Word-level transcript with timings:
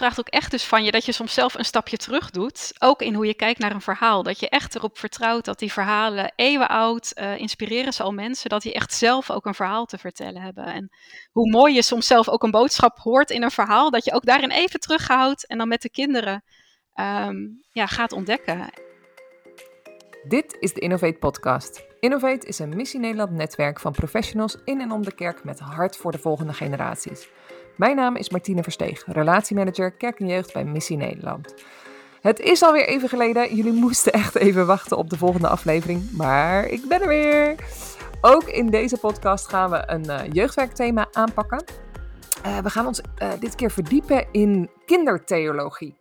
vraagt 0.00 0.18
ook 0.18 0.28
echt 0.28 0.50
dus 0.50 0.64
van 0.64 0.84
je 0.84 0.90
dat 0.90 1.04
je 1.04 1.12
soms 1.12 1.34
zelf 1.34 1.54
een 1.54 1.64
stapje 1.64 1.96
terug 1.96 2.30
doet. 2.30 2.72
Ook 2.78 3.02
in 3.02 3.14
hoe 3.14 3.26
je 3.26 3.34
kijkt 3.34 3.58
naar 3.58 3.72
een 3.72 3.80
verhaal. 3.80 4.22
Dat 4.22 4.40
je 4.40 4.48
echt 4.48 4.74
erop 4.74 4.98
vertrouwt 4.98 5.44
dat 5.44 5.58
die 5.58 5.72
verhalen 5.72 6.32
eeuwen 6.36 6.68
oud 6.68 7.12
uh, 7.14 7.38
inspireren 7.38 7.92
ze 7.92 8.02
al 8.02 8.12
mensen. 8.12 8.50
Dat 8.50 8.62
die 8.62 8.72
echt 8.72 8.94
zelf 8.94 9.30
ook 9.30 9.46
een 9.46 9.54
verhaal 9.54 9.84
te 9.84 9.98
vertellen 9.98 10.42
hebben. 10.42 10.64
En 10.64 10.90
hoe 11.32 11.50
mooi 11.50 11.74
je 11.74 11.82
soms 11.82 12.06
zelf 12.06 12.28
ook 12.28 12.42
een 12.42 12.50
boodschap 12.50 12.98
hoort 12.98 13.30
in 13.30 13.42
een 13.42 13.50
verhaal. 13.50 13.90
Dat 13.90 14.04
je 14.04 14.12
ook 14.12 14.24
daarin 14.24 14.50
even 14.50 14.80
terughoudt 14.80 15.46
en 15.46 15.58
dan 15.58 15.68
met 15.68 15.82
de 15.82 15.90
kinderen 15.90 16.44
um, 16.94 17.64
ja, 17.72 17.86
gaat 17.86 18.12
ontdekken. 18.12 18.70
Dit 20.28 20.56
is 20.60 20.72
de 20.72 20.80
Innovate 20.80 21.18
Podcast. 21.18 21.84
Innovate 22.00 22.46
is 22.46 22.58
een 22.58 22.76
Missie 22.76 23.00
Nederland 23.00 23.30
netwerk 23.30 23.80
van 23.80 23.92
professionals 23.92 24.56
in 24.64 24.80
en 24.80 24.92
om 24.92 25.02
de 25.02 25.14
kerk 25.14 25.44
met 25.44 25.58
hart 25.58 25.96
voor 25.96 26.12
de 26.12 26.18
volgende 26.18 26.52
generaties. 26.52 27.28
Mijn 27.80 27.96
naam 27.96 28.16
is 28.16 28.30
Martine 28.30 28.62
Versteeg, 28.62 29.04
relatiemanager 29.06 29.92
kerk 29.92 30.20
en 30.20 30.26
jeugd 30.26 30.52
bij 30.52 30.64
Missie 30.64 30.96
Nederland. 30.96 31.54
Het 32.20 32.40
is 32.40 32.62
alweer 32.62 32.86
even 32.86 33.08
geleden, 33.08 33.54
jullie 33.54 33.72
moesten 33.86 34.12
echt 34.12 34.34
even 34.34 34.66
wachten 34.66 34.96
op 34.96 35.10
de 35.10 35.16
volgende 35.16 35.48
aflevering, 35.48 36.10
maar 36.12 36.66
ik 36.66 36.88
ben 36.88 37.00
er 37.00 37.08
weer. 37.08 37.54
Ook 38.20 38.42
in 38.42 38.66
deze 38.66 38.98
podcast 38.98 39.48
gaan 39.48 39.70
we 39.70 39.82
een 39.86 40.04
uh, 40.04 40.20
jeugdwerkthema 40.32 41.08
aanpakken. 41.12 41.64
Uh, 42.46 42.58
we 42.58 42.70
gaan 42.70 42.86
ons 42.86 43.00
uh, 43.22 43.32
dit 43.40 43.54
keer 43.54 43.70
verdiepen 43.70 44.26
in 44.32 44.70
kindertheologie. 44.84 45.98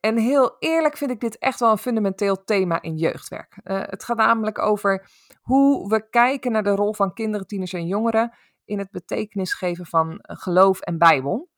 En 0.00 0.16
heel 0.16 0.56
eerlijk 0.58 0.96
vind 0.96 1.10
ik 1.10 1.20
dit 1.20 1.38
echt 1.38 1.60
wel 1.60 1.70
een 1.70 1.78
fundamenteel 1.78 2.44
thema 2.44 2.82
in 2.82 2.96
jeugdwerk. 2.96 3.58
het 3.64 4.04
gaat 4.04 4.16
namelijk 4.16 4.58
over 4.58 5.08
hoe 5.40 5.88
we 5.88 6.08
kijken 6.10 6.52
naar 6.52 6.62
de 6.62 6.74
rol 6.74 6.94
van 6.94 7.14
kinderen, 7.14 7.46
tieners 7.46 7.72
en 7.72 7.86
jongeren 7.86 8.32
in 8.72 8.78
het 8.78 8.90
betekenis 8.90 9.54
geven 9.54 9.86
van 9.86 10.18
eh, 10.18 10.36
geloof 10.36 10.80
en 10.80 10.98
Bijbel. 10.98 11.50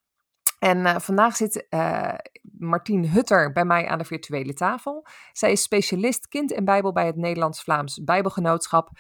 En 0.59 0.79
uh, 0.79 0.99
vandaag 0.99 1.37
zit 1.37 1.67
uh, 1.71 2.15
Martien 2.59 3.09
Hutter 3.09 3.53
bij 3.53 3.65
mij 3.65 3.87
aan 3.89 3.99
de 3.99 4.05
virtuele 4.05 4.55
tafel. 4.55 5.07
Zij 5.33 5.53
is 5.53 5.63
specialist 5.63 6.29
kind 6.29 6.53
en 6.53 6.65
Bijbel 6.65 6.93
bij 6.93 7.07
het 7.07 7.17
Nederlands-Vlaams 7.17 8.05
Bijbelgenootschap 8.05 8.91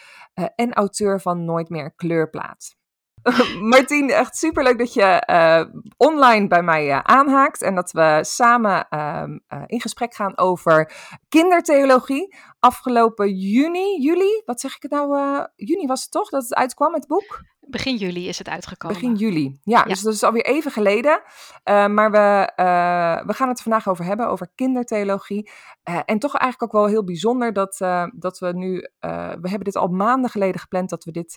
en 0.55 0.72
auteur 0.72 1.20
van 1.20 1.44
Nooit 1.44 1.69
meer 1.69 1.94
kleurplaat. 1.94 2.77
Martien, 3.61 4.11
echt 4.11 4.36
superleuk 4.36 4.78
dat 4.78 4.94
je 4.94 5.22
online 5.97 6.47
bij 6.47 6.62
mij 6.62 7.03
aanhaakt 7.03 7.62
en 7.62 7.75
dat 7.75 7.92
we 7.92 8.19
samen 8.22 8.88
ehm, 8.88 9.38
in 9.66 9.81
gesprek 9.81 10.14
gaan 10.14 10.38
over 10.38 10.92
kindertheologie. 11.28 12.36
Afgelopen 12.58 13.34
juni, 13.34 14.03
juli, 14.03 14.42
wat 14.44 14.60
zeg 14.60 14.77
ik 14.77 14.83
het 14.83 14.91
nou? 14.91 15.47
juni 15.56 15.86
was 15.86 16.03
het 16.03 16.10
toch 16.10 16.28
dat 16.28 16.42
het 16.42 16.55
uitkwam, 16.55 16.94
het 16.94 17.06
boek? 17.06 17.42
Begin 17.66 17.96
juli 17.96 18.28
is 18.28 18.38
het 18.38 18.48
uitgekomen. 18.48 18.96
Begin 18.96 19.14
juli, 19.14 19.58
ja. 19.62 19.82
Dus 19.82 20.00
dat 20.00 20.14
is 20.14 20.22
alweer 20.22 20.44
even 20.44 20.70
geleden. 20.70 21.22
Uh, 21.64 21.86
maar 21.86 22.10
we, 22.10 22.52
uh, 22.56 23.26
we 23.26 23.32
gaan 23.32 23.48
het 23.48 23.62
vandaag 23.62 23.88
over 23.88 24.04
hebben, 24.04 24.28
over 24.28 24.48
kindertheologie. 24.54 25.50
Uh, 25.88 26.00
en 26.04 26.18
toch 26.18 26.36
eigenlijk 26.36 26.74
ook 26.74 26.80
wel 26.80 26.90
heel 26.90 27.04
bijzonder 27.04 27.52
dat, 27.52 27.76
dat 28.14 28.38
we 28.38 28.52
nu... 28.52 28.88
we 29.40 29.48
hebben 29.48 29.64
dit 29.64 29.76
al 29.76 29.88
maanden 29.88 30.30
geleden 30.30 30.60
gepland 30.60 30.90
dat 30.90 31.04
we 31.04 31.10
dit, 31.10 31.34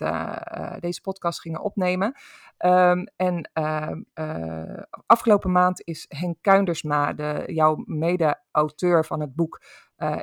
deze 0.80 1.00
podcast 1.00 1.40
gingen 1.40 1.60
opnemen. 1.60 2.12
Um, 2.58 3.06
en 3.16 3.50
ehm, 3.52 4.02
afgelopen 5.06 5.52
maand 5.52 5.82
is 5.84 6.04
Henk 6.08 6.36
Kuindersma, 6.40 7.12
de, 7.12 7.42
jouw 7.46 7.82
mede-auteur 7.84 9.04
van 9.04 9.20
het 9.20 9.34
boek, 9.34 9.62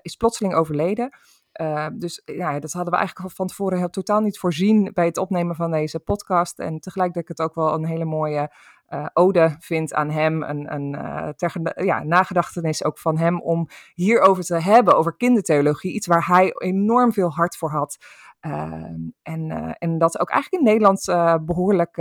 is 0.02 0.16
plotseling 0.16 0.56
overleden. 0.56 1.18
Uh, 1.62 1.88
dus 1.94 2.22
ja, 2.26 2.60
dat 2.60 2.72
hadden 2.72 2.94
we 2.94 3.00
eigenlijk 3.00 3.36
van 3.36 3.48
tevoren 3.48 3.78
heel, 3.78 3.90
totaal 3.90 4.22
niet 4.22 4.40
voorzien 4.40 4.92
bij 4.94 5.06
het 5.06 5.18
opnemen 5.18 5.56
van 5.56 5.72
deze 5.72 6.00
podcast. 6.00 6.60
En 6.60 6.80
tegelijk 6.80 7.14
dat 7.14 7.22
ik 7.22 7.28
het 7.28 7.40
ook 7.40 7.56
wel 7.56 7.74
een 7.74 7.86
hele 7.86 8.06
mooie 8.06 8.52
uh, 8.90 9.06
ode 9.14 9.56
vind 9.60 9.94
aan 9.94 10.10
hem. 10.10 10.44
Een, 10.44 10.74
een 10.74 10.94
uh, 10.94 11.86
ja, 11.86 12.04
nagedachtenis 12.04 12.84
ook 12.84 13.00
van 13.00 13.18
hem 13.18 13.42
om 13.42 13.68
hierover 13.94 14.44
te 14.44 14.62
hebben, 14.62 14.98
over 14.98 15.16
kindertheologie. 15.16 15.94
Iets 15.94 16.08
waar 16.08 16.28
hij 16.28 16.54
enorm 16.58 17.14
veel 17.14 17.32
hart 17.32 17.58
voor 17.58 17.70
had. 17.70 17.98
Ehm, 18.40 19.00
en, 19.22 19.76
en 19.78 19.98
dat 19.98 20.20
ook 20.20 20.30
eigenlijk 20.30 20.64
in 20.64 20.70
Nederland 20.70 21.06
behoorlijk 21.46 21.98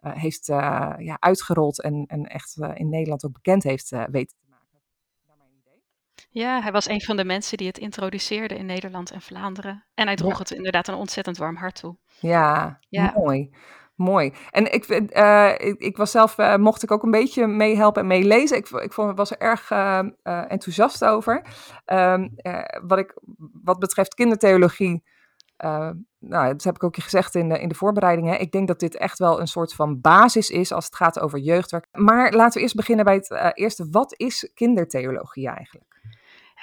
heeft 0.00 0.46
ja, 0.46 1.16
uitgerold 1.18 1.82
en, 1.82 2.04
en 2.06 2.24
echt 2.24 2.58
in 2.74 2.88
Nederland 2.88 3.24
ook 3.24 3.32
bekend 3.32 3.62
heeft 3.62 3.96
weten 4.10 4.36
ja, 6.34 6.60
hij 6.60 6.72
was 6.72 6.88
een 6.88 7.00
van 7.00 7.16
de 7.16 7.24
mensen 7.24 7.56
die 7.56 7.66
het 7.66 7.78
introduceerde 7.78 8.56
in 8.56 8.66
Nederland 8.66 9.10
en 9.10 9.20
Vlaanderen. 9.20 9.84
En 9.94 10.06
hij 10.06 10.16
droeg 10.16 10.32
ja. 10.32 10.38
het 10.38 10.50
inderdaad 10.50 10.88
een 10.88 10.94
ontzettend 10.94 11.36
warm 11.36 11.56
hart 11.56 11.80
toe. 11.80 11.96
Ja, 12.20 12.78
ja. 12.88 13.12
mooi. 13.16 13.50
Mooi. 13.94 14.32
En 14.50 14.72
ik, 14.72 14.88
uh, 14.88 15.50
ik, 15.58 15.78
ik, 15.78 15.96
was 15.96 16.10
zelf, 16.10 16.38
uh, 16.38 16.56
mocht 16.56 16.82
ik 16.82 16.90
ook 16.90 17.02
een 17.02 17.10
beetje 17.10 17.46
meehelpen 17.46 18.02
en 18.02 18.08
meelezen. 18.08 18.56
Ik, 18.56 18.68
ik 18.68 18.92
vond, 18.92 19.16
was 19.16 19.30
er 19.30 19.38
erg 19.38 19.70
uh, 19.70 19.98
enthousiast 20.22 21.04
over. 21.04 21.46
Um, 21.86 22.34
wat, 22.86 22.98
ik, 22.98 23.18
wat 23.62 23.78
betreft 23.78 24.14
kindertheologie, 24.14 25.04
nou, 26.18 26.48
dat 26.48 26.64
heb 26.64 26.74
ik 26.74 26.84
ook 26.84 26.96
gezegd 26.96 27.34
in 27.34 27.48
de, 27.48 27.60
in 27.60 27.68
de 27.68 27.74
voorbereidingen. 27.74 28.40
Ik 28.40 28.52
denk 28.52 28.68
dat 28.68 28.80
dit 28.80 28.96
echt 28.96 29.18
wel 29.18 29.40
een 29.40 29.46
soort 29.46 29.74
van 29.74 30.00
basis 30.00 30.50
is 30.50 30.72
als 30.72 30.84
het 30.84 30.96
gaat 30.96 31.20
over 31.20 31.38
jeugdwerk. 31.38 31.86
Maar 31.92 32.32
laten 32.32 32.54
we 32.54 32.60
eerst 32.60 32.76
beginnen 32.76 33.04
bij 33.04 33.14
het 33.14 33.56
eerste. 33.56 33.88
Wat 33.90 34.14
is 34.16 34.50
kindertheologie 34.54 35.48
eigenlijk? 35.48 35.93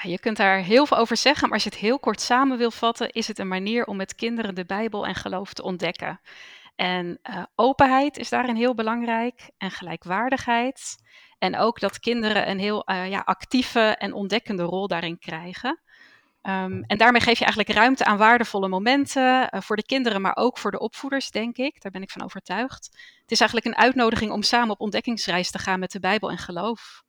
Je 0.02 0.20
kunt 0.20 0.38
daar 0.38 0.58
heel 0.58 0.86
veel 0.86 0.98
over 0.98 1.18
zeggen, 1.18 1.44
maar 1.44 1.54
als 1.54 1.64
je 1.64 1.70
het 1.70 1.80
heel 1.80 2.00
kort 2.00 2.22
samen 2.22 2.58
wil 2.58 2.72
vatten, 2.72 3.10
is 3.10 3.28
het 3.28 3.40
een 3.40 3.48
manier 3.48 3.86
om 3.86 3.98
met 3.98 4.16
kinderen 4.16 4.56
de 4.56 4.66
Bijbel 4.66 5.08
en 5.08 5.16
geloof 5.16 5.54
te 5.54 5.64
ontdekken. 5.64 6.22
En 6.76 7.20
uh, 7.30 7.44
openheid 7.56 8.18
is 8.18 8.30
daarin 8.30 8.56
heel 8.56 8.76
belangrijk 8.76 9.50
en 9.58 9.72
gelijkwaardigheid. 9.72 10.96
En 11.38 11.58
ook 11.58 11.80
dat 11.80 12.00
kinderen 12.00 12.50
een 12.50 12.60
heel 12.60 12.90
uh, 12.90 13.10
ja, 13.10 13.20
actieve 13.20 13.80
en 13.80 14.14
ontdekkende 14.14 14.64
rol 14.64 14.88
daarin 14.88 15.20
krijgen. 15.20 15.82
Um, 16.44 16.84
en 16.84 16.98
daarmee 16.98 17.22
geef 17.22 17.38
je 17.38 17.46
eigenlijk 17.46 17.78
ruimte 17.78 18.06
aan 18.06 18.18
waardevolle 18.18 18.68
momenten 18.68 19.50
uh, 19.56 19.62
voor 19.62 19.76
de 19.76 19.86
kinderen, 19.86 20.22
maar 20.22 20.36
ook 20.36 20.58
voor 20.58 20.72
de 20.72 20.80
opvoeders, 20.80 21.32
denk 21.32 21.58
ik. 21.58 21.82
Daar 21.82 21.92
ben 21.92 22.02
ik 22.02 22.10
van 22.10 22.24
overtuigd. 22.24 22.90
Het 23.22 23.32
is 23.32 23.40
eigenlijk 23.40 23.70
een 23.70 23.84
uitnodiging 23.84 24.32
om 24.32 24.42
samen 24.42 24.70
op 24.70 24.80
ontdekkingsreis 24.80 25.52
te 25.52 25.60
gaan 25.60 25.80
met 25.80 25.92
de 25.92 26.00
Bijbel 26.00 26.30
en 26.30 26.38
geloof. 26.38 27.04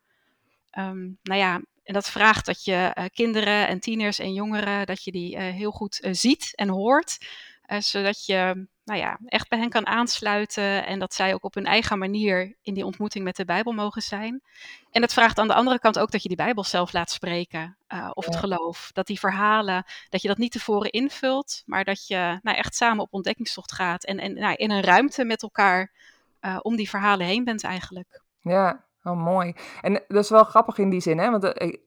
Um, 0.79 1.19
nou 1.23 1.41
ja, 1.41 1.61
en 1.85 1.95
dat 1.95 2.11
vraagt 2.11 2.47
dat 2.47 2.65
je 2.65 2.97
uh, 2.99 3.05
kinderen 3.13 3.69
en 3.69 3.81
tieners 3.81 4.19
en 4.19 4.33
jongeren, 4.33 4.87
dat 4.87 5.05
je 5.05 5.13
die 5.13 5.37
uh, 5.37 5.41
heel 5.43 5.71
goed 5.71 6.01
uh, 6.05 6.13
ziet 6.13 6.53
en 6.55 6.69
hoort. 6.69 7.19
zodat 7.79 8.27
je 8.27 8.67
nou 8.85 9.01
ja, 9.01 9.19
echt 9.27 9.49
bij 9.49 9.59
hen 9.59 9.69
kan 9.69 9.87
aansluiten 9.87 10.87
en 10.87 10.99
dat 10.99 11.15
zij 11.15 11.35
ook 11.35 11.45
op 11.45 11.55
hun 11.55 11.67
eigen 11.67 11.99
manier 11.99 12.57
in 12.63 12.75
die 12.75 12.85
ontmoeting 12.85 13.25
met 13.25 13.37
de 13.37 13.45
Bijbel 13.45 13.73
mogen 13.73 14.03
zijn. 14.03 14.43
En 14.91 15.01
dat 15.01 15.13
vraagt 15.13 15.39
aan 15.39 15.49
de 15.49 15.55
andere 15.55 15.79
kant 15.79 15.99
ook 15.99 16.11
dat 16.11 16.23
je 16.23 16.29
die 16.29 16.37
Bijbel 16.37 16.65
zelf 16.65 16.93
laat 16.93 17.11
spreken, 17.11 17.77
of 18.13 18.25
het 18.25 18.37
geloof. 18.37 18.91
Dat 18.93 19.07
die 19.07 19.19
verhalen, 19.19 19.85
dat 20.09 20.23
je 20.23 20.29
dat 20.29 20.39
niet 20.39 20.53
tevoren 20.53 20.91
invult, 20.91 21.63
maar 21.67 21.85
dat 21.85 22.07
je 22.07 22.39
nou, 22.43 22.57
echt 22.57 22.75
samen 22.75 23.03
op 23.05 23.13
ontdekkingstocht 23.13 23.73
gaat 23.73 24.05
en, 24.05 24.19
en 24.19 24.35
nou, 24.35 24.55
in 24.55 24.71
een 24.71 24.83
ruimte 24.83 25.25
met 25.25 25.43
elkaar 25.43 25.93
om 26.63 26.77
die 26.77 26.89
verhalen 26.89 27.27
heen 27.27 27.45
bent 27.45 27.65
eigenlijk. 27.65 28.23
Ja, 28.41 28.85
Oh, 29.03 29.25
mooi. 29.25 29.55
En 29.81 29.93
dat 29.93 30.23
is 30.23 30.31
wel 30.31 30.45
grappig 30.45 30.79
in 30.79 30.91
die 30.91 31.01
zin, 31.01 31.19
hè? 31.19 31.31
Want 31.31 31.45
uh, 31.45 31.51
ik, 31.55 31.81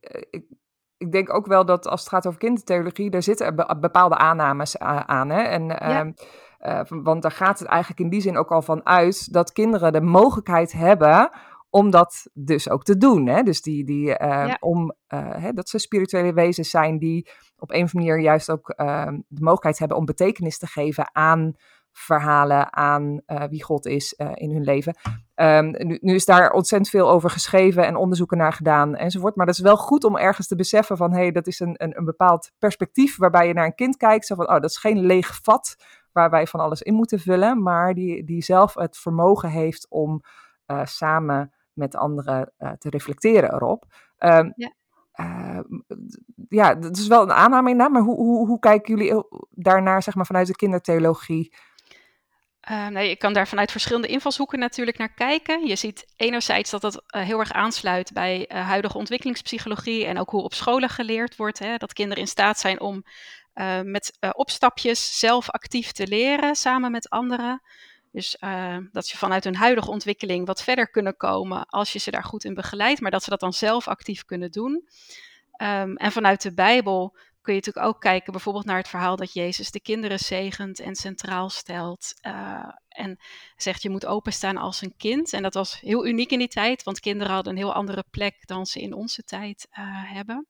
ik, 0.97 1.11
denk 1.11 1.33
ook 1.33 1.45
wel 1.45 1.65
dat 1.65 1.87
als 1.87 1.99
het 1.99 2.09
gaat 2.09 2.27
over 2.27 2.39
kindertheologie, 2.39 3.09
daar 3.09 3.23
zitten 3.23 3.55
bepaalde 3.79 4.15
aannames 4.17 4.77
aan. 4.77 5.29
Hè? 5.29 5.41
En, 5.41 5.65
ja. 5.67 6.13
uh, 6.59 6.81
want 7.03 7.21
daar 7.21 7.31
gaat 7.31 7.59
het 7.59 7.67
eigenlijk 7.67 7.99
in 7.99 8.09
die 8.09 8.21
zin 8.21 8.37
ook 8.37 8.51
al 8.51 8.61
van 8.61 8.85
uit 8.85 9.33
dat 9.33 9.51
kinderen 9.51 9.93
de 9.93 10.01
mogelijkheid 10.01 10.71
hebben 10.71 11.29
om 11.69 11.89
dat 11.89 12.27
dus 12.33 12.69
ook 12.69 12.83
te 12.83 12.97
doen. 12.97 13.27
Hè? 13.27 13.43
Dus 13.43 13.61
die, 13.61 13.85
die, 13.85 14.05
ja. 14.05 14.57
om, 14.59 14.95
hè, 15.15 15.51
dat 15.51 15.69
ze 15.69 15.79
spirituele 15.79 16.33
wezens 16.33 16.69
zijn 16.69 16.99
die 16.99 17.29
op 17.57 17.71
een 17.71 17.83
of 17.83 17.93
andere 17.93 18.11
manier 18.11 18.19
juist 18.19 18.51
ook 18.51 18.69
ehm, 18.69 19.19
de 19.27 19.41
mogelijkheid 19.41 19.79
hebben 19.79 19.97
om 19.97 20.05
betekenis 20.05 20.57
te 20.57 20.67
geven 20.67 21.09
aan 21.15 21.55
verhalen 21.97 22.73
aan 22.73 23.21
uh, 23.27 23.43
wie 23.43 23.63
God 23.63 23.85
is 23.85 24.13
uh, 24.17 24.31
in 24.33 24.51
hun 24.51 24.63
leven. 24.63 24.95
Um, 25.35 25.71
nu, 25.87 25.97
nu, 26.01 26.13
is 26.13 26.25
daar 26.25 26.51
ontzettend 26.51 26.89
veel 26.89 27.09
over 27.09 27.29
geschreven 27.29 27.85
en 27.85 27.95
onderzoeken 27.95 28.37
naar 28.37 28.53
gedaan 28.53 28.95
enzovoort. 28.95 29.35
Maar 29.35 29.45
dat 29.45 29.55
is 29.55 29.61
wel 29.61 29.77
goed 29.77 30.03
om 30.03 30.17
ergens 30.17 30.47
te 30.47 30.55
beseffen 30.55 30.97
van, 30.97 31.11
hé, 31.11 31.17
hey, 31.17 31.31
dat 31.31 31.47
is 31.47 31.59
een, 31.59 31.75
een, 31.77 31.97
een, 31.97 32.05
bepaald 32.05 32.51
perspectief 32.59 33.17
waarbij 33.17 33.47
je 33.47 33.53
naar 33.53 33.65
een 33.65 33.75
kind 33.75 33.97
kijkt. 33.97 34.25
Zo 34.25 34.35
van, 34.35 34.47
oh, 34.47 34.53
dat 34.53 34.69
is 34.69 34.77
geen 34.77 34.99
leeg 34.99 35.39
vat 35.43 35.75
waar 36.11 36.29
wij 36.29 36.47
van 36.47 36.59
alles 36.59 36.81
in 36.81 36.93
moeten 36.93 37.19
vullen, 37.19 37.61
maar 37.61 37.93
die, 37.93 38.23
die 38.23 38.43
zelf 38.43 38.73
het 38.73 38.97
vermogen 38.97 39.49
heeft 39.49 39.87
om 39.89 40.21
uh, 40.67 40.85
samen 40.85 41.53
met 41.73 41.95
anderen 41.95 42.53
te 42.57 42.89
reflecteren 42.89 43.53
erop. 43.53 43.85
Um, 44.19 44.53
ja. 44.55 44.73
Uh, 45.15 45.59
ja, 46.49 46.75
dat 46.75 46.97
is 46.97 47.07
wel 47.07 47.21
een 47.21 47.31
aanname 47.31 47.69
inderdaad, 47.69 47.93
maar 47.93 48.03
hoe, 48.03 48.15
hoe, 48.15 48.47
hoe 48.47 48.59
kijken 48.59 48.97
jullie 48.97 49.23
daarnaar, 49.49 50.03
zeg 50.03 50.15
maar, 50.15 50.25
vanuit 50.25 50.47
de 50.47 50.55
kindertheologie? 50.55 51.53
Uh, 52.71 52.87
nee, 52.87 53.09
je 53.09 53.15
kan 53.15 53.33
daar 53.33 53.47
vanuit 53.47 53.71
verschillende 53.71 54.07
invalshoeken 54.07 54.59
natuurlijk 54.59 54.97
naar 54.97 55.13
kijken. 55.13 55.67
Je 55.67 55.75
ziet 55.75 56.05
enerzijds 56.15 56.69
dat 56.69 56.81
dat 56.81 56.95
uh, 56.95 57.21
heel 57.21 57.39
erg 57.39 57.51
aansluit 57.51 58.13
bij 58.13 58.49
uh, 58.51 58.67
huidige 58.67 58.97
ontwikkelingspsychologie 58.97 60.05
en 60.05 60.19
ook 60.19 60.29
hoe 60.29 60.43
op 60.43 60.53
scholen 60.53 60.89
geleerd 60.89 61.35
wordt. 61.35 61.59
Hè, 61.59 61.77
dat 61.77 61.93
kinderen 61.93 62.23
in 62.23 62.29
staat 62.29 62.59
zijn 62.59 62.79
om 62.79 63.03
met 63.83 64.17
opstapjes 64.31 65.19
zelf 65.19 65.49
actief 65.49 65.91
te 65.91 66.07
leren 66.07 66.55
samen 66.55 66.91
met 66.91 67.09
anderen. 67.09 67.61
Dus 68.11 68.37
dat 68.91 69.07
ze 69.07 69.17
vanuit 69.17 69.43
hun 69.43 69.55
huidige 69.55 69.91
ontwikkeling 69.91 70.45
wat 70.45 70.63
verder 70.63 70.89
kunnen 70.89 71.17
komen 71.17 71.65
als 71.65 71.93
je 71.93 71.99
ze 71.99 72.11
daar 72.11 72.23
goed 72.23 72.43
in 72.43 72.53
begeleidt, 72.53 73.01
maar 73.01 73.11
dat 73.11 73.23
ze 73.23 73.29
dat 73.29 73.39
dan 73.39 73.53
zelf 73.53 73.87
actief 73.87 74.25
kunnen 74.25 74.51
doen. 74.51 74.87
Um, 75.61 75.97
en 75.97 76.11
vanuit 76.11 76.41
de 76.41 76.53
Bijbel 76.53 77.17
kun 77.45 77.53
je 77.53 77.59
natuurlijk 77.59 77.95
ook 77.95 78.01
kijken 78.01 78.31
bijvoorbeeld 78.31 78.65
naar 78.65 78.77
het 78.77 78.87
verhaal 78.87 79.15
dat 79.15 79.33
Jezus 79.33 79.71
de 79.71 79.79
kinderen 79.79 80.19
zegent 80.19 80.79
en 80.79 80.95
centraal 80.95 81.49
stelt. 81.49 82.13
Uh, 82.27 82.69
en 82.87 83.19
zegt 83.55 83.81
je 83.81 83.89
moet 83.89 84.05
openstaan 84.05 84.57
als 84.57 84.81
een 84.81 84.93
kind. 84.97 85.33
En 85.33 85.43
dat 85.43 85.53
was 85.53 85.79
heel 85.79 86.05
uniek 86.05 86.31
in 86.31 86.39
die 86.39 86.47
tijd, 86.47 86.83
want 86.83 86.99
kinderen 86.99 87.33
hadden 87.33 87.53
een 87.53 87.59
heel 87.59 87.73
andere 87.73 88.03
plek 88.11 88.47
dan 88.47 88.65
ze 88.65 88.81
in 88.81 88.93
onze 88.93 89.23
tijd 89.23 89.67
uh, 89.69 89.77
hebben. 90.13 90.47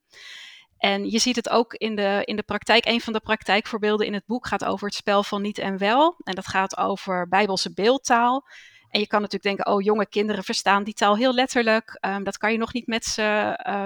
En 0.77 1.09
je 1.09 1.19
ziet 1.19 1.35
het 1.35 1.49
ook 1.49 1.73
in 1.73 1.95
de, 1.95 2.21
in 2.25 2.35
de 2.35 2.43
praktijk. 2.43 2.85
Een 2.85 3.01
van 3.01 3.13
de 3.13 3.19
praktijkvoorbeelden 3.19 4.05
in 4.05 4.13
het 4.13 4.25
boek 4.25 4.47
gaat 4.47 4.65
over 4.65 4.87
het 4.87 4.95
spel 4.95 5.23
van 5.23 5.41
niet 5.41 5.57
en 5.57 5.77
wel. 5.77 6.15
En 6.23 6.35
dat 6.35 6.47
gaat 6.47 6.77
over 6.77 7.27
bijbelse 7.27 7.73
beeldtaal. 7.73 8.47
En 8.89 8.99
je 8.99 9.07
kan 9.07 9.21
natuurlijk 9.21 9.55
denken, 9.55 9.73
oh, 9.73 9.81
jonge 9.81 10.07
kinderen 10.07 10.43
verstaan 10.43 10.83
die 10.83 10.93
taal 10.93 11.17
heel 11.17 11.33
letterlijk. 11.33 11.97
Um, 12.01 12.23
dat 12.23 12.37
kan 12.37 12.51
je 12.51 12.57
nog 12.57 12.73
niet 12.73 12.87
met 12.87 13.05
ze 13.05 13.59
uh, 13.67 13.85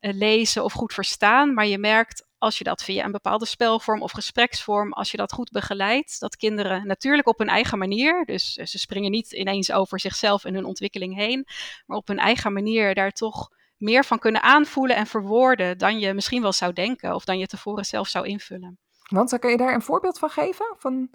lezen 0.00 0.64
of 0.64 0.72
goed 0.72 0.92
verstaan. 0.92 1.54
Maar 1.54 1.66
je 1.66 1.78
merkt 1.78 2.26
als 2.42 2.58
je 2.58 2.64
dat 2.64 2.82
via 2.82 3.04
een 3.04 3.12
bepaalde 3.12 3.46
spelvorm 3.46 4.02
of 4.02 4.12
gespreksvorm, 4.12 4.92
als 4.92 5.10
je 5.10 5.16
dat 5.16 5.32
goed 5.32 5.50
begeleidt, 5.50 6.20
dat 6.20 6.36
kinderen 6.36 6.86
natuurlijk 6.86 7.28
op 7.28 7.38
hun 7.38 7.48
eigen 7.48 7.78
manier, 7.78 8.24
dus 8.24 8.52
ze 8.52 8.78
springen 8.78 9.10
niet 9.10 9.32
ineens 9.32 9.72
over 9.72 10.00
zichzelf 10.00 10.44
en 10.44 10.54
hun 10.54 10.64
ontwikkeling 10.64 11.14
heen, 11.14 11.46
maar 11.86 11.96
op 11.96 12.08
hun 12.08 12.18
eigen 12.18 12.52
manier 12.52 12.94
daar 12.94 13.10
toch 13.10 13.48
meer 13.76 14.04
van 14.04 14.18
kunnen 14.18 14.42
aanvoelen 14.42 14.96
en 14.96 15.06
verwoorden 15.06 15.78
dan 15.78 15.98
je 15.98 16.14
misschien 16.14 16.42
wel 16.42 16.52
zou 16.52 16.72
denken 16.72 17.14
of 17.14 17.24
dan 17.24 17.38
je 17.38 17.46
tevoren 17.46 17.84
zelf 17.84 18.08
zou 18.08 18.26
invullen. 18.26 18.78
Want 19.08 19.38
kan 19.38 19.50
je 19.50 19.56
daar 19.56 19.74
een 19.74 19.82
voorbeeld 19.82 20.18
van 20.18 20.30
geven? 20.30 20.74
Van... 20.78 21.10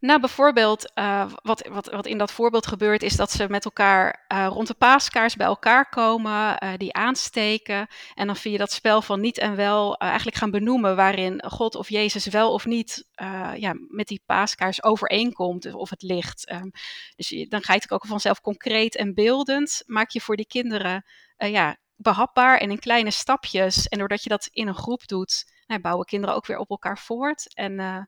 Nou, 0.00 0.20
bijvoorbeeld, 0.20 0.92
uh, 0.94 1.32
wat, 1.42 1.68
wat, 1.68 1.86
wat 1.86 2.06
in 2.06 2.18
dat 2.18 2.32
voorbeeld 2.32 2.66
gebeurt, 2.66 3.02
is 3.02 3.16
dat 3.16 3.30
ze 3.30 3.48
met 3.48 3.64
elkaar 3.64 4.24
uh, 4.32 4.46
rond 4.50 4.66
de 4.66 4.74
paaskaars 4.74 5.36
bij 5.36 5.46
elkaar 5.46 5.88
komen, 5.88 6.64
uh, 6.64 6.72
die 6.76 6.92
aansteken. 6.92 7.86
En 8.14 8.26
dan 8.26 8.36
via 8.36 8.58
dat 8.58 8.72
spel 8.72 9.02
van 9.02 9.20
niet 9.20 9.38
en 9.38 9.56
wel 9.56 9.96
eigenlijk 9.96 10.36
gaan 10.36 10.50
benoemen 10.50 10.96
waarin 10.96 11.44
God 11.46 11.74
of 11.74 11.88
Jezus 11.88 12.26
wel 12.26 12.52
of 12.52 12.66
niet 12.66 13.08
ja, 13.56 13.74
met 13.88 14.08
die 14.08 14.22
paaskaars 14.26 14.82
overeenkomt 14.82 15.74
of 15.74 15.90
het 15.90 16.02
ligt. 16.02 16.50
Um, 16.52 16.70
dus 17.16 17.46
dan 17.48 17.62
ga 17.62 17.72
je 17.72 17.80
het 17.80 17.90
ook 17.90 18.06
vanzelf 18.06 18.40
concreet 18.40 18.96
en 18.96 19.14
beeldend, 19.14 19.82
maak 19.86 20.10
je 20.10 20.20
voor 20.20 20.36
die 20.36 20.46
kinderen 20.46 21.04
ja, 21.36 21.76
behapbaar 21.96 22.58
en 22.58 22.70
in 22.70 22.78
kleine 22.78 23.10
stapjes. 23.10 23.88
En 23.88 23.98
doordat 23.98 24.22
je 24.22 24.28
dat 24.28 24.48
in 24.52 24.68
een 24.68 24.74
groep 24.74 25.06
doet, 25.06 25.52
nou, 25.66 25.80
bouwen 25.80 26.06
kinderen 26.06 26.34
ook 26.34 26.46
weer 26.46 26.58
op 26.58 26.70
elkaar 26.70 26.98
voort. 26.98 27.54
En 27.54 28.06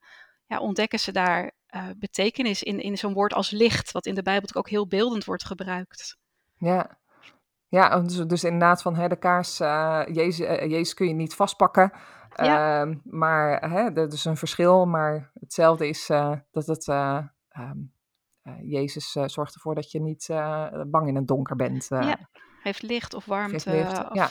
ja, 0.54 0.60
ontdekken 0.60 0.98
ze 0.98 1.12
daar 1.12 1.52
uh, 1.70 1.86
betekenis 1.96 2.62
in, 2.62 2.80
in 2.80 2.98
zo'n 2.98 3.12
woord 3.12 3.34
als 3.34 3.50
licht, 3.50 3.92
wat 3.92 4.06
in 4.06 4.14
de 4.14 4.22
Bijbel 4.22 4.54
ook 4.54 4.68
heel 4.68 4.86
beeldend 4.86 5.24
wordt 5.24 5.44
gebruikt. 5.44 6.16
Ja, 6.58 6.98
ja 7.68 8.00
dus, 8.00 8.16
dus 8.16 8.44
inderdaad 8.44 8.82
van 8.82 8.96
hè, 8.96 9.08
de 9.08 9.16
kaars, 9.16 9.60
uh, 9.60 10.02
Jezus, 10.06 10.48
uh, 10.48 10.70
Jezus 10.70 10.94
kun 10.94 11.08
je 11.08 11.14
niet 11.14 11.34
vastpakken. 11.34 11.92
Ja. 12.34 12.80
Ehm, 12.80 12.94
maar 13.04 13.70
hè, 13.70 13.92
er 13.92 14.12
is 14.12 14.24
een 14.24 14.36
verschil, 14.36 14.86
maar 14.86 15.30
hetzelfde 15.40 15.88
is 15.88 16.06
dat 16.50 16.66
het... 16.66 16.86
Um, 16.86 17.92
Jezus 18.62 19.12
zorgt 19.12 19.54
ervoor 19.54 19.74
dat 19.74 19.90
je 19.90 20.00
niet 20.00 20.26
bang 20.86 21.08
in 21.08 21.16
het 21.16 21.26
donker 21.26 21.56
bent. 21.56 21.86
ja, 21.88 22.28
heeft 22.62 22.82
licht 22.82 23.14
of 23.14 23.24
warmte. 23.24 23.70
Licht, 23.70 23.98
of, 24.10 24.14
ja. 24.14 24.30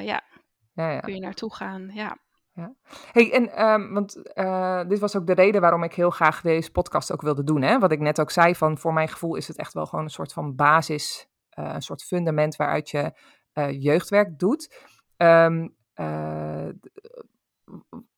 ja. 0.00 0.22
Ja, 0.74 0.90
ja. 0.90 1.00
Kun 1.00 1.14
je 1.14 1.20
naartoe 1.20 1.54
gaan, 1.54 1.90
ja. 1.92 2.18
Ja. 2.54 2.74
Hey, 3.12 3.32
en 3.32 3.64
um, 3.64 3.94
want 3.94 4.16
uh, 4.34 4.82
dit 4.88 4.98
was 4.98 5.16
ook 5.16 5.26
de 5.26 5.34
reden 5.34 5.60
waarom 5.60 5.82
ik 5.82 5.94
heel 5.94 6.10
graag 6.10 6.40
deze 6.40 6.70
podcast 6.70 7.12
ook 7.12 7.22
wilde 7.22 7.44
doen. 7.44 7.62
Hè? 7.62 7.78
Wat 7.78 7.92
ik 7.92 8.00
net 8.00 8.20
ook 8.20 8.30
zei, 8.30 8.54
van 8.54 8.78
voor 8.78 8.92
mijn 8.92 9.08
gevoel 9.08 9.34
is 9.34 9.48
het 9.48 9.56
echt 9.56 9.72
wel 9.72 9.86
gewoon 9.86 10.04
een 10.04 10.10
soort 10.10 10.32
van 10.32 10.54
basis, 10.54 11.28
uh, 11.58 11.72
een 11.74 11.82
soort 11.82 12.02
fundament 12.02 12.56
waaruit 12.56 12.90
je 12.90 13.12
uh, 13.54 13.82
jeugdwerk 13.82 14.38
doet. 14.38 14.92
Um, 15.16 15.76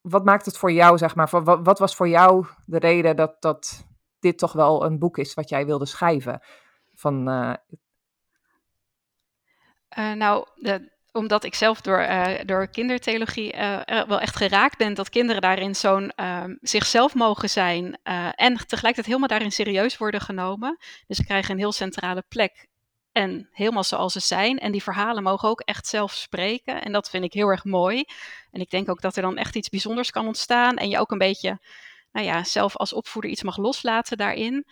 wat 0.01 0.25
maakt 0.25 0.45
het 0.45 0.57
voor 0.57 0.71
jou, 0.71 0.97
zeg 0.97 1.15
maar, 1.15 1.29
wat, 1.29 1.59
wat, 1.63 1.79
was 1.79 1.95
voor 1.95 2.07
jou 2.07 2.45
de 2.65 2.79
reden 2.79 3.15
dat, 3.15 3.41
dat 3.41 3.87
dit 4.19 4.37
toch 4.37 4.53
wel 4.53 4.85
een 4.85 4.99
boek 4.99 5.17
is 5.17 5.33
wat 5.33 5.49
jij 5.49 5.65
wilde 5.65 5.85
schrijven? 5.85 6.41
Van, 6.93 7.23
nou, 9.93 10.45
de, 10.55 10.96
omdat 11.11 11.43
ik 11.43 11.55
zelf 11.55 11.81
door, 11.81 11.99
uh, 11.99 12.27
door 12.45 12.67
kindertheologie 12.67 13.53
uh, 13.53 13.81
wel 13.85 14.19
echt 14.19 14.35
geraakt 14.35 14.77
ben 14.77 14.93
dat 14.93 15.09
kinderen 15.09 15.41
daarin 15.41 15.75
zo'n 15.75 16.11
uh, 16.15 16.43
zichzelf 16.61 17.13
mogen 17.13 17.49
zijn 17.49 17.97
en 18.35 18.55
tegelijkertijd 18.55 19.05
helemaal 19.05 19.27
daarin 19.27 19.51
serieus 19.51 19.97
worden 19.97 20.21
genomen. 20.21 20.77
Dus 21.07 21.17
ze 21.17 21.25
krijgen 21.25 21.51
een 21.51 21.59
heel 21.59 21.71
centrale 21.71 22.23
plek 22.27 22.67
en 23.11 23.49
helemaal 23.51 23.83
zoals 23.83 24.13
ze 24.13 24.19
zijn. 24.19 24.59
En 24.59 24.71
die 24.71 24.83
verhalen 24.83 25.23
mogen 25.23 25.49
ook 25.49 25.61
echt 25.61 25.87
zelf 25.87 26.13
spreken 26.13 26.81
en 26.81 26.91
dat 26.91 27.09
vind 27.09 27.23
ik 27.23 27.33
heel 27.33 27.47
erg 27.47 27.63
mooi. 27.63 28.03
En 28.51 28.61
ik 28.61 28.69
denk 28.69 28.89
ook 28.89 29.01
dat 29.01 29.15
er 29.15 29.21
dan 29.21 29.37
echt 29.37 29.55
iets 29.55 29.69
bijzonders 29.69 30.11
kan 30.11 30.27
ontstaan 30.27 30.75
en 30.77 30.89
je 30.89 30.99
ook 30.99 31.11
een 31.11 31.17
beetje, 31.17 31.59
nou 32.11 32.25
ja, 32.25 32.43
zelf 32.43 32.75
als 32.75 32.93
opvoeder 32.93 33.31
iets 33.31 33.43
mag 33.43 33.57
loslaten 33.57 34.17
daarin. 34.17 34.65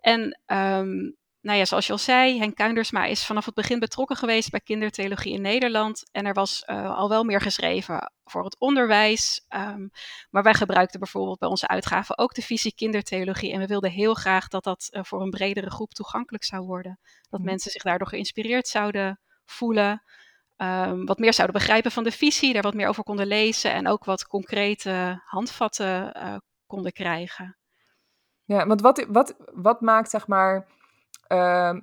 En 0.00 0.40
um, 0.46 1.16
nou 1.48 1.60
ja, 1.60 1.66
zoals 1.66 1.86
je 1.86 1.92
al 1.92 1.98
zei, 1.98 2.38
Henk 2.38 2.54
Kuindersma 2.54 3.04
is 3.04 3.26
vanaf 3.26 3.44
het 3.44 3.54
begin 3.54 3.78
betrokken 3.78 4.16
geweest 4.16 4.50
bij 4.50 4.60
kindertheologie 4.60 5.32
in 5.32 5.40
Nederland. 5.40 6.08
En 6.12 6.26
er 6.26 6.32
was 6.32 6.62
uh, 6.66 6.96
al 6.96 7.08
wel 7.08 7.24
meer 7.24 7.40
geschreven 7.40 8.12
voor 8.24 8.44
het 8.44 8.58
onderwijs. 8.58 9.46
Um, 9.54 9.90
maar 10.30 10.42
wij 10.42 10.54
gebruikten 10.54 11.00
bijvoorbeeld 11.00 11.38
bij 11.38 11.48
onze 11.48 11.68
uitgaven 11.68 12.18
ook 12.18 12.34
de 12.34 12.42
visie 12.42 12.74
kindertheologie. 12.74 13.52
En 13.52 13.60
we 13.60 13.66
wilden 13.66 13.90
heel 13.90 14.14
graag 14.14 14.48
dat 14.48 14.64
dat 14.64 14.88
uh, 14.90 15.02
voor 15.04 15.22
een 15.22 15.30
bredere 15.30 15.70
groep 15.70 15.94
toegankelijk 15.94 16.44
zou 16.44 16.66
worden. 16.66 16.98
Dat 17.30 17.40
mm. 17.40 17.46
mensen 17.46 17.70
zich 17.70 17.82
daardoor 17.82 18.08
geïnspireerd 18.08 18.68
zouden 18.68 19.20
voelen. 19.44 20.02
Um, 20.56 21.06
wat 21.06 21.18
meer 21.18 21.34
zouden 21.34 21.56
begrijpen 21.56 21.90
van 21.90 22.04
de 22.04 22.12
visie, 22.12 22.52
daar 22.52 22.62
wat 22.62 22.74
meer 22.74 22.88
over 22.88 23.02
konden 23.02 23.26
lezen. 23.26 23.72
En 23.72 23.88
ook 23.88 24.04
wat 24.04 24.26
concrete 24.26 25.22
handvatten 25.24 26.16
uh, 26.16 26.36
konden 26.66 26.92
krijgen. 26.92 27.56
Ja, 28.44 28.66
want 28.66 28.80
wat, 28.80 29.06
wat, 29.08 29.34
wat 29.54 29.80
maakt 29.80 30.10
zeg 30.10 30.26
maar 30.26 30.76
uh, 31.28 31.76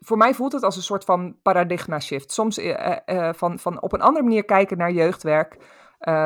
voor 0.00 0.16
mij 0.16 0.34
voelt 0.34 0.52
het 0.52 0.62
als 0.62 0.76
een 0.76 0.82
soort 0.82 1.04
van 1.04 1.36
paradigma 1.42 2.00
shift. 2.00 2.32
Soms 2.32 2.58
uh, 2.58 2.96
van, 3.32 3.58
van 3.58 3.82
op 3.82 3.92
een 3.92 4.00
andere 4.00 4.24
manier 4.24 4.44
kijken 4.44 4.78
naar 4.78 4.92
jeugdwerk 4.92 5.56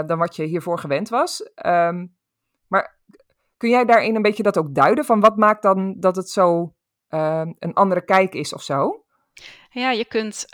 dan 0.07 0.19
wat 0.19 0.37
je 0.37 0.45
hiervoor 0.45 0.79
gewend 0.79 1.09
was. 1.09 1.51
Um, 1.67 2.17
maar 2.69 2.99
kun 3.57 3.71
jij 3.71 3.85
daarin 3.85 4.15
een 4.15 4.23
beetje 4.23 4.43
dat 4.43 4.59
ook 4.59 4.75
duiden? 4.75 5.05
Van 5.05 5.21
wat 5.21 5.37
maakt 5.37 5.63
dan 5.63 5.95
dat 6.01 6.17
het 6.17 6.31
zo 6.31 6.75
ehm, 7.09 7.53
een 7.59 7.75
andere 7.75 8.05
kijk 8.05 8.35
is 8.35 8.55
of 8.55 8.63
zo? 8.63 9.05
Ja, 9.71 9.91
je 9.91 10.05
kunt 10.05 10.47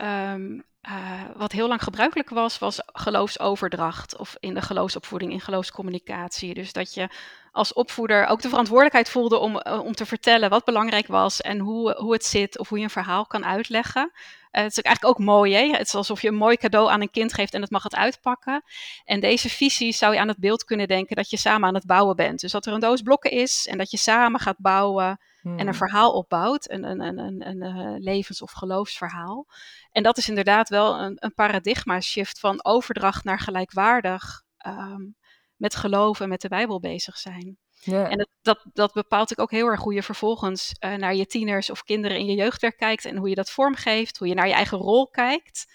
uh, 0.91 1.21
wat 1.37 1.53
heel 1.53 1.69
lang 1.69 1.83
gebruikelijk 1.83 2.31
was, 2.31 2.59
was 2.59 2.81
geloofsoverdracht 2.87 4.17
of 4.17 4.37
in 4.41 4.55
de 4.55 4.63
geloofsopvoeding, 4.63 5.33
in 5.33 5.41
geloofscommunicatie. 5.41 6.55
Dus 6.55 6.73
dat 6.73 6.95
je 6.95 7.09
als 7.53 7.73
opvoeder 7.73 8.27
ook 8.27 8.43
de 8.43 8.49
verantwoordelijkheid 8.49 9.11
voelde 9.11 9.39
om, 9.39 9.61
uh, 9.67 9.81
om 9.85 9.93
te 9.95 10.07
vertellen 10.07 10.51
wat 10.51 10.65
belangrijk 10.65 11.07
was 11.07 11.41
en 11.41 11.59
hoe, 11.59 11.95
hoe 11.95 12.13
het 12.13 12.25
zit 12.25 12.59
of 12.59 12.69
hoe 12.69 12.79
je 12.79 12.85
een 12.85 12.91
verhaal 12.91 13.27
kan 13.27 13.45
uitleggen. 13.45 14.11
Uh, 14.13 14.63
het 14.63 14.77
is 14.77 14.83
eigenlijk 14.83 15.19
ook 15.19 15.27
mooi, 15.27 15.55
hè? 15.55 15.71
Het 15.71 15.87
is 15.87 15.95
alsof 15.95 16.23
je 16.23 16.29
een 16.29 16.35
mooi 16.35 16.57
cadeau 16.57 16.91
aan 16.91 17.01
een 17.01 17.11
kind 17.11 17.33
geeft 17.33 17.55
en 17.55 17.61
het 17.61 17.71
mag 17.71 17.83
het 17.83 17.95
uitpakken. 17.95 18.63
En 19.05 19.21
deze 19.21 19.49
visie 19.49 19.93
zou 19.93 20.15
je 20.15 20.21
aan 20.21 20.29
het 20.29 20.39
beeld 20.39 20.65
kunnen 20.65 20.89
denken 20.89 21.17
dat 21.17 21.31
je 21.31 21.37
samen 21.37 21.69
aan 21.69 21.75
het 21.75 21.87
bouwen 21.87 22.17
bent. 22.17 22.41
Dus 22.41 22.53
dat 22.53 22.67
er 22.67 22.73
een 22.73 22.81
doos 22.81 23.03
blokken 23.03 23.31
is 23.31 23.67
en 23.71 23.79
dat 23.79 23.91
je 23.91 23.97
samen 23.97 24.41
gaat 24.41 24.59
bouwen 24.59 25.21
en 25.43 25.51
een 25.59 25.61
hmm. 25.61 25.75
verhaal 25.75 26.13
opbouwt, 26.13 26.71
een, 26.71 26.85
een, 26.85 27.01
een, 27.01 27.19
een, 27.19 27.47
een, 27.49 27.63
een 27.63 28.01
levens- 28.01 28.43
of 28.43 28.53
geloofsverhaal. 28.53 29.47
En 29.93 30.03
dat 30.03 30.19
is 30.19 30.29
inderdaad 30.29 30.69
wel 30.69 31.01
een, 31.01 31.17
een 31.19 31.35
paradigma 31.35 32.01
shift 32.01 32.39
van 32.39 32.65
overdracht 32.65 33.25
naar 33.25 33.39
gelijkwaardig 33.39 34.43
um, 34.67 35.17
met 35.57 35.75
geloof 35.75 36.21
en 36.21 36.29
met 36.29 36.41
de 36.41 36.49
Bijbel 36.49 36.81
bezig 36.81 37.19
zijn. 37.19 37.59
Yeah. 37.83 38.13
En 38.13 38.19
dat, 38.19 38.29
dat, 38.43 38.67
dat, 38.73 38.93
bepaalt 38.93 39.39
ook 39.39 39.51
heel 39.51 39.67
erg 39.67 39.81
hoe 39.81 39.95
je 39.95 40.03
vervolgens 40.03 40.75
uh, 40.85 40.95
naar 40.95 41.15
je 41.15 41.27
tieners 41.27 41.71
of 41.71 41.83
kinderen 41.83 42.19
in 42.19 42.27
je 42.27 42.35
jeugdwerk 42.35 42.77
kijkt 42.77 43.05
en 43.05 43.17
hoe 43.17 43.29
je 43.29 43.35
dat 43.35 43.51
vormgeeft, 43.51 44.19
hoe 44.19 44.29
je 44.29 44.35
naar 44.35 44.49
je 44.49 44.55
eigen 44.55 44.79
rol 44.79 45.09
kijkt. 45.09 45.73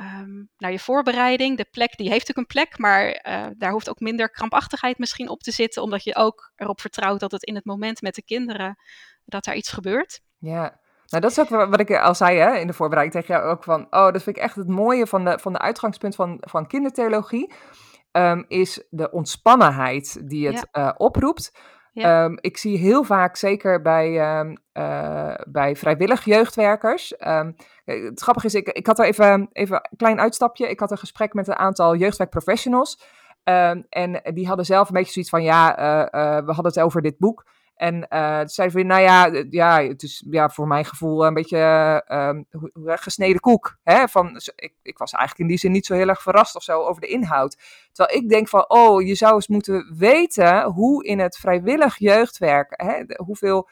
Um, 0.00 0.50
naar 0.58 0.72
je 0.72 0.78
voorbereiding. 0.78 1.56
De 1.56 1.66
plek 1.70 1.96
die 1.96 2.10
heeft 2.10 2.30
ook 2.30 2.36
een 2.36 2.46
plek, 2.46 2.78
maar 2.78 3.24
uh, 3.28 3.46
daar 3.56 3.70
hoeft 3.70 3.88
ook 3.88 4.00
minder 4.00 4.30
krampachtigheid 4.30 4.98
misschien 4.98 5.28
op 5.28 5.42
te 5.42 5.50
zitten, 5.50 5.82
omdat 5.82 6.04
je 6.04 6.16
ook 6.16 6.52
erop 6.56 6.80
vertrouwt 6.80 7.20
dat 7.20 7.32
het 7.32 7.42
in 7.42 7.54
het 7.54 7.64
moment 7.64 8.02
met 8.02 8.14
de 8.14 8.24
kinderen 8.24 8.76
dat 9.24 9.44
daar 9.44 9.56
iets 9.56 9.72
gebeurt. 9.72 10.20
Ja, 10.38 10.80
nou, 11.06 11.22
dat 11.22 11.30
is 11.30 11.38
ook 11.38 11.48
wat 11.48 11.80
ik 11.80 11.90
al 11.90 12.14
zei 12.14 12.38
hè, 12.38 12.56
in 12.56 12.66
de 12.66 12.72
voorbereiding 12.72 13.24
tegen 13.24 13.40
jou 13.40 13.50
ook 13.50 13.64
van, 13.64 13.86
oh, 13.90 14.12
dat 14.12 14.22
vind 14.22 14.36
ik 14.36 14.42
echt 14.42 14.56
het 14.56 14.68
mooie 14.68 15.06
van 15.06 15.24
de, 15.24 15.38
van 15.38 15.52
de 15.52 15.58
uitgangspunt 15.58 16.14
van, 16.14 16.36
van 16.40 16.66
kindertheologie, 16.66 17.52
um, 18.12 18.44
is 18.48 18.86
de 18.90 19.10
ontspannenheid 19.10 20.28
die 20.28 20.46
het 20.46 20.66
ja. 20.72 20.86
uh, 20.86 20.94
oproept. 20.96 21.58
Um, 21.94 22.38
ik 22.40 22.56
zie 22.56 22.78
heel 22.78 23.04
vaak, 23.04 23.36
zeker 23.36 23.82
bij, 23.82 24.38
um, 24.38 24.56
uh, 24.72 25.34
bij 25.48 25.76
vrijwillig 25.76 26.24
jeugdwerkers. 26.24 27.14
Um, 27.26 27.56
het 27.84 28.20
grappige 28.20 28.46
is, 28.46 28.54
ik, 28.54 28.68
ik 28.68 28.86
had 28.86 28.98
er 28.98 29.04
even, 29.04 29.48
even 29.52 29.76
een 29.76 29.96
klein 29.96 30.20
uitstapje. 30.20 30.68
Ik 30.68 30.80
had 30.80 30.90
een 30.90 30.98
gesprek 30.98 31.34
met 31.34 31.48
een 31.48 31.56
aantal 31.56 31.96
jeugdwerkprofessionals. 31.96 33.02
en 33.88 34.20
die 34.34 34.46
hadden 34.46 34.64
zelf 34.64 34.88
een 34.88 34.94
beetje 34.94 35.12
zoiets 35.12 35.30
van: 35.30 35.42
ja, 35.42 35.78
uh, 35.78 36.46
we 36.46 36.52
hadden 36.52 36.72
het 36.72 36.80
over 36.80 37.02
dit 37.02 37.18
boek. 37.18 37.44
En 37.74 38.06
uh, 38.10 38.40
zei 38.44 38.70
van, 38.70 38.86
nou 38.86 39.02
ja, 39.02 39.44
ja, 39.50 39.82
het 39.82 40.02
is 40.02 40.24
ja, 40.30 40.48
voor 40.48 40.66
mijn 40.66 40.84
gevoel 40.84 41.26
een 41.26 41.34
beetje 41.34 41.58
uh, 42.08 42.30
gesneden 42.96 43.40
koek. 43.40 43.78
Hè? 43.82 44.08
Van, 44.08 44.40
ik, 44.56 44.74
ik 44.82 44.98
was 44.98 45.12
eigenlijk 45.12 45.42
in 45.42 45.46
die 45.46 45.58
zin 45.58 45.72
niet 45.72 45.86
zo 45.86 45.94
heel 45.94 46.08
erg 46.08 46.22
verrast 46.22 46.56
of 46.56 46.62
zo 46.62 46.82
over 46.82 47.00
de 47.00 47.06
inhoud. 47.06 47.56
Terwijl 47.92 48.18
ik 48.18 48.28
denk 48.28 48.48
van, 48.48 48.64
oh, 48.68 49.06
je 49.06 49.14
zou 49.14 49.34
eens 49.34 49.48
moeten 49.48 49.94
weten 49.98 50.64
hoe 50.64 51.04
in 51.04 51.18
het 51.18 51.36
vrijwillig 51.36 51.98
jeugdwerk, 51.98 52.72
hè, 52.76 53.02
hoeveel 53.16 53.68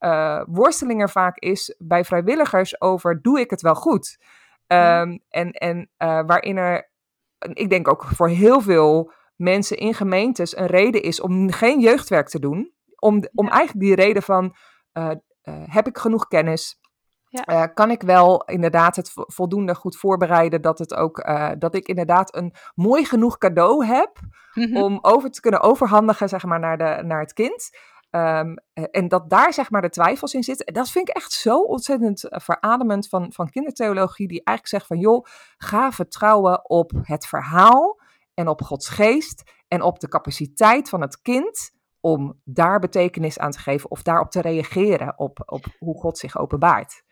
uh, 0.00 0.42
worsteling 0.46 1.00
er 1.00 1.10
vaak 1.10 1.38
is 1.38 1.74
bij 1.78 2.04
vrijwilligers 2.04 2.80
over, 2.80 3.22
doe 3.22 3.40
ik 3.40 3.50
het 3.50 3.60
wel 3.60 3.74
goed? 3.74 4.18
Um, 4.66 5.20
en 5.28 5.50
en 5.50 5.90
waarin 5.98 6.56
er, 6.56 6.90
ik 7.38 7.70
denk 7.70 7.88
ook 7.88 8.04
voor 8.04 8.28
heel 8.28 8.60
veel 8.60 9.12
mensen 9.36 9.76
in 9.76 9.94
gemeentes 9.94 10.56
een 10.56 10.66
reden 10.66 11.02
is 11.02 11.20
om 11.20 11.52
geen 11.52 11.80
jeugdwerk 11.80 12.28
te 12.28 12.38
doen. 12.38 12.72
Om, 13.04 13.22
om 13.34 13.48
eigenlijk 13.48 13.86
die 13.86 13.94
reden 13.94 14.22
van, 14.22 14.54
uh, 14.92 15.10
uh, 15.44 15.62
heb 15.66 15.86
ik 15.86 15.98
genoeg 15.98 16.28
kennis? 16.28 16.80
Ja. 17.28 17.44
Uh, 17.46 17.74
kan 17.74 17.90
ik 17.90 18.02
wel 18.02 18.44
inderdaad 18.44 18.96
het 18.96 19.12
voldoende 19.14 19.74
goed 19.74 19.96
voorbereiden 19.96 20.62
dat, 20.62 20.78
het 20.78 20.94
ook, 20.94 21.24
dat 21.58 21.74
ik 21.74 21.88
inderdaad 21.88 22.36
een 22.36 22.54
mooi 22.74 23.04
genoeg 23.04 23.38
cadeau 23.38 23.86
heb 23.86 24.20
mm 24.54 24.64
-hmm. 24.64 24.76
om 24.76 24.98
over 25.02 25.30
te 25.30 25.40
kunnen 25.40 25.60
overhandigen 25.60 26.28
zeg 26.28 26.44
maar, 26.44 26.60
naar, 26.60 26.78
de, 26.78 27.02
naar 27.04 27.20
het 27.20 27.32
kind? 27.32 27.70
Um, 28.10 28.54
en 28.90 29.08
dat 29.08 29.30
daar 29.30 29.52
zeg 29.52 29.70
maar 29.70 29.82
de 29.82 29.88
twijfels 29.88 30.34
in 30.34 30.42
zitten. 30.42 30.74
Dat 30.74 30.90
vind 30.90 31.08
ik 31.08 31.16
echt 31.16 31.32
zo 31.32 31.60
ontzettend 31.60 32.26
verademend 32.30 33.08
van, 33.08 33.32
van 33.32 33.50
kindertheologie. 33.50 34.28
Die 34.28 34.44
eigenlijk 34.44 34.68
zegt 34.68 34.86
van 34.86 34.98
joh, 34.98 35.26
ga 35.56 35.92
vertrouwen 35.92 36.70
op 36.70 36.92
het 37.02 37.26
verhaal 37.26 38.00
en 38.34 38.48
op 38.48 38.62
Gods 38.62 38.88
geest 38.88 39.52
en 39.68 39.82
op 39.82 40.00
de 40.00 40.08
capaciteit 40.08 40.88
van 40.88 41.00
het 41.00 41.20
kind 41.20 41.72
om 42.04 42.40
daar 42.44 42.80
betekenis 42.80 43.38
aan 43.38 43.50
te 43.50 43.58
geven 43.58 43.90
of 43.90 44.02
daarop 44.02 44.30
te 44.30 44.40
reageren 44.40 45.18
op, 45.18 45.42
op 45.46 45.64
hoe 45.78 45.98
God 45.98 46.18
zich 46.18 46.38
openbaart. 46.38 47.02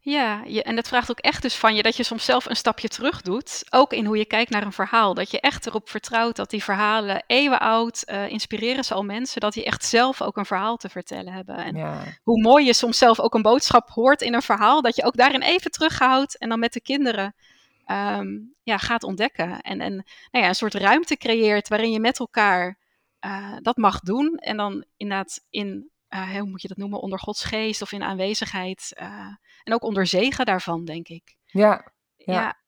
Ja, 0.00 0.42
je, 0.46 0.62
en 0.62 0.76
dat 0.76 0.88
vraagt 0.88 1.10
ook 1.10 1.18
echt 1.18 1.42
dus 1.42 1.56
van 1.56 1.74
je 1.74 1.82
dat 1.82 1.96
je 1.96 2.02
soms 2.02 2.24
zelf 2.24 2.46
een 2.46 2.56
stapje 2.56 2.88
terug 2.88 3.22
doet. 3.22 3.64
Ook 3.70 3.92
in 3.92 4.04
hoe 4.04 4.16
je 4.16 4.24
kijkt 4.24 4.50
naar 4.50 4.62
een 4.62 4.72
verhaal. 4.72 5.14
Dat 5.14 5.30
je 5.30 5.40
echt 5.40 5.66
erop 5.66 5.88
vertrouwt 5.88 6.36
dat 6.36 6.50
die 6.50 6.62
verhalen 6.64 7.24
eeuwen 7.26 7.60
oud 7.60 8.02
uh, 8.06 8.28
inspireren 8.28 8.84
ze 8.84 8.94
al 8.94 9.04
mensen. 9.04 9.40
Dat 9.40 9.52
die 9.52 9.64
echt 9.64 9.84
zelf 9.84 10.22
ook 10.22 10.36
een 10.36 10.46
verhaal 10.46 10.76
te 10.76 10.88
vertellen 10.88 11.32
hebben. 11.32 11.56
En 11.56 11.76
ja. 11.76 12.02
hoe 12.22 12.42
mooi 12.42 12.64
je 12.64 12.74
soms 12.74 12.98
zelf 12.98 13.20
ook 13.20 13.34
een 13.34 13.42
boodschap 13.42 13.88
hoort 13.88 14.22
in 14.22 14.34
een 14.34 14.42
verhaal. 14.42 14.82
Dat 14.82 14.96
je 14.96 15.04
ook 15.04 15.16
daarin 15.16 15.42
even 15.42 15.70
terughoudt 15.70 16.38
en 16.38 16.48
dan 16.48 16.58
met 16.58 16.72
de 16.72 16.80
kinderen 16.80 17.34
um, 17.86 18.54
ja, 18.62 18.78
gaat 18.78 19.02
ontdekken. 19.02 19.60
En, 19.60 19.80
en 19.80 19.94
nou 20.30 20.44
ja, 20.44 20.48
een 20.48 20.54
soort 20.54 20.74
ruimte 20.74 21.16
creëert 21.16 21.68
waarin 21.68 21.90
je 21.90 22.00
met 22.00 22.18
elkaar 22.18 22.80
uh, 23.26 23.56
dat 23.60 23.76
mag 23.76 24.00
doen. 24.00 24.36
En 24.36 24.56
dan 24.56 24.84
inderdaad 24.96 25.44
in, 25.50 25.90
uh, 26.08 26.30
hoe 26.30 26.48
moet 26.48 26.62
je 26.62 26.68
dat 26.68 26.76
noemen, 26.76 27.00
onder 27.00 27.18
Gods 27.18 27.44
geest 27.44 27.82
of 27.82 27.92
in 27.92 28.02
aanwezigheid. 28.02 28.96
Uh, 29.02 29.08
en 29.62 29.74
ook 29.74 29.82
onder 29.82 30.06
zegen 30.06 30.46
daarvan, 30.46 30.84
denk 30.84 31.08
ik. 31.08 31.36
Ja, 31.46 31.92
ja. 32.16 32.32
ja. 32.32 32.60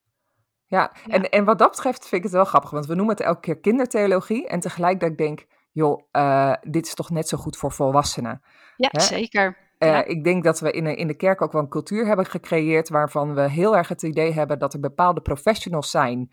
Ja, 0.66 0.92
En, 1.08 1.30
en 1.30 1.44
wat 1.44 1.58
dat 1.58 1.70
betreft 1.70 2.00
vind 2.00 2.12
ik 2.12 2.22
het 2.22 2.32
wel 2.32 2.44
grappig, 2.44 2.70
want 2.70 2.86
we 2.86 2.94
noemen 2.94 3.14
het 3.14 3.24
elke 3.24 3.40
keer 3.40 3.60
kindertheologie. 3.60 4.48
En 4.48 4.60
tegelijk 4.60 5.00
dat 5.00 5.10
ik 5.10 5.18
denk, 5.18 5.46
joh, 5.72 6.02
uh, 6.12 6.54
dit 6.62 6.86
is 6.86 6.94
toch 6.94 7.10
net 7.10 7.28
zo 7.28 7.36
goed 7.36 7.56
voor 7.56 7.72
volwassenen. 7.72 8.42
Ja, 8.76 8.88
Hè? 8.92 9.00
zeker. 9.00 9.56
Uh, 9.78 9.88
ja. 9.88 10.04
Ik 10.04 10.24
denk 10.24 10.44
dat 10.44 10.60
we 10.60 10.70
in, 10.70 10.86
in 10.86 11.06
de 11.06 11.16
kerk 11.16 11.42
ook 11.42 11.52
wel 11.52 11.62
een 11.62 11.68
cultuur 11.68 12.06
hebben 12.06 12.26
gecreëerd 12.26 12.88
waarvan 12.88 13.34
we 13.34 13.50
heel 13.50 13.76
erg 13.76 13.88
het 13.88 14.02
idee 14.02 14.32
hebben 14.32 14.58
dat 14.58 14.74
er 14.74 14.80
bepaalde 14.80 15.20
professionals 15.20 15.90
zijn 15.90 16.32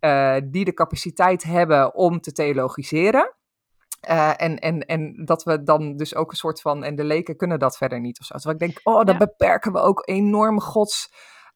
uh, 0.00 0.36
die 0.44 0.64
de 0.64 0.74
capaciteit 0.74 1.42
hebben 1.42 1.94
om 1.94 2.20
te 2.20 2.32
theologiseren. 2.32 3.34
Uh, 4.10 4.32
en, 4.36 4.58
en, 4.58 4.86
en 4.86 5.24
dat 5.24 5.42
we 5.42 5.62
dan 5.62 5.96
dus 5.96 6.14
ook 6.14 6.30
een 6.30 6.36
soort 6.36 6.60
van, 6.60 6.84
en 6.84 6.94
de 6.96 7.04
leken 7.04 7.36
kunnen 7.36 7.58
dat 7.58 7.76
verder 7.76 8.00
niet 8.00 8.20
of 8.20 8.26
zo. 8.26 8.34
Dus 8.34 8.44
ik 8.44 8.58
denk, 8.58 8.80
oh, 8.82 9.04
dan 9.04 9.18
ja. 9.18 9.26
beperken 9.26 9.72
we 9.72 9.78
ook 9.78 10.02
enorm 10.08 10.60
Gods, 10.60 11.12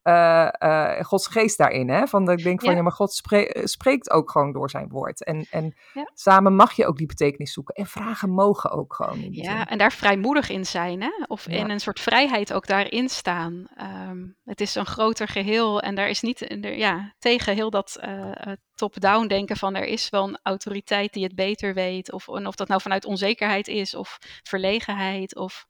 uh, 0.06 0.48
uh, 0.58 1.00
Gods 1.00 1.26
geest 1.26 1.58
daarin. 1.58 1.88
Hè? 1.88 2.06
Van, 2.06 2.30
ik 2.30 2.42
denk 2.42 2.60
van, 2.60 2.70
ja, 2.70 2.76
ja 2.76 2.82
maar 2.82 2.92
God 2.92 3.12
spre 3.12 3.60
spreekt 3.64 4.10
ook 4.10 4.30
gewoon 4.30 4.52
door 4.52 4.70
zijn 4.70 4.88
woord. 4.88 5.24
En, 5.24 5.46
en 5.50 5.74
ja. 5.92 6.10
samen 6.14 6.54
mag 6.54 6.72
je 6.72 6.86
ook 6.86 6.96
die 6.96 7.06
betekenis 7.06 7.52
zoeken. 7.52 7.74
En 7.74 7.86
vragen 7.86 8.30
mogen 8.30 8.70
ook 8.70 8.94
gewoon. 8.94 9.18
In 9.18 9.32
ja, 9.32 9.56
zin. 9.56 9.66
en 9.66 9.78
daar 9.78 9.92
vrijmoedig 9.92 10.48
in 10.48 10.64
zijn. 10.64 11.02
Hè? 11.02 11.24
Of 11.26 11.46
in 11.46 11.70
een 11.70 11.80
soort 11.80 12.00
vrijheid 12.00 12.52
ook 12.52 12.66
daarin 12.66 13.08
staan. 13.08 13.66
Um, 14.08 14.36
het 14.44 14.60
is 14.60 14.74
een 14.74 14.86
groter 14.86 15.28
geheel 15.28 15.80
en 15.80 15.94
daar 15.94 16.08
is 16.08 16.20
niet, 16.20 16.64
er, 16.64 16.76
ja, 16.76 17.14
tegen 17.18 17.54
heel 17.54 17.70
dat 17.70 18.00
top-down 18.74 19.26
denken 19.26 19.56
van 19.56 19.74
er 19.74 19.86
is 19.86 20.08
wel 20.08 20.28
een 20.28 20.38
autoriteit 20.42 21.12
die 21.12 21.24
het 21.24 21.34
beter 21.34 21.74
weet. 21.74 22.12
Of, 22.12 22.28
en 22.28 22.46
of 22.46 22.54
dat 22.54 22.68
nou 22.68 22.80
vanuit 22.80 23.04
onzekerheid 23.04 23.68
is 23.68 23.94
of 23.94 24.18
verlegenheid. 24.42 25.36
Of, 25.36 25.66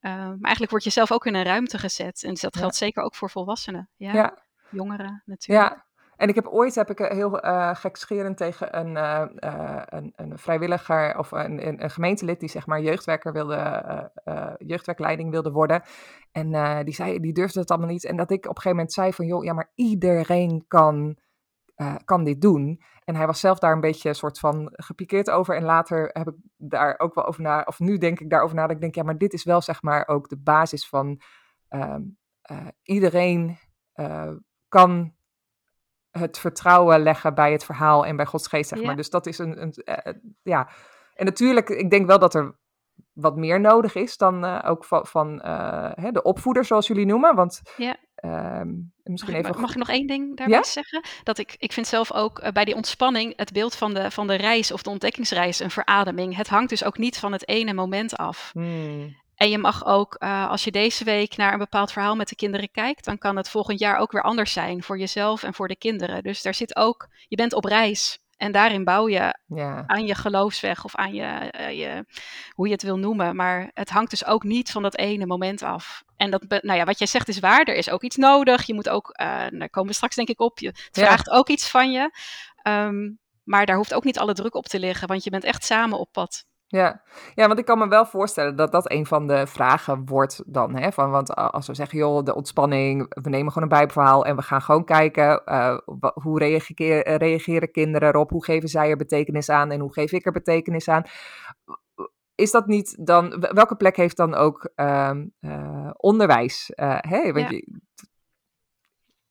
maar 0.00 0.38
eigenlijk 0.40 0.70
word 0.70 0.84
je 0.84 0.90
zelf 0.90 1.12
ook 1.12 1.26
in 1.26 1.34
een 1.34 1.44
ruimte 1.44 1.78
gezet. 1.78 2.22
En 2.22 2.34
dat 2.34 2.56
geldt 2.56 2.78
ja. 2.78 2.86
zeker 2.86 3.02
ook 3.02 3.14
voor 3.14 3.30
volwassenen. 3.30 3.88
Ja. 3.96 4.12
ja. 4.12 4.38
Jongeren 4.70 5.22
natuurlijk. 5.24 5.70
Ja. 5.70 5.88
En 6.16 6.28
ik 6.28 6.34
heb 6.34 6.46
ooit 6.46 6.74
heb 6.74 6.90
ik 6.90 6.98
heel 6.98 7.44
uh, 7.44 7.74
gekscherend 7.74 8.36
tegen 8.36 8.78
een, 8.78 8.96
uh, 8.96 9.82
een, 9.84 10.12
een, 10.16 10.38
vrijwilliger 10.38 11.18
of 11.18 11.30
een, 11.30 11.66
een, 11.66 11.82
een, 11.82 11.90
gemeentelid 11.90 12.40
die 12.40 12.48
zeg 12.48 12.66
maar 12.66 12.80
jeugdwerker 12.80 13.32
wilde, 13.32 14.10
jeugdwerkleiding 14.58 15.30
wilde 15.30 15.50
worden. 15.50 15.82
En 16.32 16.84
die 16.84 16.94
zei, 16.94 17.20
die 17.20 17.32
durfde 17.32 17.60
het 17.60 17.70
allemaal 17.70 17.88
niet. 17.88 18.04
En 18.04 18.16
dat 18.16 18.30
ik 18.30 18.38
op 18.38 18.44
een 18.44 18.62
gegeven 18.62 18.76
moment 18.76 18.92
zei 18.92 19.12
van 19.12 19.26
joh, 19.26 19.44
ja, 19.44 19.52
maar 19.52 19.70
iedereen 19.74 20.64
kan 20.68 21.16
uh, 21.80 21.94
kan 22.04 22.24
dit 22.24 22.40
doen. 22.40 22.82
En 23.04 23.16
hij 23.16 23.26
was 23.26 23.40
zelf 23.40 23.58
daar 23.58 23.72
een 23.72 23.80
beetje 23.80 24.08
een 24.08 24.14
soort 24.14 24.38
van 24.38 24.68
gepikeerd 24.72 25.30
over. 25.30 25.56
En 25.56 25.62
later 25.62 26.10
heb 26.12 26.28
ik 26.28 26.34
daar 26.56 26.98
ook 26.98 27.14
wel 27.14 27.26
over 27.26 27.42
na, 27.42 27.62
of 27.66 27.78
nu 27.78 27.98
denk 27.98 28.20
ik 28.20 28.30
daarover 28.30 28.56
na. 28.56 28.62
Dat 28.62 28.70
ik 28.70 28.80
denk, 28.80 28.94
ja, 28.94 29.02
maar 29.02 29.18
dit 29.18 29.32
is 29.32 29.44
wel 29.44 29.60
zeg 29.60 29.82
maar 29.82 30.08
ook 30.08 30.28
de 30.28 30.38
basis 30.38 30.88
van 30.88 31.20
uh, 31.70 31.96
uh, 32.50 32.66
iedereen 32.82 33.58
uh, 33.94 34.32
kan 34.68 35.14
het 36.10 36.38
vertrouwen 36.38 37.02
leggen 37.02 37.34
bij 37.34 37.52
het 37.52 37.64
verhaal 37.64 38.06
en 38.06 38.16
bij 38.16 38.26
Gods 38.26 38.48
geest, 38.48 38.68
zeg 38.68 38.78
ja. 38.78 38.86
maar. 38.86 38.96
Dus 38.96 39.10
dat 39.10 39.26
is 39.26 39.38
een, 39.38 39.62
een 39.62 39.74
ja. 40.42 40.68
En 41.14 41.24
natuurlijk, 41.24 41.68
ik 41.68 41.90
denk 41.90 42.06
wel 42.06 42.18
dat 42.18 42.34
er 42.34 42.58
wat 43.12 43.36
meer 43.36 43.60
nodig 43.60 43.94
is 43.94 44.16
dan 44.16 44.44
ook 44.62 44.84
van, 44.84 45.06
van 45.06 45.40
hè, 45.94 46.10
de 46.10 46.22
opvoeder, 46.22 46.64
zoals 46.64 46.86
jullie 46.86 47.06
noemen. 47.06 47.34
Want 47.34 47.62
ja. 47.76 47.96
Um, 48.24 48.92
misschien 49.02 49.32
mag, 49.32 49.44
even... 49.44 49.60
mag 49.60 49.70
ik 49.70 49.76
nog 49.76 49.88
één 49.88 50.06
ding 50.06 50.36
daarbij 50.36 50.56
ja? 50.56 50.64
zeggen? 50.64 51.04
Dat 51.22 51.38
ik, 51.38 51.54
ik 51.58 51.72
vind 51.72 51.86
zelf 51.86 52.12
ook 52.12 52.42
uh, 52.42 52.48
bij 52.48 52.64
die 52.64 52.74
ontspanning 52.74 53.32
het 53.36 53.52
beeld 53.52 53.74
van 53.74 53.94
de, 53.94 54.10
van 54.10 54.26
de 54.26 54.34
reis 54.34 54.72
of 54.72 54.82
de 54.82 54.90
ontdekkingsreis 54.90 55.60
een 55.60 55.70
verademing. 55.70 56.36
Het 56.36 56.48
hangt 56.48 56.70
dus 56.70 56.84
ook 56.84 56.98
niet 56.98 57.18
van 57.18 57.32
het 57.32 57.48
ene 57.48 57.72
moment 57.72 58.16
af. 58.16 58.50
Hmm. 58.52 59.18
En 59.34 59.50
je 59.50 59.58
mag 59.58 59.86
ook, 59.86 60.14
als 60.24 60.64
je 60.64 60.70
deze 60.70 61.04
week 61.04 61.36
naar 61.36 61.52
een 61.52 61.58
bepaald 61.58 61.92
verhaal 61.92 62.16
met 62.16 62.28
de 62.28 62.36
kinderen 62.36 62.70
kijkt, 62.70 63.04
dan 63.04 63.18
kan 63.18 63.36
het 63.36 63.48
volgend 63.48 63.78
jaar 63.78 63.98
ook 63.98 64.12
weer 64.12 64.22
anders 64.22 64.52
zijn 64.52 64.82
voor 64.82 64.98
jezelf 64.98 65.42
en 65.42 65.54
voor 65.54 65.68
de 65.68 65.76
kinderen. 65.76 66.22
Dus 66.22 66.42
daar 66.42 66.54
zit 66.54 66.76
ook, 66.76 67.08
je 67.28 67.36
bent 67.36 67.52
op 67.52 67.64
reis. 67.64 68.18
En 68.40 68.52
daarin 68.52 68.84
bouw 68.84 69.08
je 69.08 69.34
ja. 69.46 69.84
aan 69.86 70.06
je 70.06 70.14
geloofsweg 70.14 70.84
of 70.84 70.94
aan 70.96 71.14
je, 71.14 71.54
uh, 71.60 71.78
je, 71.78 72.04
hoe 72.54 72.66
je 72.66 72.72
het 72.72 72.82
wil 72.82 72.98
noemen. 72.98 73.36
Maar 73.36 73.70
het 73.74 73.90
hangt 73.90 74.10
dus 74.10 74.24
ook 74.24 74.42
niet 74.42 74.70
van 74.70 74.82
dat 74.82 74.96
ene 74.96 75.26
moment 75.26 75.62
af. 75.62 76.02
En 76.16 76.30
dat, 76.30 76.44
nou 76.48 76.78
ja, 76.78 76.84
wat 76.84 76.98
jij 76.98 77.06
zegt 77.06 77.28
is 77.28 77.38
waar. 77.38 77.62
Er 77.62 77.74
is 77.74 77.90
ook 77.90 78.02
iets 78.02 78.16
nodig. 78.16 78.66
Je 78.66 78.74
moet 78.74 78.88
ook, 78.88 79.08
uh, 79.20 79.26
daar 79.26 79.70
komen 79.70 79.90
we 79.90 79.96
straks 79.96 80.14
denk 80.14 80.28
ik 80.28 80.40
op. 80.40 80.58
Je, 80.58 80.66
het 80.66 80.88
ja. 80.92 81.04
vraagt 81.04 81.30
ook 81.30 81.48
iets 81.48 81.70
van 81.70 81.92
je. 81.92 82.10
Um, 82.62 83.18
maar 83.44 83.66
daar 83.66 83.76
hoeft 83.76 83.94
ook 83.94 84.04
niet 84.04 84.18
alle 84.18 84.34
druk 84.34 84.54
op 84.54 84.66
te 84.66 84.78
liggen, 84.78 85.08
want 85.08 85.24
je 85.24 85.30
bent 85.30 85.44
echt 85.44 85.64
samen 85.64 85.98
op 85.98 86.12
pad. 86.12 86.44
Ja. 86.72 87.02
ja, 87.34 87.46
want 87.46 87.58
ik 87.58 87.64
kan 87.64 87.78
me 87.78 87.88
wel 87.88 88.06
voorstellen 88.06 88.56
dat 88.56 88.72
dat 88.72 88.90
een 88.90 89.06
van 89.06 89.26
de 89.26 89.46
vragen 89.46 90.06
wordt 90.06 90.42
dan. 90.46 90.76
Hè? 90.76 90.92
Van, 90.92 91.10
want 91.10 91.34
als 91.34 91.66
we 91.66 91.74
zeggen, 91.74 91.98
joh, 91.98 92.24
de 92.24 92.34
ontspanning, 92.34 93.06
we 93.22 93.28
nemen 93.28 93.52
gewoon 93.52 93.70
een 93.70 93.78
bijverhaal 93.78 94.24
en 94.24 94.36
we 94.36 94.42
gaan 94.42 94.62
gewoon 94.62 94.84
kijken 94.84 95.42
uh, 95.46 95.78
hoe 96.12 96.38
reageren, 96.38 97.16
reageren 97.16 97.70
kinderen 97.70 98.08
erop, 98.08 98.30
hoe 98.30 98.44
geven 98.44 98.68
zij 98.68 98.90
er 98.90 98.96
betekenis 98.96 99.48
aan 99.48 99.70
en 99.70 99.80
hoe 99.80 99.92
geef 99.92 100.12
ik 100.12 100.26
er 100.26 100.32
betekenis 100.32 100.88
aan. 100.88 101.02
Is 102.34 102.50
dat 102.50 102.66
niet 102.66 103.06
dan, 103.06 103.46
welke 103.52 103.76
plek 103.76 103.96
heeft 103.96 104.16
dan 104.16 104.34
ook 104.34 104.70
uh, 104.76 105.10
uh, 105.40 105.90
onderwijs? 105.96 106.70
Hey, 106.74 107.32
want 107.32 107.50
ja. 107.50 107.56
je, 107.56 107.80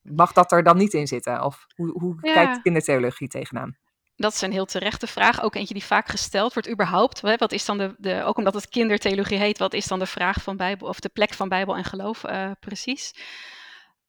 mag 0.01 0.33
dat 0.33 0.51
er 0.51 0.63
dan 0.63 0.77
niet 0.77 0.93
in 0.93 1.07
zitten? 1.07 1.43
Of 1.43 1.65
hoe, 1.75 1.99
hoe 1.99 2.17
ja. 2.21 2.33
kijkt 2.33 2.61
kindertheologie 2.61 3.27
tegenaan? 3.27 3.77
Dat 4.19 4.33
is 4.33 4.41
een 4.41 4.51
heel 4.51 4.65
terechte 4.65 5.07
vraag. 5.07 5.41
Ook 5.41 5.55
eentje 5.55 5.73
die 5.73 5.83
vaak 5.83 6.09
gesteld 6.09 6.53
wordt 6.53 6.69
überhaupt. 6.69 7.19
Wat 7.21 7.51
is 7.51 7.65
dan 7.65 7.77
de, 7.77 7.95
de, 7.97 8.23
ook 8.23 8.37
omdat 8.37 8.53
het 8.53 8.69
kindertheologie 8.69 9.37
heet, 9.37 9.57
wat 9.57 9.73
is 9.73 9.87
dan 9.87 9.99
de 9.99 10.05
vraag 10.05 10.41
van 10.41 10.57
Bijbel, 10.57 10.87
of 10.87 10.99
de 10.99 11.09
plek 11.09 11.33
van 11.33 11.49
Bijbel 11.49 11.75
en 11.75 11.83
geloof 11.83 12.23
uh, 12.23 12.51
precies? 12.59 13.13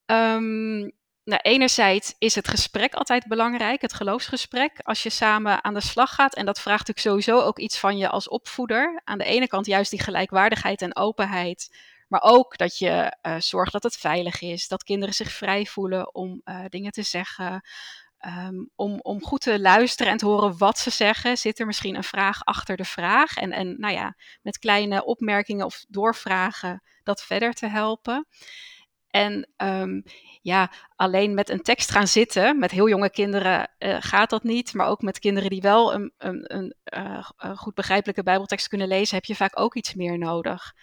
Um, 0.06 0.92
nou, 1.24 1.40
enerzijds 1.42 2.14
is 2.18 2.34
het 2.34 2.48
gesprek 2.48 2.94
altijd 2.94 3.26
belangrijk, 3.26 3.80
het 3.80 3.92
geloofsgesprek, 3.92 4.80
als 4.82 5.02
je 5.02 5.10
samen 5.10 5.64
aan 5.64 5.74
de 5.74 5.80
slag 5.80 6.14
gaat. 6.14 6.34
En 6.34 6.46
dat 6.46 6.60
vraagt 6.60 6.88
natuurlijk 6.88 7.24
sowieso 7.24 7.46
ook 7.46 7.58
iets 7.58 7.78
van 7.78 7.98
je 7.98 8.08
als 8.08 8.28
opvoeder. 8.28 9.00
Aan 9.04 9.18
de 9.18 9.24
ene 9.24 9.46
kant 9.46 9.66
juist 9.66 9.90
die 9.90 10.02
gelijkwaardigheid 10.02 10.82
en 10.82 10.96
openheid. 10.96 11.76
Maar 12.08 12.22
ook 12.22 12.56
dat 12.56 12.78
je 12.78 13.16
uh, 13.22 13.34
zorgt 13.38 13.72
dat 13.72 13.82
het 13.82 13.96
veilig 13.96 14.40
is, 14.40 14.68
dat 14.68 14.84
kinderen 14.84 15.14
zich 15.14 15.32
vrij 15.32 15.66
voelen 15.66 16.14
om 16.14 16.40
uh, 16.44 16.64
dingen 16.68 16.92
te 16.92 17.02
zeggen. 17.02 17.62
Ehm, 18.20 18.64
om, 18.74 18.98
om 19.02 19.22
goed 19.22 19.40
te 19.40 19.60
luisteren 19.60 20.12
en 20.12 20.18
te 20.18 20.26
horen 20.26 20.58
wat 20.58 20.78
ze 20.78 20.90
zeggen, 20.90 21.38
zit 21.38 21.58
er 21.58 21.66
misschien 21.66 21.96
een 21.96 22.04
vraag 22.04 22.44
achter 22.44 22.76
de 22.76 22.84
vraag. 22.84 23.36
En, 23.36 23.52
en 23.52 23.74
nou 23.78 23.94
ja, 23.94 24.16
met 24.42 24.58
kleine 24.58 25.04
opmerkingen 25.04 25.66
of 25.66 25.84
doorvragen 25.88 26.82
dat 27.02 27.22
verder 27.22 27.52
te 27.52 27.66
helpen. 27.66 28.26
En 29.10 29.48
um, 29.56 30.02
ja, 30.42 30.70
alleen 30.96 31.34
met 31.34 31.48
een 31.48 31.62
tekst 31.62 31.90
gaan 31.90 32.06
zitten, 32.06 32.58
met 32.58 32.70
heel 32.70 32.88
jonge 32.88 33.10
kinderen 33.10 33.70
uh, 33.78 33.96
gaat 34.00 34.30
dat 34.30 34.42
niet. 34.42 34.74
Maar 34.74 34.86
ook 34.86 35.02
met 35.02 35.18
kinderen 35.18 35.50
die 35.50 35.60
wel 35.60 35.94
een, 35.94 36.12
een, 36.18 36.54
een, 36.54 36.74
uh, 36.94 37.28
een 37.36 37.56
goed 37.56 37.74
begrijpelijke 37.74 38.22
Bijbeltekst 38.22 38.68
kunnen 38.68 38.88
lezen, 38.88 39.14
heb 39.14 39.24
je 39.24 39.36
vaak 39.36 39.60
ook 39.60 39.74
iets 39.74 39.94
meer 39.94 40.18
nodig. 40.18 40.74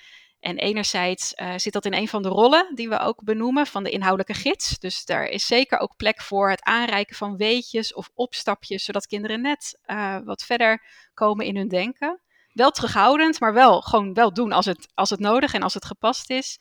En 0.48 0.58
enerzijds 0.58 1.34
uh, 1.36 1.54
zit 1.56 1.74
dat 1.74 1.86
in 1.86 1.94
een 1.94 2.08
van 2.08 2.22
de 2.22 2.30
rollen 2.30 2.76
die 2.76 2.90
we 2.90 3.00
ook 3.00 3.24
benoemen 3.24 3.68
van 3.68 3.84
de 3.84 3.90
inhoudelijke 3.90 4.42
gids. 4.42 4.80
Dus 4.80 5.06
daar 5.06 5.26
is 5.26 5.46
zeker 5.46 5.80
ook 5.80 5.96
plek 5.96 6.22
voor 6.22 6.50
het 6.50 6.64
aanreiken 6.64 7.16
van 7.16 7.38
weetjes 7.38 7.94
of 7.94 8.10
opstapjes, 8.14 8.84
zodat 8.84 9.08
kinderen 9.08 9.42
net 9.42 9.80
uh, 9.88 10.18
wat 10.26 10.44
verder 10.44 10.84
komen 11.14 11.46
in 11.46 11.56
hun 11.56 11.68
denken. 11.68 12.22
Wel 12.54 12.72
terughoudend, 12.72 13.40
maar 13.40 13.54
wel 13.54 13.82
gewoon 13.82 14.14
wel 14.14 14.34
doen 14.34 14.52
als 14.52 14.66
het, 14.66 14.88
als 14.94 15.10
het 15.10 15.20
nodig 15.20 15.54
en 15.54 15.64
als 15.64 15.74
het 15.74 15.86
gepast 15.86 16.30
is. 16.30 16.60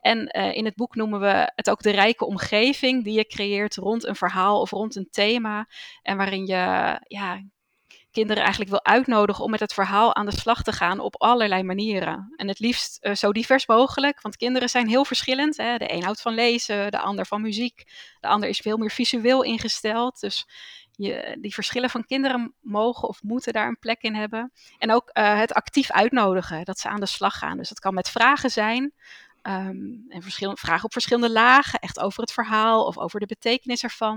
En 0.00 0.36
uh, 0.36 0.54
in 0.54 0.64
het 0.64 0.74
boek 0.74 0.94
noemen 0.94 1.20
we 1.20 1.52
het 1.54 1.70
ook 1.70 1.82
de 1.82 1.90
rijke 1.90 2.26
omgeving 2.26 3.04
die 3.04 3.14
je 3.14 3.26
creëert 3.26 3.76
rond 3.76 4.06
een 4.06 4.16
verhaal 4.16 4.60
of 4.60 4.70
rond 4.70 4.96
een 4.96 5.10
thema. 5.10 5.68
En 6.02 6.16
waarin 6.16 6.46
je 6.46 6.96
ja, 7.02 7.42
kinderen 8.18 8.42
eigenlijk 8.42 8.70
wil 8.70 8.84
uitnodigen 8.84 9.44
om 9.44 9.50
met 9.50 9.60
het 9.60 9.72
verhaal 9.72 10.14
aan 10.14 10.26
de 10.26 10.38
slag 10.38 10.62
te 10.62 10.72
gaan 10.72 11.00
op 11.00 11.22
allerlei 11.22 11.62
manieren. 11.62 12.32
En 12.36 12.48
het 12.48 12.58
liefst 12.58 12.98
uh, 13.00 13.14
zo 13.14 13.32
divers 13.32 13.66
mogelijk, 13.66 14.20
want 14.20 14.36
kinderen 14.36 14.68
zijn 14.68 14.88
heel 14.88 15.04
verschillend. 15.04 15.56
Hè? 15.56 15.76
De 15.76 15.92
een 15.92 16.02
houdt 16.02 16.20
van 16.20 16.34
lezen, 16.34 16.90
de 16.90 16.98
ander 16.98 17.26
van 17.26 17.42
muziek, 17.42 17.84
de 18.20 18.28
ander 18.28 18.48
is 18.48 18.58
veel 18.58 18.76
meer 18.76 18.90
visueel 18.90 19.42
ingesteld. 19.42 20.20
Dus 20.20 20.46
je, 20.92 21.36
die 21.40 21.54
verschillen 21.54 21.90
van 21.90 22.06
kinderen 22.06 22.54
mogen 22.60 23.08
of 23.08 23.22
moeten 23.22 23.52
daar 23.52 23.68
een 23.68 23.78
plek 23.78 24.02
in 24.02 24.14
hebben. 24.14 24.52
En 24.78 24.92
ook 24.92 25.10
uh, 25.12 25.38
het 25.38 25.52
actief 25.52 25.90
uitnodigen, 25.90 26.64
dat 26.64 26.78
ze 26.78 26.88
aan 26.88 27.00
de 27.00 27.06
slag 27.06 27.38
gaan. 27.38 27.56
Dus 27.56 27.68
dat 27.68 27.80
kan 27.80 27.94
met 27.94 28.10
vragen 28.10 28.50
zijn. 28.50 28.92
Um, 29.48 30.04
en 30.08 30.22
vragen 30.56 30.84
op 30.84 30.92
verschillende 30.92 31.30
lagen, 31.30 31.78
echt 31.78 32.00
over 32.00 32.20
het 32.20 32.32
verhaal 32.32 32.84
of 32.84 32.98
over 32.98 33.20
de 33.20 33.26
betekenis 33.26 33.82
ervan. 33.82 34.16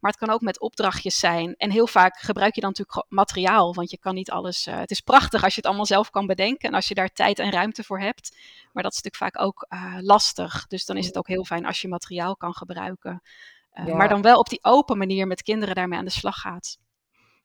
Maar 0.00 0.10
het 0.10 0.20
kan 0.20 0.30
ook 0.30 0.40
met 0.40 0.60
opdrachtjes 0.60 1.18
zijn. 1.18 1.54
En 1.56 1.70
heel 1.70 1.86
vaak 1.86 2.18
gebruik 2.18 2.54
je 2.54 2.60
dan 2.60 2.70
natuurlijk 2.76 3.06
materiaal, 3.08 3.74
want 3.74 3.90
je 3.90 3.98
kan 3.98 4.14
niet 4.14 4.30
alles. 4.30 4.66
Uh, 4.66 4.78
het 4.78 4.90
is 4.90 5.00
prachtig 5.00 5.44
als 5.44 5.54
je 5.54 5.60
het 5.60 5.66
allemaal 5.66 5.86
zelf 5.86 6.10
kan 6.10 6.26
bedenken 6.26 6.68
en 6.68 6.74
als 6.74 6.88
je 6.88 6.94
daar 6.94 7.12
tijd 7.12 7.38
en 7.38 7.50
ruimte 7.50 7.84
voor 7.84 8.00
hebt. 8.00 8.36
Maar 8.72 8.82
dat 8.82 8.92
is 8.92 9.02
natuurlijk 9.02 9.34
vaak 9.34 9.44
ook 9.44 9.66
uh, 9.68 9.96
lastig. 10.00 10.66
Dus 10.66 10.84
dan 10.84 10.96
is 10.96 11.06
het 11.06 11.16
ook 11.16 11.28
heel 11.28 11.44
fijn 11.44 11.66
als 11.66 11.80
je 11.80 11.88
materiaal 11.88 12.36
kan 12.36 12.54
gebruiken. 12.54 13.22
Uh, 13.74 13.86
ja. 13.86 13.94
Maar 13.94 14.08
dan 14.08 14.22
wel 14.22 14.38
op 14.38 14.48
die 14.48 14.64
open 14.64 14.98
manier 14.98 15.26
met 15.26 15.42
kinderen 15.42 15.74
daarmee 15.74 15.98
aan 15.98 16.04
de 16.04 16.10
slag 16.10 16.36
gaat. 16.36 16.78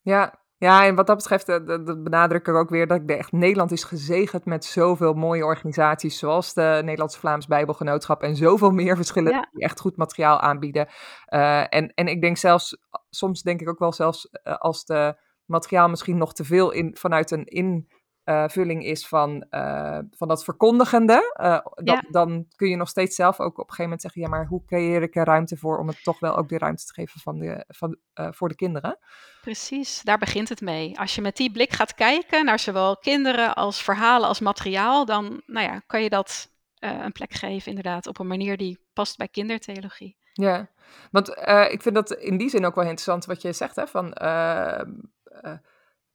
Ja, 0.02 0.40
ja, 0.58 0.86
en 0.86 0.96
wat 0.96 1.08
dat 1.08 1.18
betreft, 1.18 1.46
dat, 1.46 1.68
dat 1.68 2.04
benadruk 2.04 2.48
ik 2.48 2.54
ook 2.54 2.70
weer 2.70 2.88
dat 2.88 3.02
ik 3.02 3.10
echt, 3.10 3.32
Nederland 3.32 3.72
is 3.72 3.84
gezegend 3.84 4.46
met 4.46 4.66
zoveel 4.66 5.14
mooie 5.14 5.46
organisaties, 5.46 6.18
zoals 6.18 6.54
de 6.54 6.82
Nederlands-Vlaams 6.84 7.48
Bijbelgenootschap 7.48 8.22
en 8.22 8.36
zoveel 8.36 8.72
meer 8.72 8.96
verschillen 8.96 9.32
ja. 9.32 9.48
die 9.52 9.64
echt 9.64 9.80
goed 9.80 9.98
materiaal 9.98 10.40
aanbieden. 10.40 10.88
Uh, 11.34 11.74
en, 11.74 11.94
en 11.94 12.08
ik 12.08 12.22
denk 12.22 12.38
zelfs, 12.38 12.78
soms 13.10 13.42
denk 13.42 13.62
ik 13.62 13.70
ook 13.70 13.80
wel 13.80 13.94
zelfs 13.94 14.30
uh, 14.44 14.56
als 14.58 14.86
de 14.86 15.18
materiaal 15.46 15.90
misschien 15.90 16.18
nog 16.18 16.34
te 16.34 16.44
veel 16.44 16.72
in, 16.72 16.96
vanuit 16.96 17.32
een 17.32 17.46
in 17.46 17.88
uh, 18.28 18.44
vulling 18.48 18.86
is 18.86 19.08
van, 19.08 19.46
uh, 19.52 20.00
van 20.12 20.28
dat 20.28 20.44
verkondigende, 20.44 21.36
uh, 21.42 21.60
dat, 21.64 21.84
ja. 21.84 22.04
dan 22.10 22.46
kun 22.56 22.70
je 22.70 22.76
nog 22.76 22.90
steeds 22.90 23.16
zelf 23.16 23.40
ook 23.40 23.52
op 23.52 23.58
een 23.58 23.64
gegeven 23.64 23.84
moment 23.84 24.02
zeggen, 24.02 24.22
ja, 24.22 24.28
maar 24.28 24.46
hoe 24.46 24.66
creëer 24.66 25.02
ik 25.02 25.16
er 25.16 25.26
ruimte 25.26 25.58
voor 25.58 25.78
om 25.78 25.88
het 25.88 26.04
toch 26.04 26.20
wel 26.20 26.38
ook 26.38 26.50
de 26.50 26.58
ruimte 26.58 26.86
te 26.86 26.94
geven 26.94 27.20
van 27.20 27.40
de, 27.40 27.66
van, 27.68 27.98
voor 28.14 28.50
de 28.50 28.56
kinderen? 28.56 28.98
Precies, 29.42 30.02
daar 30.02 30.18
begint 30.18 30.50
het 30.50 30.62
mee. 30.62 31.00
Als 31.00 31.16
je 31.16 31.22
met 31.22 31.38
die 31.38 31.52
blik 31.52 31.74
gaat 31.74 31.94
kijken 31.94 32.46
naar 32.46 32.60
zowel 32.60 32.98
kinderen 32.98 33.56
als 33.56 33.82
verhalen 33.82 34.28
als 34.28 34.40
materiaal, 34.40 35.06
dan 35.06 35.42
nou 35.46 35.66
ja, 35.66 35.80
kan 35.80 36.04
je 36.04 36.10
dat 36.10 36.52
een 36.80 37.12
plek 37.12 37.34
geven 37.34 37.68
inderdaad 37.68 38.08
op 38.08 38.20
een 38.20 38.28
manier 38.28 38.58
die 38.58 38.80
past 38.94 39.18
bij 39.18 39.28
kindertheologie. 39.28 40.18
Ja, 40.34 40.70
want 41.12 41.30
ik 41.70 41.82
vind 41.82 41.96
dat 41.96 42.12
in 42.12 42.38
die 42.38 42.50
zin 42.50 42.66
ook 42.66 42.76
wel 42.76 42.84
interessant 42.84 43.26
wat 43.26 43.42
je 43.42 43.54
zegt, 43.54 43.76
hè, 43.76 43.88
van 43.88 44.14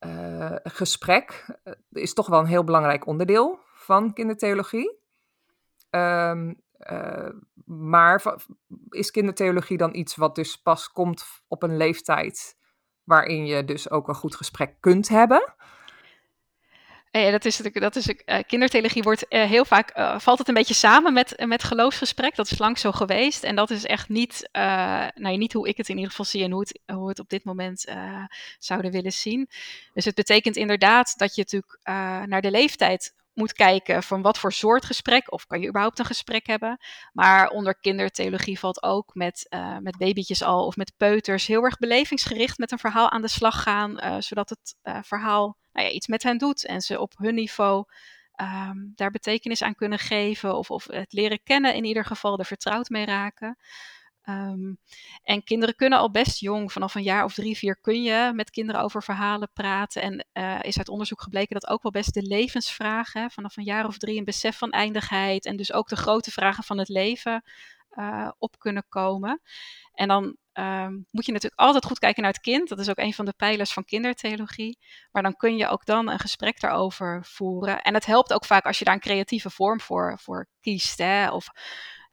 uh, 0.06 0.56
gesprek 0.62 1.46
uh, 1.64 1.74
is 1.92 2.14
toch 2.14 2.26
wel 2.26 2.38
een 2.38 2.46
heel 2.46 2.64
belangrijk 2.64 3.06
onderdeel 3.06 3.60
van 3.74 4.12
kindertheologie. 4.12 5.00
Um, 5.90 6.62
uh, 6.90 7.28
maar 7.64 8.36
is 8.88 9.10
kindertheologie 9.10 9.76
dan 9.76 9.94
iets 9.94 10.16
wat 10.16 10.34
dus 10.34 10.56
pas 10.56 10.88
komt 10.88 11.24
op 11.48 11.62
een 11.62 11.76
leeftijd 11.76 12.56
waarin 13.04 13.46
je 13.46 13.64
dus 13.64 13.90
ook 13.90 14.08
een 14.08 14.14
goed 14.14 14.36
gesprek 14.36 14.76
kunt 14.80 15.08
hebben? 15.08 15.54
Ja, 17.18 17.30
dat 17.30 17.44
is, 17.44 17.56
dat 17.56 17.96
is, 17.96 18.08
uh, 18.08 18.38
kindertheologie 18.46 19.02
wordt 19.02 19.24
uh, 19.28 19.44
heel 19.44 19.64
vaak, 19.64 19.92
valt 20.20 20.38
het 20.38 20.48
een 20.48 20.54
beetje 20.54 20.74
samen 20.74 21.12
met, 21.12 21.42
met 21.46 21.64
geloofsgesprek. 21.64 22.36
Dat 22.36 22.50
is 22.50 22.58
lang 22.58 22.78
zo 22.78 22.92
geweest. 22.92 23.42
En 23.42 23.56
dat 23.56 23.70
is 23.70 23.84
echt 23.84 24.08
niet, 24.08 24.48
nou, 25.14 25.36
niet 25.36 25.52
hoe 25.52 25.68
ik 25.68 25.76
het 25.76 25.88
in 25.88 25.94
ieder 25.94 26.10
geval 26.10 26.24
zie 26.24 26.44
en 26.44 26.50
hoe, 26.50 26.60
het, 26.60 26.80
hoe 26.86 27.08
het 27.08 27.18
op 27.18 27.28
dit 27.28 27.44
moment 27.44 27.84
zouden 28.58 28.90
willen 28.90 29.12
zien. 29.12 29.48
Dus 29.94 30.04
het 30.04 30.14
betekent 30.14 30.56
inderdaad 30.56 31.18
dat 31.18 31.34
je 31.34 31.42
natuurlijk 31.42 31.78
naar 32.28 32.40
de 32.40 32.50
leeftijd 32.50 33.14
moet 33.34 33.52
kijken 33.52 34.02
van 34.02 34.22
wat 34.22 34.38
voor 34.38 34.52
soort 34.52 34.84
gesprek, 34.84 35.32
of 35.32 35.46
kan 35.46 35.60
je 35.60 35.68
überhaupt 35.68 35.98
een 35.98 36.04
gesprek 36.04 36.46
hebben. 36.46 36.78
Maar 37.12 37.48
onder 37.48 37.80
kindertheologie 37.80 38.58
valt 38.58 38.82
ook 38.82 39.14
met, 39.14 39.46
uh, 39.50 39.78
met 39.78 39.96
babytjes 39.96 40.42
al 40.42 40.66
of 40.66 40.76
met 40.76 40.92
peuters 40.96 41.46
heel 41.46 41.62
erg 41.62 41.78
belevingsgericht 41.78 42.58
met 42.58 42.72
een 42.72 42.78
verhaal 42.78 43.10
aan 43.10 43.22
de 43.22 43.28
slag 43.28 43.62
gaan, 43.62 44.04
uh, 44.04 44.16
zodat 44.18 44.48
het 44.48 44.76
uh, 44.82 44.98
verhaal 45.02 45.56
nou 45.72 45.86
ja, 45.86 45.92
iets 45.92 46.06
met 46.06 46.22
hen 46.22 46.38
doet 46.38 46.66
en 46.66 46.80
ze 46.80 47.00
op 47.00 47.12
hun 47.16 47.34
niveau 47.34 47.84
um, 48.36 48.92
daar 48.94 49.10
betekenis 49.10 49.62
aan 49.62 49.74
kunnen 49.74 49.98
geven 49.98 50.56
of, 50.56 50.70
of 50.70 50.86
het 50.86 51.12
leren 51.12 51.42
kennen 51.42 51.74
in 51.74 51.84
ieder 51.84 52.04
geval, 52.04 52.38
er 52.38 52.44
vertrouwd 52.44 52.88
mee 52.88 53.04
raken. 53.04 53.56
Um, 54.28 54.78
en 55.22 55.44
kinderen 55.44 55.74
kunnen 55.74 55.98
al 55.98 56.10
best 56.10 56.40
jong, 56.40 56.72
vanaf 56.72 56.94
een 56.94 57.02
jaar 57.02 57.24
of 57.24 57.34
drie, 57.34 57.56
vier, 57.56 57.76
kun 57.80 58.02
je 58.02 58.30
met 58.34 58.50
kinderen 58.50 58.82
over 58.82 59.02
verhalen 59.02 59.50
praten. 59.52 60.02
En 60.02 60.26
uh, 60.32 60.58
is 60.62 60.78
uit 60.78 60.88
onderzoek 60.88 61.22
gebleken 61.22 61.60
dat 61.60 61.70
ook 61.70 61.82
wel 61.82 61.92
best 61.92 62.14
de 62.14 62.22
levensvragen, 62.22 63.30
vanaf 63.30 63.56
een 63.56 63.64
jaar 63.64 63.86
of 63.86 63.98
drie, 63.98 64.18
een 64.18 64.24
besef 64.24 64.58
van 64.58 64.70
eindigheid 64.70 65.46
en 65.46 65.56
dus 65.56 65.72
ook 65.72 65.88
de 65.88 65.96
grote 65.96 66.30
vragen 66.30 66.64
van 66.64 66.78
het 66.78 66.88
leven 66.88 67.42
uh, 67.98 68.30
op 68.38 68.58
kunnen 68.58 68.84
komen. 68.88 69.40
En 69.92 70.08
dan 70.08 70.36
um, 70.52 71.06
moet 71.10 71.26
je 71.26 71.32
natuurlijk 71.32 71.60
altijd 71.60 71.84
goed 71.84 71.98
kijken 71.98 72.22
naar 72.22 72.32
het 72.32 72.40
kind. 72.40 72.68
Dat 72.68 72.78
is 72.78 72.90
ook 72.90 72.98
een 72.98 73.14
van 73.14 73.24
de 73.24 73.34
pijlers 73.36 73.72
van 73.72 73.84
kindertheologie. 73.84 74.78
Maar 75.10 75.22
dan 75.22 75.36
kun 75.36 75.56
je 75.56 75.68
ook 75.68 75.84
dan 75.84 76.08
een 76.08 76.18
gesprek 76.18 76.60
daarover 76.60 77.24
voeren. 77.24 77.82
En 77.82 77.94
het 77.94 78.06
helpt 78.06 78.32
ook 78.32 78.44
vaak 78.44 78.64
als 78.64 78.78
je 78.78 78.84
daar 78.84 78.94
een 78.94 79.00
creatieve 79.00 79.50
vorm 79.50 79.80
voor, 79.80 80.18
voor 80.18 80.48
kiest. 80.60 80.98
Hè? 80.98 81.30
Of 81.30 81.46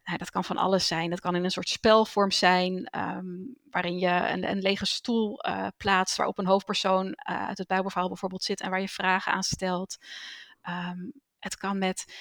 nou, 0.04 0.18
dat 0.18 0.30
kan 0.30 0.44
van 0.44 0.56
alles 0.56 0.86
zijn. 0.86 1.10
Dat 1.10 1.20
kan 1.20 1.34
in 1.34 1.44
een 1.44 1.50
soort 1.50 1.68
spelvorm 1.68 2.30
zijn, 2.30 2.98
um, 2.98 3.56
waarin 3.70 3.98
je 3.98 4.08
een, 4.08 4.50
een 4.50 4.60
lege 4.60 4.86
stoel 4.86 5.46
uh, 5.48 5.66
plaatst, 5.76 6.16
waarop 6.16 6.38
een 6.38 6.46
hoofdpersoon 6.46 7.06
uh, 7.06 7.46
uit 7.46 7.58
het 7.58 7.66
Bijbelverhaal 7.66 8.08
bijvoorbeeld 8.08 8.42
zit 8.42 8.60
en 8.60 8.70
waar 8.70 8.80
je 8.80 8.88
vragen 8.88 9.32
aan 9.32 9.42
stelt. 9.42 9.96
Um, 10.68 11.12
het 11.38 11.56
kan 11.56 11.78
met, 11.78 12.14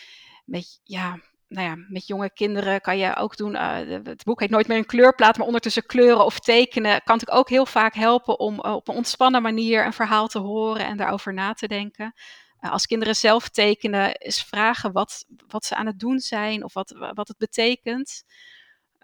met 0.46 0.80
ja, 0.84 1.20
nou 1.48 1.68
ja, 1.68 1.86
met 1.88 2.08
jonge 2.08 2.34
kinderen 2.34 2.82
kan 2.82 2.98
je 2.98 3.16
ook 3.16 3.38
doen. 3.38 3.54
Uh, 3.54 3.76
het 4.04 4.24
boek 4.24 4.40
heet 4.40 4.50
Nooit 4.50 4.68
meer 4.68 4.78
een 4.78 4.86
kleurplaat, 4.86 5.38
maar 5.38 5.46
ondertussen 5.46 5.86
kleuren 5.86 6.26
of 6.26 6.40
tekenen 6.40 7.02
kan 7.04 7.16
natuurlijk 7.16 7.40
ook 7.40 7.50
heel 7.50 7.66
vaak 7.66 7.94
helpen 7.94 8.40
om 8.40 8.60
op 8.60 8.88
een 8.88 8.96
ontspannen 8.96 9.42
manier 9.42 9.86
een 9.86 9.94
verhaal 9.94 10.28
te 10.28 10.40
horen 10.40 10.86
en 10.86 10.98
daarover 10.98 11.34
na 11.34 11.54
te 11.54 11.68
denken. 11.68 12.14
Uh, 12.62 12.72
als 12.72 12.86
kinderen 12.86 13.16
zelf 13.16 13.50
tekenen, 13.50 14.16
is 14.16 14.44
vragen 14.44 14.92
wat, 14.92 15.26
wat 15.48 15.66
ze 15.66 15.76
aan 15.76 15.86
het 15.86 16.00
doen 16.00 16.20
zijn 16.20 16.64
of 16.64 16.74
wat, 16.74 16.96
wat 17.14 17.28
het 17.28 17.38
betekent. 17.38 18.24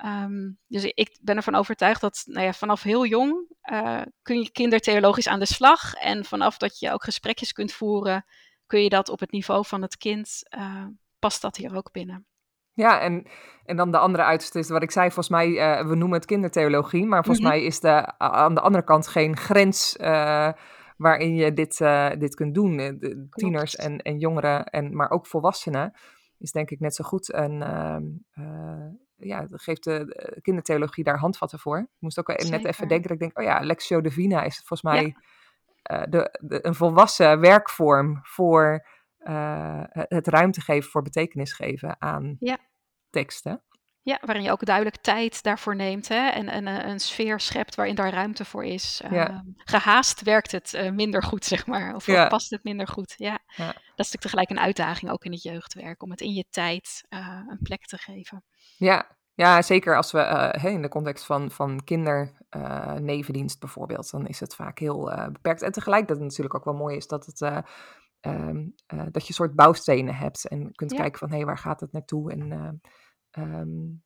Um, 0.06 0.60
dus 0.68 0.84
ik 0.84 1.18
ben 1.22 1.36
ervan 1.36 1.56
overtuigd 1.56 2.02
dat 2.02 2.24
nou 2.26 2.46
ja, 2.46 2.54
vanaf 2.54 2.82
heel 2.82 3.06
jong 3.06 3.56
uh, 3.72 4.02
kun 4.22 4.40
je 4.40 4.52
kindertheologisch 4.52 5.28
aan 5.28 5.40
de 5.40 5.46
slag. 5.46 5.94
En 5.94 6.26
vanaf 6.26 6.58
dat 6.58 6.80
je 6.80 6.92
ook 6.92 7.04
gesprekjes 7.04 7.52
kunt 7.52 7.74
voeren, 7.74 8.26
kun 8.68 8.84
je 8.84 8.90
dat 8.90 9.10
op 9.10 9.20
het 9.20 9.32
niveau 9.32 9.66
van 9.66 9.82
het 9.82 9.98
kind, 9.98 10.42
uh, 10.58 10.86
past 11.20 11.42
dat 11.42 11.56
hier 11.56 11.76
ook 11.76 11.92
binnen. 11.92 12.26
Ja, 12.74 13.00
en, 13.00 13.28
en 13.66 13.76
dan 13.76 13.92
de 13.92 13.98
andere 13.98 14.24
uiterste 14.24 14.60
is 14.60 14.70
wat 14.70 14.84
ik 14.84 14.92
zei, 14.92 15.06
volgens 15.06 15.30
mij, 15.30 15.48
uh, 15.48 15.88
we 15.88 15.96
noemen 15.96 16.18
het 16.18 16.26
kindertheologie, 16.26 17.06
maar 17.06 17.24
volgens 17.24 17.46
mm 17.46 17.52
-hmm. 17.52 17.60
mij 17.60 17.68
is 17.68 17.80
de, 17.80 18.18
aan 18.18 18.56
de 18.56 18.62
andere 18.62 18.84
kant 18.84 19.08
geen 19.08 19.38
grens 19.38 19.96
waarin 20.98 21.36
je 21.36 21.54
dit, 21.54 21.80
uh, 21.80 22.10
dit 22.18 22.36
kunt 22.36 22.54
doen. 22.54 22.78
De 22.78 23.28
tieners 23.30 23.76
en, 23.76 24.02
en 24.02 24.20
jongeren, 24.20 24.66
en, 24.66 24.96
maar 24.96 25.10
ook 25.10 25.28
volwassenen, 25.28 25.94
is 26.38 26.52
denk 26.52 26.72
ik 26.72 26.80
net 26.80 26.96
zo 26.96 27.04
goed. 27.04 27.32
En 27.32 27.62
ehm, 27.62 28.04
ja, 29.16 29.48
geeft 29.52 29.84
de 29.84 30.40
kindertheologie 30.42 31.04
daar 31.04 31.18
handvatten 31.18 31.60
voor. 31.60 31.78
Ik 31.78 31.88
moest 32.00 32.20
ook 32.20 32.32
Zeker. 32.32 32.50
net 32.50 32.66
even 32.66 32.88
denken, 32.88 33.08
dat 33.08 33.22
ik 33.22 33.24
denk, 33.24 33.40
oh 33.40 33.44
ja, 33.44 33.60
Lectio 33.60 34.02
Divina 34.02 34.44
is 34.44 34.56
volgens 34.58 34.82
mij 34.82 35.16
ja. 35.84 36.06
de, 36.06 36.40
de, 36.42 36.66
een 36.66 36.76
volwassen 36.76 37.40
werkvorm 37.40 38.20
voor 38.24 38.88
het 39.92 40.28
ruimte 40.28 40.62
geven 40.62 40.90
voor 40.90 41.02
betekenis 41.02 41.54
geven 41.54 42.02
aan 42.02 42.36
ja. 42.40 42.58
teksten. 43.10 43.64
Ja, 44.06 44.18
waarin 44.22 44.44
je 44.44 44.52
ook 44.52 44.66
duidelijk 44.66 44.98
tijd 44.98 45.44
daarvoor 45.44 45.76
neemt 45.76 46.08
hè? 46.08 46.28
en, 46.28 46.48
en 46.48 46.68
uh, 46.68 46.86
een 46.86 47.00
sfeer 47.00 47.40
schept 47.40 47.76
waarin 47.76 47.96
daar 47.96 48.14
ruimte 48.14 48.46
voor 48.46 48.66
is. 48.66 49.02
Ja. 49.10 49.30
Ehm, 49.30 49.40
gehaast 49.58 50.22
werkt 50.22 50.52
het 50.52 50.74
uh, 50.74 50.92
minder 50.92 51.24
goed, 51.24 51.46
zeg 51.46 51.68
maar. 51.68 51.96
Of, 51.96 52.06
Ja. 52.06 52.28
past 52.28 52.50
het 52.50 52.64
minder 52.64 52.88
goed. 52.88 53.14
Ja. 53.18 53.40
Ja. 53.56 53.66
Dat 53.66 54.06
is 54.06 54.12
natuurlijk 54.12 54.22
tegelijk 54.22 54.50
een 54.50 54.60
uitdaging 54.60 55.12
ook 55.12 55.26
in 55.26 55.32
het 55.32 55.42
jeugdwerk, 55.42 56.04
om 56.04 56.12
het 56.12 56.22
in 56.22 56.34
je 56.34 56.46
tijd 56.50 57.06
uh, 57.10 57.40
een 57.48 57.60
plek 57.64 57.86
te 57.86 57.98
geven. 57.98 58.44
Ja, 58.78 59.18
ja 59.34 59.62
zeker 59.62 59.96
als 59.96 60.12
we 60.12 60.20
hey, 60.60 60.72
in 60.72 60.82
de 60.82 60.90
context 60.90 61.26
van, 61.26 61.52
van 61.52 61.84
kindernevendienst 61.84 63.60
bijvoorbeeld, 63.60 64.12
dan 64.12 64.28
is 64.28 64.40
het 64.40 64.56
vaak 64.56 64.80
heel 64.80 65.30
beperkt. 65.32 65.62
En 65.62 65.72
tegelijk 65.72 66.08
dat 66.08 66.18
het 66.18 66.26
natuurlijk 66.26 66.56
ook 66.56 66.66
wel 66.66 66.74
mooi 66.74 66.96
is 66.96 67.08
dat, 67.08 67.26
het, 67.26 67.42
um, 68.22 68.76
dat 68.88 69.22
je 69.22 69.28
een 69.28 69.34
soort 69.34 69.56
bouwstenen 69.56 70.16
hebt 70.16 70.48
en 70.48 70.72
kunt 70.72 70.94
kijken 70.94 71.20
van 71.20 71.30
hé, 71.30 71.36
hey, 71.36 71.46
waar 71.46 71.58
gaat 71.58 71.80
het 71.80 71.92
naartoe? 71.92 72.32
En 72.32 72.82
um, 73.38 74.04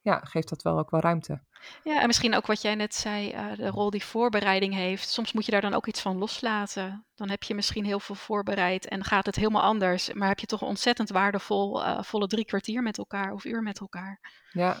ja, 0.00 0.20
geeft 0.24 0.48
dat 0.48 0.62
wel 0.62 0.78
ook 0.78 0.90
wel 0.90 1.00
ruimte. 1.00 1.42
Ja, 1.82 2.00
en 2.00 2.06
misschien 2.06 2.34
ook 2.34 2.46
wat 2.46 2.62
jij 2.62 2.74
net 2.74 2.94
zei, 2.94 3.32
uh, 3.32 3.56
de 3.56 3.68
rol 3.68 3.90
die 3.90 4.04
voorbereiding 4.04 4.74
heeft. 4.74 5.08
Soms 5.08 5.32
moet 5.32 5.44
je 5.44 5.50
daar 5.50 5.60
dan 5.60 5.74
ook 5.74 5.86
iets 5.86 6.00
van 6.00 6.18
loslaten. 6.18 7.06
Dan 7.14 7.28
heb 7.28 7.42
je 7.42 7.54
misschien 7.54 7.84
heel 7.84 8.00
veel 8.00 8.14
voorbereid 8.14 8.88
en 8.88 9.04
gaat 9.04 9.26
het 9.26 9.36
helemaal 9.36 9.62
anders. 9.62 10.12
Maar 10.12 10.28
heb 10.28 10.38
je 10.38 10.46
toch 10.46 10.62
ontzettend 10.62 11.10
waardevol 11.10 11.84
uh, 11.84 12.02
volle 12.02 12.26
drie 12.26 12.44
kwartier 12.44 12.82
met 12.82 12.98
elkaar 12.98 13.32
of 13.32 13.44
uur 13.44 13.62
met 13.62 13.80
elkaar. 13.80 14.20
Ja, 14.52 14.78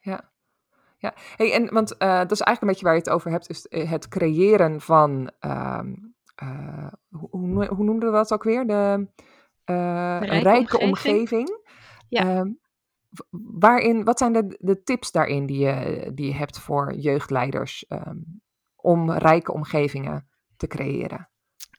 ja. 0.00 0.34
Ja, 0.98 1.14
hey, 1.36 1.52
en 1.52 1.72
want 1.72 1.92
uh, 1.92 2.18
dat 2.18 2.30
is 2.30 2.40
eigenlijk 2.40 2.60
een 2.60 2.68
beetje 2.68 2.84
waar 2.84 2.94
je 2.94 3.00
het 3.00 3.10
over 3.10 3.30
hebt, 3.30 3.48
is 3.48 3.66
het 3.90 4.08
creëren 4.08 4.80
van, 4.80 5.30
hoe, 7.08 7.28
hoe, 7.30 7.66
hoe 7.66 7.84
noemden 7.84 8.10
we 8.10 8.14
dat 8.16 8.32
ook 8.32 8.42
weer? 8.42 8.66
De, 8.66 9.08
rijke, 9.64 10.38
rijke 10.38 10.78
omgeving. 10.78 11.18
omgeving. 11.18 11.60
Ja. 12.08 12.38
Um, 12.38 12.60
waarin, 13.58 14.04
wat 14.04 14.18
zijn 14.18 14.32
de, 14.32 14.56
de 14.60 14.82
tips 14.82 15.12
daarin 15.12 15.46
die 15.46 15.58
je, 15.58 16.10
die 16.14 16.26
je 16.26 16.34
hebt 16.34 16.58
voor 16.58 16.94
jeugdleiders 16.94 17.84
um, 17.88 18.42
om 18.76 19.10
rijke 19.10 19.52
omgevingen 19.52 20.28
te 20.56 20.66
creëren? 20.66 21.30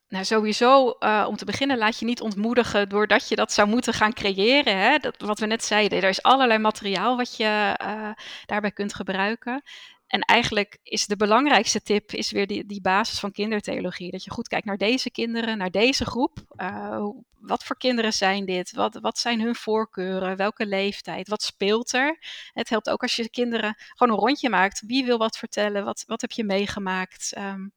Nou, 0.10 0.26
sowieso, 0.26 0.96
uh, 1.00 1.26
om 1.28 1.36
te 1.36 1.46
beginnen, 1.46 1.78
laat 1.78 2.00
je 2.00 2.06
niet 2.06 2.22
ontmoedigen 2.22 2.90
doordat 2.90 3.30
je 3.30 3.36
dat 3.36 3.52
zou 3.52 3.68
moeten 3.68 3.94
gaan 3.94 4.14
creëren. 4.14 4.78
Hè? 4.78 4.98
Dat, 4.98 5.22
wat 5.22 5.40
we 5.40 5.46
net 5.46 5.64
zeiden, 5.64 6.02
er 6.02 6.10
is 6.10 6.24
allerlei 6.24 6.60
materiaal 6.60 7.18
wat 7.18 7.38
je 7.38 7.80
uh, 7.82 8.10
daarbij 8.46 8.72
kunt 8.72 8.94
gebruiken. 8.94 9.62
En 10.08 10.22
eigenlijk 10.22 10.78
is 10.84 11.06
de 11.06 11.16
belangrijkste 11.16 11.82
tip 11.82 12.12
is 12.12 12.32
weer 12.32 12.48
die, 12.48 12.66
die 12.66 12.82
basis 12.82 13.20
van 13.20 13.32
kindertheologie. 13.32 14.12
Dat 14.12 14.24
je 14.24 14.32
goed 14.32 14.48
kijkt 14.48 14.66
naar 14.66 14.78
deze 14.78 15.12
kinderen, 15.12 15.58
naar 15.58 15.72
deze 15.72 16.06
groep. 16.06 16.38
Uh, 16.56 17.10
wat 17.40 17.64
voor 17.64 17.78
kinderen 17.78 18.14
zijn 18.14 18.46
dit? 18.46 18.72
Wat, 18.72 19.00
wat 19.02 19.18
zijn 19.18 19.42
hun 19.42 19.56
voorkeuren? 19.56 20.38
Welke 20.38 20.66
leeftijd? 20.66 21.28
Wat 21.28 21.44
speelt 21.44 21.94
er? 21.94 22.18
Het 22.54 22.70
helpt 22.70 22.90
ook 22.90 23.02
als 23.02 23.16
je 23.16 23.30
kinderen 23.30 23.76
gewoon 23.96 24.14
een 24.14 24.24
rondje 24.24 24.50
maakt. 24.50 24.84
Wie 24.86 25.06
wil 25.06 25.18
wat 25.18 25.38
vertellen? 25.38 25.86
Wat, 25.86 26.04
wat 26.08 26.22
heb 26.22 26.32
je 26.32 26.44
meegemaakt? 26.44 27.38
Um, 27.38 27.74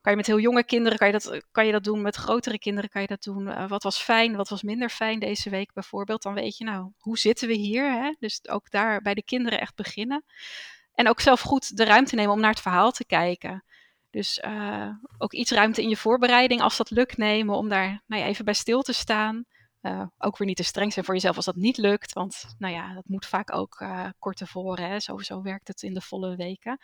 kan 0.00 0.12
je 0.12 0.18
met 0.18 0.26
heel 0.26 0.38
jonge 0.38 0.64
kinderen 0.64 0.98
kan 0.98 1.06
je 1.06 1.12
dat, 1.12 1.44
kan 1.50 1.66
je 1.66 1.72
dat 1.72 1.84
doen, 1.84 2.02
met 2.02 2.16
grotere 2.16 2.58
kinderen 2.58 2.90
kan 2.90 3.00
je 3.02 3.06
dat 3.06 3.22
doen. 3.22 3.46
Uh, 3.46 3.68
wat 3.68 3.82
was 3.82 3.98
fijn, 3.98 4.36
wat 4.36 4.48
was 4.48 4.62
minder 4.62 4.88
fijn 4.88 5.18
deze 5.18 5.50
week 5.50 5.72
bijvoorbeeld. 5.72 6.22
Dan 6.22 6.34
weet 6.34 6.56
je 6.56 6.64
nou, 6.64 6.92
hoe 6.98 7.18
zitten 7.18 7.48
we 7.48 7.54
hier? 7.54 7.92
Hè? 7.92 8.14
Dus 8.18 8.48
ook 8.48 8.70
daar 8.70 9.02
bij 9.02 9.14
de 9.14 9.24
kinderen 9.24 9.60
echt 9.60 9.74
beginnen. 9.74 10.24
En 10.94 11.08
ook 11.08 11.20
zelf 11.20 11.40
goed 11.40 11.76
de 11.76 11.84
ruimte 11.84 12.14
nemen 12.14 12.32
om 12.32 12.40
naar 12.40 12.50
het 12.50 12.60
verhaal 12.60 12.90
te 12.90 13.04
kijken. 13.04 13.64
Dus 14.10 14.42
uh, 14.44 14.88
ook 15.18 15.32
iets 15.32 15.50
ruimte 15.50 15.82
in 15.82 15.88
je 15.88 15.96
voorbereiding, 15.96 16.60
als 16.60 16.76
dat 16.76 16.90
lukt, 16.90 17.16
nemen 17.16 17.56
om 17.56 17.68
daar 17.68 18.02
nou 18.06 18.22
ja, 18.22 18.28
even 18.28 18.44
bij 18.44 18.54
stil 18.54 18.82
te 18.82 18.92
staan. 18.92 19.44
Uh, 19.82 20.02
ook 20.18 20.36
weer 20.36 20.46
niet 20.46 20.56
te 20.56 20.62
streng 20.62 20.92
zijn 20.92 21.04
voor 21.04 21.14
jezelf 21.14 21.36
als 21.36 21.44
dat 21.44 21.56
niet 21.56 21.76
lukt. 21.76 22.12
Want 22.12 22.54
nou 22.58 22.74
ja, 22.74 22.94
dat 22.94 23.04
moet 23.06 23.26
vaak 23.26 23.54
ook 23.54 23.80
uh, 23.80 24.08
kort 24.18 24.36
tevoren. 24.36 24.88
Hè? 24.88 25.00
Zo, 25.00 25.18
zo 25.18 25.42
werkt 25.42 25.68
het 25.68 25.82
in 25.82 25.94
de 25.94 26.00
volle 26.00 26.36
weken. 26.36 26.78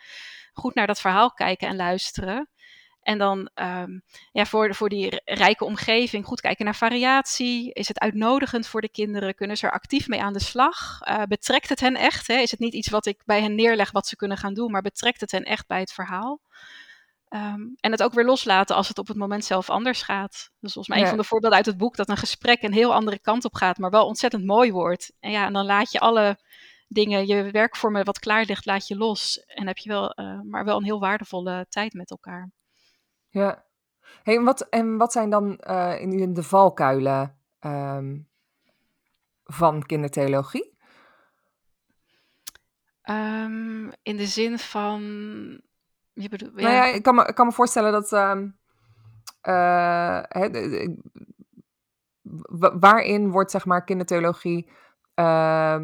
Goed 0.53 0.73
naar 0.73 0.87
dat 0.87 0.99
verhaal 0.99 1.31
kijken 1.31 1.67
en 1.67 1.75
luisteren. 1.75 2.49
En 3.01 3.17
dan 3.17 3.49
um, 3.55 4.03
ja, 4.31 4.45
voor, 4.45 4.75
voor 4.75 4.89
die 4.89 5.21
rijke 5.25 5.65
omgeving 5.65 6.25
goed 6.25 6.41
kijken 6.41 6.65
naar 6.65 6.75
variatie. 6.75 7.73
Is 7.73 7.87
het 7.87 7.99
uitnodigend 7.99 8.67
voor 8.67 8.81
de 8.81 8.89
kinderen? 8.89 9.35
Kunnen 9.35 9.57
ze 9.57 9.65
er 9.65 9.73
actief 9.73 10.07
mee 10.07 10.21
aan 10.21 10.33
de 10.33 10.41
slag? 10.41 10.99
Uh, 11.01 11.23
betrekt 11.23 11.69
het 11.69 11.79
hen 11.79 11.95
echt? 11.95 12.27
Hè? 12.27 12.35
Is 12.35 12.51
het 12.51 12.59
niet 12.59 12.73
iets 12.73 12.89
wat 12.89 13.05
ik 13.05 13.21
bij 13.25 13.41
hen 13.41 13.55
neerleg 13.55 13.91
wat 13.91 14.07
ze 14.07 14.15
kunnen 14.15 14.37
gaan 14.37 14.53
doen, 14.53 14.71
maar 14.71 14.81
betrekt 14.81 15.21
het 15.21 15.31
hen 15.31 15.43
echt 15.43 15.67
bij 15.67 15.79
het 15.79 15.93
verhaal? 15.93 16.41
Um, 17.29 17.75
en 17.79 17.91
het 17.91 18.03
ook 18.03 18.13
weer 18.13 18.25
loslaten 18.25 18.75
als 18.75 18.87
het 18.87 18.97
op 18.97 19.07
het 19.07 19.17
moment 19.17 19.45
zelf 19.45 19.69
anders 19.69 20.01
gaat. 20.01 20.49
Dus 20.59 20.73
volgens 20.73 20.87
mij 20.87 20.97
ja. 20.97 21.03
een 21.03 21.09
van 21.09 21.17
de 21.17 21.23
voorbeelden 21.23 21.57
uit 21.57 21.67
het 21.67 21.77
boek 21.77 21.95
dat 21.95 22.09
een 22.09 22.17
gesprek 22.17 22.61
een 22.61 22.73
heel 22.73 22.93
andere 22.93 23.19
kant 23.19 23.45
op 23.45 23.55
gaat, 23.55 23.77
maar 23.77 23.89
wel 23.89 24.05
ontzettend 24.05 24.45
mooi 24.45 24.71
wordt. 24.71 25.13
En 25.19 25.31
ja, 25.31 25.45
en 25.45 25.53
dan 25.53 25.65
laat 25.65 25.91
je 25.91 25.99
alle 25.99 26.39
dingen, 26.87 27.27
je 27.27 27.51
werkvormen 27.51 28.05
wat 28.05 28.19
klaar 28.19 28.45
ligt, 28.45 28.65
laat 28.65 28.87
je 28.87 28.95
los. 28.95 29.43
En 29.45 29.67
heb 29.67 29.77
je 29.77 29.89
wel, 29.89 30.19
uh, 30.19 30.39
maar 30.41 30.65
wel 30.65 30.77
een 30.77 30.83
heel 30.83 30.99
waardevolle 30.99 31.65
tijd 31.69 31.93
met 31.93 32.09
elkaar. 32.11 32.51
Ja. 33.29 33.65
Hey, 34.23 34.35
en, 34.35 34.43
wat, 34.43 34.61
en 34.61 34.97
wat 34.97 35.11
zijn 35.11 35.29
dan 35.29 35.61
uh, 35.69 36.01
in 36.01 36.33
de 36.33 36.43
valkuilen 36.43 37.37
um, 37.59 38.27
van 39.43 39.85
kindertheologie? 39.85 40.77
Um, 43.09 43.91
in 44.03 44.17
de 44.17 44.25
zin 44.25 44.59
van. 44.59 45.01
Je 46.13 46.29
bedoelt, 46.29 46.51
ja. 46.55 46.61
Nou 46.61 46.73
ja, 46.73 46.85
ik 46.85 47.03
kan 47.03 47.15
me, 47.15 47.25
ik 47.25 47.35
kan 47.35 47.45
me 47.45 47.51
voorstellen 47.51 47.91
dat. 47.91 48.11
Um, 48.11 48.57
uh, 49.43 50.21
he, 50.27 50.87
waarin 52.79 53.31
wordt 53.31 53.51
zeg 53.51 53.65
maar 53.65 53.83
kindertheologie. 53.83 54.69
Uh, 55.15 55.79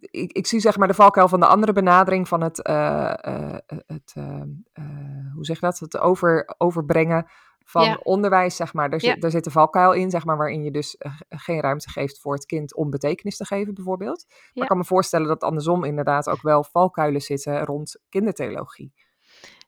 ik, 0.00 0.32
ik, 0.32 0.46
zie 0.46 0.60
zeg 0.60 0.76
maar 0.78 0.88
de 0.88 0.94
valkuil 0.94 1.28
van 1.28 1.40
de 1.40 1.46
andere 1.46 1.72
benadering 1.72 2.28
van 2.28 2.42
het, 2.42 2.68
uh, 2.68 3.14
uh, 3.28 3.56
het 3.66 4.14
uh, 4.18 4.42
hoe 5.34 5.44
zeg 5.44 5.60
je 5.60 5.66
dat, 5.66 5.78
het 5.78 5.98
over, 5.98 6.54
overbrengen 6.58 7.26
van 7.64 7.84
Ja. 7.84 8.00
onderwijs, 8.02 8.56
zeg 8.56 8.72
maar. 8.72 8.90
Daar, 8.90 9.00
zit, 9.00 9.20
daar 9.20 9.30
zit 9.30 9.46
een 9.46 9.52
valkuil 9.52 9.92
in, 9.92 10.10
zeg 10.10 10.24
maar, 10.24 10.36
waarin 10.36 10.62
je 10.62 10.70
dus 10.70 10.96
eh, 10.96 11.12
geen 11.28 11.60
ruimte 11.60 11.90
geeft 11.90 12.20
voor 12.20 12.34
het 12.34 12.46
kind 12.46 12.74
om 12.74 12.90
betekenis 12.90 13.36
te 13.36 13.44
geven, 13.44 13.74
bijvoorbeeld. 13.74 14.24
Maar 14.28 14.50
Ja. 14.52 14.62
ik 14.62 14.68
kan 14.68 14.76
me 14.78 14.84
voorstellen 14.84 15.28
dat 15.28 15.42
andersom 15.42 15.84
inderdaad 15.84 16.28
ook 16.28 16.42
wel 16.42 16.64
valkuilen 16.64 17.20
zitten 17.20 17.64
rond 17.64 18.00
kindertheologie. 18.08 18.92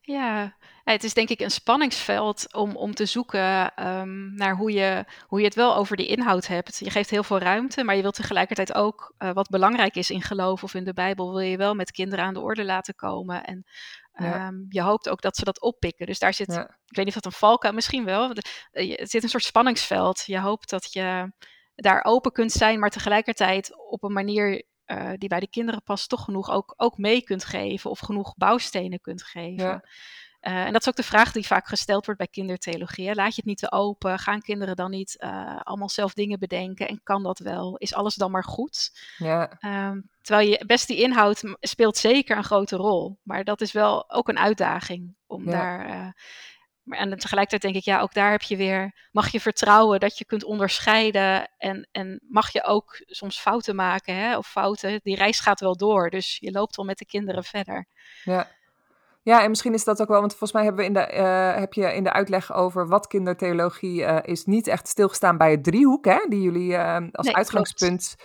Ja, 0.05 0.55
het 0.83 1.03
is 1.03 1.13
denk 1.13 1.29
ik 1.29 1.39
een 1.39 1.51
spanningsveld 1.51 2.53
om, 2.53 2.75
om 2.75 2.93
te 2.93 3.05
zoeken 3.05 3.75
ehm, 3.75 4.35
naar 4.35 4.55
hoe 4.55 4.71
je, 4.71 5.05
hoe 5.27 5.39
je 5.39 5.45
het 5.45 5.55
wel 5.55 5.75
over 5.75 5.97
die 5.97 6.07
inhoud 6.07 6.47
hebt. 6.47 6.79
Je 6.79 6.89
geeft 6.89 7.09
heel 7.09 7.23
veel 7.23 7.37
ruimte, 7.39 7.83
maar 7.83 7.95
je 7.95 8.01
wilt 8.01 8.15
tegelijkertijd 8.15 8.73
ook 8.73 9.13
eh, 9.17 9.31
wat 9.33 9.49
belangrijk 9.49 9.95
is 9.95 10.09
in 10.09 10.21
geloof 10.21 10.63
of 10.63 10.73
in 10.73 10.83
de 10.83 10.93
Bijbel, 10.93 11.29
wil 11.31 11.39
je 11.39 11.57
wel 11.57 11.73
met 11.75 11.91
kinderen 11.91 12.25
aan 12.25 12.33
de 12.33 12.39
orde 12.41 12.65
laten 12.65 12.95
komen. 12.95 13.43
En 13.43 13.63
Ja. 14.17 14.33
ehm, 14.47 14.55
je 14.69 14.81
hoopt 14.81 15.09
ook 15.09 15.21
dat 15.21 15.35
ze 15.35 15.43
dat 15.43 15.61
oppikken. 15.61 16.05
Dus 16.05 16.19
daar 16.19 16.33
zit, 16.33 16.53
Ja. 16.53 16.61
ik 16.85 16.95
weet 16.95 17.05
niet 17.05 17.15
of 17.15 17.21
dat 17.21 17.25
een 17.33 17.39
valkuil, 17.39 17.73
misschien 17.73 18.05
wel. 18.05 18.31
Eh, 18.71 18.97
Het 18.97 19.09
zit 19.09 19.23
een 19.23 19.29
soort 19.29 19.43
spanningsveld. 19.43 20.23
Je 20.25 20.39
hoopt 20.39 20.69
dat 20.69 20.93
je 20.93 21.31
daar 21.75 22.03
open 22.03 22.31
kunt 22.31 22.51
zijn, 22.51 22.79
maar 22.79 22.89
tegelijkertijd 22.89 23.71
op 23.89 24.03
een 24.03 24.13
manier 24.13 24.63
eh, 24.85 25.11
die 25.17 25.29
bij 25.29 25.39
de 25.39 25.49
kinderen 25.49 25.83
past, 25.83 26.09
toch 26.09 26.23
genoeg 26.23 26.49
ook, 26.49 26.73
ook 26.77 26.97
mee 26.97 27.21
kunt 27.21 27.45
geven 27.45 27.89
of 27.89 27.99
genoeg 27.99 28.35
bouwstenen 28.37 29.01
kunt 29.01 29.23
geven. 29.23 29.65
Ja. 29.67 29.83
Eh, 30.39 30.65
en 30.65 30.71
dat 30.71 30.81
is 30.81 30.87
ook 30.87 30.95
de 30.95 31.03
vraag 31.03 31.31
die 31.31 31.45
vaak 31.45 31.67
gesteld 31.67 32.05
wordt 32.05 32.19
bij 32.19 32.29
kindertheologie. 32.29 33.07
Hè? 33.07 33.13
Laat 33.13 33.29
je 33.29 33.35
het 33.35 33.45
niet 33.45 33.57
te 33.57 33.71
open? 33.71 34.19
Gaan 34.19 34.41
kinderen 34.41 34.75
dan 34.75 34.91
niet 34.91 35.17
eh, 35.17 35.59
allemaal 35.63 35.89
zelf 35.89 36.13
dingen 36.13 36.39
bedenken? 36.39 36.87
En 36.87 36.99
kan 37.03 37.23
dat 37.23 37.39
wel? 37.39 37.77
Is 37.77 37.93
alles 37.93 38.15
dan 38.15 38.31
maar 38.31 38.43
goed? 38.43 38.91
Ja, 39.17 39.57
Ehm, 39.59 40.01
terwijl 40.21 40.49
je 40.49 40.63
best 40.65 40.87
die 40.87 41.01
inhoud 41.01 41.41
speelt 41.59 41.97
zeker 41.97 42.37
een 42.37 42.43
grote 42.43 42.75
rol. 42.75 43.19
Maar 43.23 43.43
dat 43.43 43.61
is 43.61 43.71
wel 43.71 44.11
ook 44.11 44.29
een 44.29 44.39
uitdaging 44.39 45.15
om 45.27 45.45
Ja. 45.45 45.51
daar. 45.51 46.15
Maar 46.85 46.97
en 46.97 47.17
tegelijkertijd 47.17 47.61
denk 47.61 47.75
ik, 47.75 47.83
ja, 47.83 48.01
ook 48.01 48.13
daar 48.13 48.31
heb 48.31 48.41
je 48.41 48.57
weer. 48.57 49.09
Mag 49.11 49.31
je 49.31 49.39
vertrouwen 49.39 49.99
dat 49.99 50.17
je 50.17 50.25
kunt 50.25 50.43
onderscheiden. 50.43 51.51
En, 51.57 51.87
en 51.91 52.21
mag 52.27 52.51
je 52.51 52.63
ook 52.63 53.03
soms 53.05 53.39
fouten 53.39 53.75
maken, 53.75 54.15
hè? 54.15 54.37
Of 54.37 54.47
fouten. 54.47 54.99
Die 55.03 55.15
reis 55.15 55.39
gaat 55.39 55.59
wel 55.59 55.77
door. 55.77 56.09
Dus 56.09 56.37
je 56.37 56.51
loopt 56.51 56.75
wel 56.75 56.85
met 56.85 56.97
de 56.97 57.05
kinderen 57.05 57.43
verder. 57.43 57.87
ja. 58.23 58.47
Ja, 59.25 59.43
en 59.43 59.49
misschien 59.49 59.73
is 59.73 59.83
dat 59.83 60.01
ook 60.01 60.07
wel, 60.07 60.19
want 60.19 60.31
volgens 60.31 60.51
mij 60.51 60.63
hebben 60.63 60.81
we 60.81 60.87
in 60.87 60.93
de, 60.93 60.99
eh, 60.99 61.55
heb 61.55 61.73
je 61.73 61.93
in 61.93 62.03
de 62.03 62.13
uitleg 62.13 62.53
over 62.53 62.87
wat 62.87 63.07
kindertheologie 63.07 64.03
eh, 64.03 64.33
is, 64.33 64.45
niet 64.45 64.67
echt 64.67 64.87
stilgestaan 64.87 65.37
bij 65.37 65.51
het 65.51 65.63
driehoek, 65.63 66.05
hè, 66.05 66.25
die 66.29 66.41
jullie 66.41 66.75
eh, 66.75 66.95
als 67.11 67.25
Nee, 67.25 67.35
uitgangspunt 67.35 68.15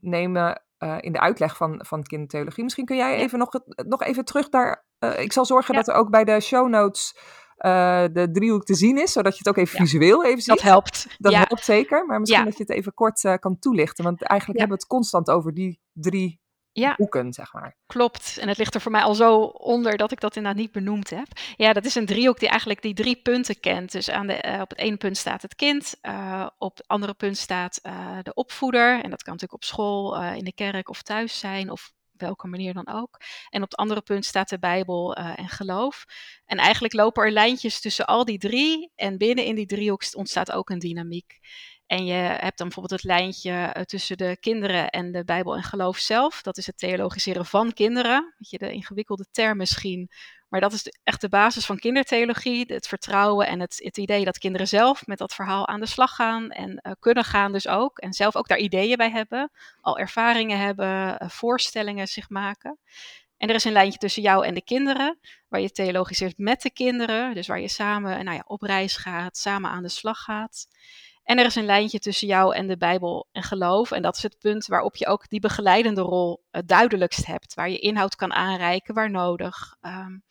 nemen 0.00 0.62
eh, 0.78 0.96
in 1.00 1.12
de 1.12 1.20
uitleg 1.20 1.56
van, 1.56 1.84
van 1.86 2.02
kindertheologie. 2.02 2.62
Misschien 2.64 2.84
kun 2.84 2.96
jij 2.96 3.12
Ja. 3.16 3.18
even 3.18 3.38
nog, 3.38 3.48
nog 3.88 4.02
even 4.02 4.24
terug 4.24 4.48
daar. 4.48 4.84
eh, 4.98 5.20
ik 5.22 5.32
zal 5.32 5.44
zorgen 5.46 5.74
Ja. 5.74 5.80
dat 5.80 5.88
er 5.94 6.00
ook 6.00 6.10
bij 6.10 6.24
de 6.24 6.40
show 6.40 6.68
notes 6.68 7.16
eh, 7.56 8.04
de 8.12 8.30
driehoek 8.32 8.64
te 8.64 8.74
zien 8.74 8.98
is, 8.98 9.12
zodat 9.12 9.32
je 9.32 9.38
het 9.38 9.48
ook 9.48 9.56
even 9.56 9.78
Ja. 9.78 9.84
visueel 9.84 10.24
even 10.24 10.38
ziet. 10.42 10.54
Dat 10.54 10.60
helpt. 10.60 11.06
Dat 11.18 11.34
helpt 11.34 11.64
zeker, 11.64 12.06
maar 12.06 12.20
misschien 12.20 12.44
dat 12.44 12.56
je 12.56 12.62
het 12.62 12.72
even 12.72 12.94
kort 12.94 13.36
kan 13.40 13.58
toelichten. 13.58 14.04
Want 14.04 14.22
eigenlijk 14.22 14.58
hebben 14.60 14.76
we 14.76 14.82
het 14.82 14.92
constant 14.92 15.30
over 15.30 15.54
die 15.54 15.80
drie 15.92 16.40
Ja. 16.74 16.94
boeken, 16.96 17.32
zeg 17.32 17.52
maar. 17.52 17.76
Klopt. 17.86 18.38
En 18.40 18.48
het 18.48 18.58
ligt 18.58 18.74
er 18.74 18.80
voor 18.80 18.92
mij 18.92 19.02
al 19.02 19.14
zo 19.14 19.40
onder 19.42 19.96
dat 19.96 20.12
ik 20.12 20.20
dat 20.20 20.36
inderdaad 20.36 20.60
niet 20.60 20.72
benoemd 20.72 21.10
heb. 21.10 21.26
Ja, 21.56 21.72
dat 21.72 21.84
is 21.84 21.94
een 21.94 22.06
driehoek 22.06 22.38
die 22.38 22.48
eigenlijk 22.48 22.82
die 22.82 22.94
drie 22.94 23.16
punten 23.22 23.60
kent. 23.60 23.92
Dus 23.92 24.10
aan 24.10 24.26
de, 24.26 24.32
eh, 24.32 24.60
op 24.60 24.70
het 24.70 24.78
ene 24.78 24.96
punt 24.96 25.16
staat 25.16 25.42
het 25.42 25.54
kind, 25.54 25.94
uh, 26.02 26.46
op 26.58 26.76
het 26.76 26.86
andere 26.88 27.14
punt 27.14 27.36
staat 27.36 27.80
uh, 27.82 28.18
de 28.22 28.34
opvoeder. 28.34 29.02
En 29.02 29.10
dat 29.10 29.22
kan 29.22 29.32
natuurlijk 29.32 29.52
op 29.52 29.64
school, 29.64 30.22
in 30.22 30.44
de 30.44 30.54
kerk 30.54 30.88
of 30.88 31.02
thuis 31.02 31.38
zijn, 31.38 31.70
of 31.70 31.92
welke 32.12 32.46
manier 32.46 32.74
dan 32.74 32.88
ook. 32.88 33.20
En 33.50 33.62
op 33.62 33.70
het 33.70 33.78
andere 33.78 34.00
punt 34.00 34.24
staat 34.24 34.48
de 34.48 34.58
Bijbel 34.58 35.14
en 35.14 35.48
geloof. 35.48 36.04
En 36.46 36.58
eigenlijk 36.58 36.94
lopen 36.94 37.24
er 37.24 37.30
lijntjes 37.30 37.80
tussen 37.80 38.06
al 38.06 38.24
die 38.24 38.38
drie. 38.38 38.92
En 38.94 39.18
binnen 39.18 39.44
in 39.44 39.54
die 39.54 39.66
driehoek 39.66 40.04
ontstaat 40.12 40.52
ook 40.52 40.70
een 40.70 40.78
dynamiek. 40.78 41.38
En 41.86 42.06
je 42.06 42.12
hebt 42.12 42.58
dan 42.58 42.68
bijvoorbeeld 42.68 43.00
het 43.02 43.10
lijntje 43.10 43.50
eh, 43.50 43.82
tussen 43.82 44.16
de 44.16 44.36
kinderen 44.40 44.90
en 44.90 45.12
de 45.12 45.24
Bijbel 45.24 45.56
en 45.56 45.62
geloof 45.62 45.98
zelf. 45.98 46.42
Dat 46.42 46.56
is 46.56 46.66
het 46.66 46.78
theologiseren 46.78 47.46
van 47.46 47.72
kinderen. 47.72 48.34
Weet 48.38 48.50
je, 48.50 48.58
de 48.58 48.72
ingewikkelde 48.72 49.26
term 49.30 49.56
misschien. 49.56 50.10
Maar 50.48 50.60
dat 50.60 50.72
is 50.72 50.92
echt 51.02 51.20
de 51.20 51.28
basis 51.28 51.66
van 51.66 51.78
kindertheologie. 51.78 52.64
Het 52.66 52.88
vertrouwen 52.88 53.46
en 53.46 53.60
het, 53.60 53.80
het, 53.82 53.96
idee 53.96 54.24
dat 54.24 54.38
kinderen 54.38 54.68
zelf 54.68 55.06
met 55.06 55.18
dat 55.18 55.34
verhaal 55.34 55.68
aan 55.68 55.80
de 55.80 55.86
slag 55.86 56.14
gaan. 56.14 56.50
En 56.50 56.80
uh, 56.82 56.92
kunnen 56.98 57.24
gaan 57.24 57.52
dus 57.52 57.68
ook. 57.68 57.98
En 57.98 58.12
zelf 58.12 58.36
ook 58.36 58.48
daar 58.48 58.58
ideeën 58.58 58.96
bij 58.96 59.10
hebben. 59.10 59.50
Al 59.80 59.98
ervaringen 59.98 60.58
hebben, 60.58 61.18
uh, 61.22 61.28
voorstellingen 61.28 62.06
zich 62.06 62.28
maken. 62.28 62.78
En 63.36 63.48
er 63.48 63.54
is 63.54 63.64
een 63.64 63.72
lijntje 63.72 63.98
tussen 63.98 64.22
jou 64.22 64.46
en 64.46 64.54
de 64.54 64.64
kinderen, 64.64 65.18
waar 65.48 65.60
je 65.60 65.70
theologiseert 65.70 66.38
met 66.38 66.62
de 66.62 66.70
kinderen. 66.70 67.34
Dus 67.34 67.46
waar 67.46 67.60
je 67.60 67.68
samen 67.68 68.24
nou 68.24 68.36
ja, 68.36 68.44
op 68.46 68.62
reis 68.62 68.96
gaat, 68.96 69.36
samen 69.36 69.70
aan 69.70 69.82
de 69.82 69.88
slag 69.88 70.18
gaat. 70.18 70.66
En 71.24 71.38
er 71.38 71.44
is 71.44 71.54
een 71.54 71.64
lijntje 71.64 71.98
tussen 71.98 72.28
jou 72.28 72.54
en 72.54 72.66
de 72.66 72.76
Bijbel 72.76 73.28
en 73.32 73.42
geloof. 73.42 73.90
En 73.90 74.02
dat 74.02 74.16
is 74.16 74.22
het 74.22 74.38
punt 74.38 74.66
waarop 74.66 74.96
je 74.96 75.06
ook 75.06 75.28
die 75.28 75.40
begeleidende 75.40 76.00
rol 76.00 76.44
het 76.50 76.68
duidelijkst 76.68 77.26
hebt. 77.26 77.54
Waar 77.54 77.70
je 77.70 77.78
inhoud 77.78 78.16
kan 78.16 78.32
aanreiken 78.32 78.94
waar 78.94 79.10
nodig. 79.10 79.76
Um, 79.82 80.24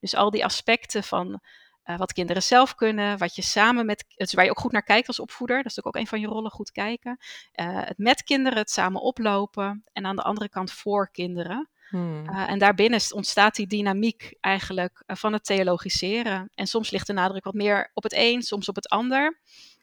dus 0.00 0.14
al 0.14 0.30
die 0.30 0.44
aspecten 0.44 1.02
van 1.02 1.40
uh, 1.84 1.96
wat 1.96 2.12
kinderen 2.12 2.42
zelf 2.42 2.74
kunnen, 2.74 3.18
wat 3.18 3.36
je 3.36 3.42
samen 3.42 3.86
met, 3.86 4.04
dus 4.16 4.32
waar 4.32 4.44
je 4.44 4.50
ook 4.50 4.58
goed 4.58 4.72
naar 4.72 4.82
kijkt 4.82 5.08
als 5.08 5.20
opvoeder, 5.20 5.56
dat 5.56 5.66
is 5.66 5.76
natuurlijk 5.76 5.96
ook 5.96 6.02
een 6.02 6.20
van 6.20 6.28
je 6.28 6.34
rollen, 6.34 6.50
goed 6.50 6.70
kijken. 6.70 7.18
Uh, 7.60 7.80
het 7.84 7.98
met 7.98 8.22
kinderen, 8.22 8.58
het 8.58 8.70
samen 8.70 9.00
oplopen 9.00 9.84
en 9.92 10.06
aan 10.06 10.16
de 10.16 10.22
andere 10.22 10.48
kant 10.48 10.72
voor 10.72 11.10
kinderen. 11.10 11.68
Hmm. 11.88 12.28
Uh, 12.30 12.50
en 12.50 12.58
daarbinnen 12.58 13.00
ontstaat 13.14 13.54
die 13.54 13.66
dynamiek 13.66 14.34
eigenlijk 14.40 15.02
van 15.06 15.32
het 15.32 15.44
theologiseren. 15.44 16.50
En 16.54 16.66
soms 16.66 16.90
ligt 16.90 17.06
de 17.06 17.12
nadruk 17.12 17.44
wat 17.44 17.54
meer 17.54 17.90
op 17.94 18.02
het 18.02 18.14
een, 18.16 18.42
soms 18.42 18.68
op 18.68 18.74
het 18.74 18.88
ander. 18.88 19.40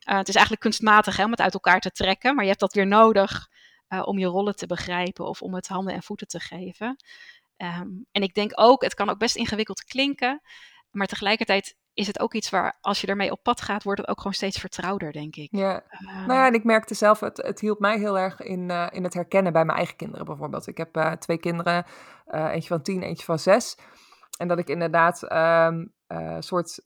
Uh, 0.09 0.17
het 0.17 0.27
is 0.27 0.35
eigenlijk 0.35 0.63
kunstmatig 0.63 1.17
hè, 1.17 1.23
om 1.23 1.31
het 1.31 1.41
uit 1.41 1.53
elkaar 1.53 1.79
te 1.79 1.91
trekken, 1.91 2.35
maar 2.35 2.43
je 2.43 2.49
hebt 2.49 2.61
dat 2.61 2.73
weer 2.73 2.87
nodig 2.87 3.47
uh, 3.89 4.01
om 4.07 4.17
je 4.17 4.25
rollen 4.25 4.55
te 4.55 4.67
begrijpen 4.67 5.25
of 5.25 5.41
om 5.41 5.53
het 5.53 5.67
handen 5.67 5.93
en 5.93 6.03
voeten 6.03 6.27
te 6.27 6.39
geven. 6.39 6.95
Um, 7.57 8.05
en 8.11 8.21
ik 8.21 8.33
denk 8.33 8.51
ook, 8.55 8.83
het 8.83 8.93
kan 8.93 9.09
ook 9.09 9.17
best 9.17 9.35
ingewikkeld 9.35 9.83
klinken, 9.83 10.41
maar 10.91 11.07
tegelijkertijd 11.07 11.75
is 11.93 12.07
het 12.07 12.19
ook 12.19 12.33
iets 12.33 12.49
waar, 12.49 12.77
als 12.81 13.01
je 13.01 13.07
ermee 13.07 13.31
op 13.31 13.43
pad 13.43 13.61
gaat, 13.61 13.83
wordt 13.83 13.99
het 13.99 14.09
ook 14.09 14.17
gewoon 14.17 14.33
steeds 14.33 14.59
vertrouwder, 14.59 15.11
denk 15.11 15.35
ik. 15.35 15.47
Ja, 15.51 15.83
uh, 15.89 16.15
nou 16.15 16.33
ja, 16.33 16.47
en 16.47 16.53
ik 16.53 16.63
merkte 16.63 16.93
zelf, 16.93 17.19
het, 17.19 17.37
het 17.37 17.59
hielp 17.59 17.79
mij 17.79 17.97
heel 17.97 18.17
erg 18.17 18.41
in, 18.41 18.69
uh, 18.69 18.87
in 18.91 19.03
het 19.03 19.13
herkennen 19.13 19.53
bij 19.53 19.65
mijn 19.65 19.77
eigen 19.77 19.95
kinderen 19.95 20.25
bijvoorbeeld. 20.25 20.67
Ik 20.67 20.77
heb 20.77 20.97
uh, 20.97 21.11
twee 21.11 21.37
kinderen, 21.37 21.85
eentje 22.31 22.67
van 22.67 22.81
tien, 22.81 23.03
eentje 23.03 23.25
van 23.25 23.39
zes. 23.39 23.77
En 24.37 24.47
dat 24.47 24.59
ik 24.59 24.67
inderdaad 24.67 25.21
een 25.21 25.93
um, 26.07 26.41
soort 26.41 26.79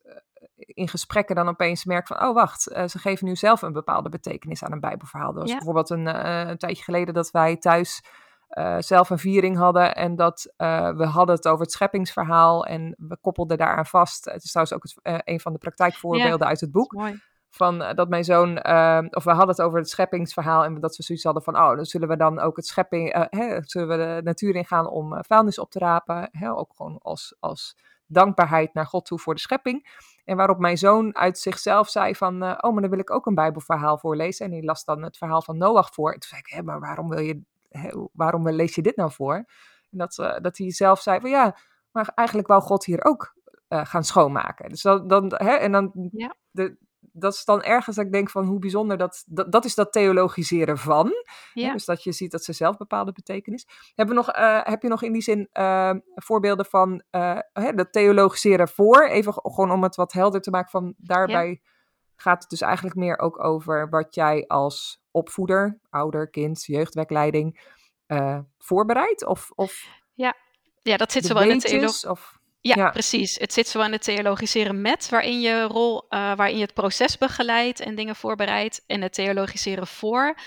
in 0.56 0.88
gesprekken 0.88 1.36
dan 1.36 1.48
opeens 1.48 1.86
merk 1.86 2.08
van, 2.08 2.22
oh 2.22 2.34
wacht, 2.34 2.72
uh, 2.72 2.88
ze 2.88 3.00
geven 3.00 3.28
nu 3.28 3.36
zelf 3.36 3.62
een 3.62 3.74
bepaalde 3.74 4.10
betekenis 4.10 4.64
aan 4.64 4.72
een 4.72 4.80
Bijbelverhaal. 4.80 5.34
Er 5.34 5.40
was 5.40 5.50
ja. 5.50 5.56
bijvoorbeeld 5.56 5.90
een, 5.90 6.08
uh, 6.08 6.48
een, 6.48 6.58
tijdje 6.58 6.84
geleden 6.84 7.14
dat 7.14 7.32
wij 7.32 7.58
thuis 7.58 8.04
uh, 8.50 8.76
zelf 8.80 9.10
een 9.10 9.20
viering 9.20 9.58
hadden 9.58 9.96
en 9.96 10.16
dat 10.16 10.54
we 10.98 11.06
hadden 11.06 11.36
het 11.36 11.48
over 11.48 11.62
het 11.62 11.72
scheppingsverhaal 11.72 12.66
en 12.66 12.96
we 12.98 13.18
koppelden 13.22 13.58
daaraan 13.58 13.86
vast. 13.86 14.26
Het 14.26 14.44
is 14.44 14.52
trouwens 14.52 14.76
ook 14.76 14.84
het, 14.84 15.24
een 15.28 15.40
van 15.40 15.54
de 15.54 15.60
praktijkvoorbeelden 15.60 16.40
ja, 16.40 16.46
uit 16.46 16.62
het 16.62 16.72
boek. 16.72 16.96
Van 17.50 17.80
dat 17.80 18.10
mijn 18.10 18.24
zoon, 18.24 18.58
of 19.16 19.24
we 19.24 19.30
hadden 19.30 19.48
het 19.48 19.62
over 19.62 19.80
het 19.80 19.90
scheppingsverhaal 19.90 20.64
en 20.64 20.80
dat 20.80 20.98
we 20.98 21.04
zoiets 21.04 21.24
hadden 21.24 21.44
van, 21.44 21.56
oh, 21.56 21.76
dan 21.76 21.86
zullen 21.86 22.08
we 22.08 22.18
dan 22.18 22.40
ook 22.40 22.56
het 22.56 22.66
schepping, 22.66 23.28
hè, 23.30 23.60
zullen 23.62 23.88
we 23.88 23.98
de 23.98 24.22
natuur 24.24 24.56
ingaan 24.56 24.90
om 24.90 25.24
vuilnis 25.24 25.60
op 25.60 25.72
te 25.72 25.80
rapen. 25.80 26.30
Hè, 26.32 26.52
ook 26.52 26.74
gewoon 26.76 26.98
als, 27.02 27.36
als 27.40 27.76
dankbaarheid 28.08 28.74
naar 28.74 28.86
God 28.86 29.06
toe 29.06 29.20
voor 29.20 29.34
de 29.34 29.40
schepping. 29.40 29.88
En 30.26 30.38
waarop 30.38 30.60
mijn 30.60 30.78
zoon 30.78 31.16
uit 31.16 31.40
zichzelf 31.40 31.90
zei 31.90 32.16
van, 32.16 32.44
uh, 32.44 32.58
oh, 32.62 32.72
maar 32.72 32.82
dan 32.82 32.90
wil 32.90 33.00
ik 33.00 33.12
ook 33.12 33.26
een 33.26 33.36
bijbelverhaal 33.36 33.98
voorlezen. 33.98 34.46
En 34.46 34.52
die 34.52 34.64
las 34.64 34.86
dan 34.86 35.04
het 35.04 35.18
verhaal 35.18 35.42
van 35.42 35.58
Noach 35.58 35.94
voor. 35.94 36.12
En 36.14 36.20
toen 36.20 36.30
zei 36.30 36.42
ik, 36.42 36.54
hé, 36.54 36.64
maar 36.64 36.80
waarom, 36.80 37.10
wil 37.10 37.20
je, 37.20 37.42
waarom 38.14 38.50
lees 38.50 38.76
je 38.76 38.82
dit 38.82 38.96
nou 38.96 39.12
voor? 39.12 39.36
En 39.92 39.98
dat, 39.98 40.18
uh, 40.18 40.40
dat 40.42 40.58
hij 40.58 40.72
zelf 40.72 41.02
zei 41.02 41.20
van, 41.20 41.30
ja, 41.30 41.58
maar 41.92 42.12
eigenlijk 42.16 42.48
wou 42.48 42.62
God 42.62 42.86
hier 42.86 43.06
ook 43.06 43.36
uh, 43.70 43.86
gaan 43.86 44.04
schoonmaken. 44.04 44.70
Dus 44.70 44.82
dan, 44.82 45.08
dan 45.08 45.34
hè, 45.36 45.52
en 45.52 45.72
dan, 45.72 46.10
ja. 46.12 46.36
de, 46.52 46.78
dat 47.18 47.34
is 47.34 47.46
dan 47.46 47.64
ergens 47.64 47.96
dat 47.96 48.06
ik 48.06 48.12
denk 48.12 48.30
van 48.30 48.46
hoe 48.46 48.60
bijzonder 48.60 48.98
dat, 48.98 49.24
dat, 49.28 49.52
dat 49.52 49.66
is 49.66 49.76
dat 49.76 49.92
theologiseren 49.92 50.78
van. 50.78 51.12
Ja. 51.54 51.68
Hè, 51.68 51.74
dus 51.74 51.86
dat 51.86 52.04
je 52.04 52.12
ziet 52.12 52.32
dat 52.32 52.44
ze 52.44 52.54
zelf 52.54 52.78
bepaalde 52.78 53.12
betekenis. 53.12 53.68
Hebben 53.96 54.16
we 54.16 54.22
nog, 54.22 54.38
uh, 54.38 54.60
heb 54.64 54.82
je 54.82 54.88
nog 54.88 55.02
in 55.02 55.14
die 55.14 55.22
zin 55.22 55.50
uh, 55.54 55.94
voorbeelden 56.16 56.66
van 56.66 57.04
uh, 57.12 57.40
hè, 57.54 57.74
dat 57.74 57.92
theologiseren 57.92 58.68
voor? 58.68 59.08
Even 59.08 59.34
gewoon 59.34 59.72
om 59.72 59.84
het 59.84 59.96
wat 59.96 60.12
helder 60.12 60.42
te 60.42 60.50
maken 60.50 60.70
van 60.70 60.94
daarbij 60.98 61.50
ja. 61.50 61.70
gaat 62.16 62.42
het 62.42 62.50
dus 62.50 62.62
eigenlijk 62.62 62.96
meer 62.96 63.20
ook 63.20 63.44
over 63.44 63.90
wat 63.90 64.16
jij 64.16 64.48
als 64.48 65.04
opvoeder, 65.12 65.80
ouder, 65.90 66.30
kind, 66.30 66.66
jeugdwerkleiding 66.66 67.74
voorbereidt? 68.58 69.26
Of, 69.26 69.52
of 69.56 69.86
ja. 70.14 70.36
ja, 70.82 70.98
dat 70.98 71.12
zit 71.12 71.26
zo 71.26 71.34
wel 71.34 71.44
in 71.44 71.58
de 71.58 71.64
theologie. 71.64 72.10
Of... 72.10 72.35
Ja, 72.68 72.76
ja, 72.76 72.90
precies. 72.90 73.40
Het 73.40 73.54
zit 73.54 73.68
zo 73.68 73.80
aan 73.80 73.92
het 73.92 74.04
theologiseren 74.04 74.82
met, 74.82 75.10
waarin 75.10 75.42
je 75.42 75.64
rol, 75.64 76.06
uh, 76.10 76.36
waarin 76.36 76.56
je 76.56 76.62
het 76.62 76.74
proces 76.74 77.18
begeleidt 77.18 77.80
en 77.80 77.96
dingen 77.96 78.16
voorbereidt. 78.16 78.84
En 78.88 79.02
het 79.02 79.14
theologiseren 79.14 79.88
voor 79.88 80.38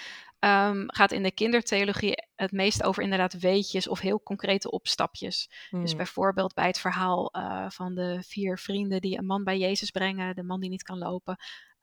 um, 0.40 0.84
gaat 0.86 1.12
in 1.12 1.22
de 1.22 1.30
kindertheologie 1.30 2.14
het 2.34 2.52
meest 2.52 2.82
over 2.82 3.02
inderdaad 3.02 3.38
weetjes 3.38 3.88
of 3.88 4.00
heel 4.00 4.22
concrete 4.22 4.70
opstapjes. 4.70 5.50
Hmm. 5.68 5.80
Dus 5.80 5.96
bijvoorbeeld 5.96 6.54
bij 6.54 6.66
het 6.66 6.78
verhaal 6.78 7.36
uh, 7.36 7.64
van 7.68 7.94
de 7.94 8.22
vier 8.26 8.58
vrienden 8.58 9.00
die 9.00 9.18
een 9.18 9.26
man 9.26 9.44
bij 9.44 9.58
Jezus 9.58 9.90
brengen, 9.90 10.34
de 10.34 10.44
man 10.44 10.60
die 10.60 10.70
niet 10.70 10.82
kan 10.82 10.98
lopen. 10.98 11.36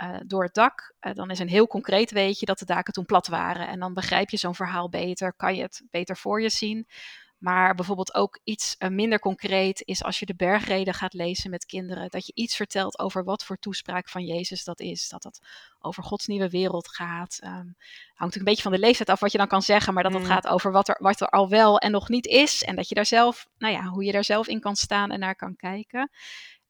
Uh, 0.03 0.17
door 0.25 0.43
het 0.43 0.53
dak, 0.53 0.95
dan 1.13 1.31
is 1.31 1.39
een 1.39 1.49
heel 1.49 1.67
concreet 1.67 2.11
weetje 2.11 2.45
dat 2.45 2.59
de 2.59 2.65
daken 2.65 2.93
toen 2.93 3.05
plat 3.05 3.27
waren. 3.27 3.67
En 3.67 3.79
dan 3.79 3.93
begrijp 3.93 4.29
je 4.29 4.37
zo'n 4.37 4.55
verhaal 4.55 4.89
beter, 4.89 5.33
kan 5.33 5.55
je 5.55 5.61
het 5.61 5.83
beter 5.89 6.17
voor 6.17 6.41
je 6.41 6.49
zien. 6.49 6.87
Maar 7.45 7.75
bijvoorbeeld 7.75 8.13
ook 8.13 8.39
iets 8.43 8.75
uh, 8.79 8.89
minder 8.89 9.19
concreet 9.19 9.81
is 9.86 10.03
als 10.03 10.19
je 10.19 10.25
de 10.25 10.36
bergreden 10.36 10.93
gaat 10.93 11.13
lezen 11.13 11.49
met 11.49 11.65
kinderen. 11.65 12.10
Dat 12.10 12.25
je 12.25 12.31
iets 12.36 12.55
vertelt 12.55 12.99
over 12.99 13.23
wat 13.23 13.43
voor 13.43 13.58
toespraak 13.58 14.10
van 14.10 14.25
Jezus 14.25 14.63
dat 14.63 14.79
is. 14.79 15.10
Dat 15.10 15.21
dat 15.21 15.39
over 15.79 16.03
Gods 16.03 16.25
nieuwe 16.25 16.49
wereld 16.49 16.88
gaat. 16.88 17.39
Um, 17.43 17.49
hangt 17.49 17.75
natuurlijk 18.17 18.36
een 18.36 18.43
beetje 18.43 18.62
van 18.62 18.71
de 18.71 18.79
leeftijd 18.79 19.10
af 19.10 19.19
wat 19.19 19.31
je 19.31 19.38
dan 19.38 19.47
kan 19.47 19.62
zeggen. 19.62 19.93
Maar 19.93 20.03
dat 20.03 20.13
het 20.13 20.21
mm. 20.21 20.27
gaat 20.27 20.47
over 20.47 20.71
wat 20.71 20.88
er, 20.88 20.97
wat 20.99 21.21
er 21.21 21.27
al 21.27 21.49
wel 21.49 21.77
en 21.77 21.91
nog 21.91 22.10
niet 22.10 22.25
is. 22.25 22.63
En 22.63 22.75
dat 22.75 22.89
je 22.89 22.95
daar 22.95 23.05
zelf, 23.05 23.47
nou 23.58 23.73
ja, 23.73 23.84
hoe 23.84 24.03
je 24.03 24.12
daar 24.12 24.23
zelf 24.23 24.47
in 24.47 24.60
kan 24.60 24.75
staan 24.75 25.12
en 25.12 25.19
naar 25.19 25.36
kan 25.36 25.55
kijken. 25.55 26.10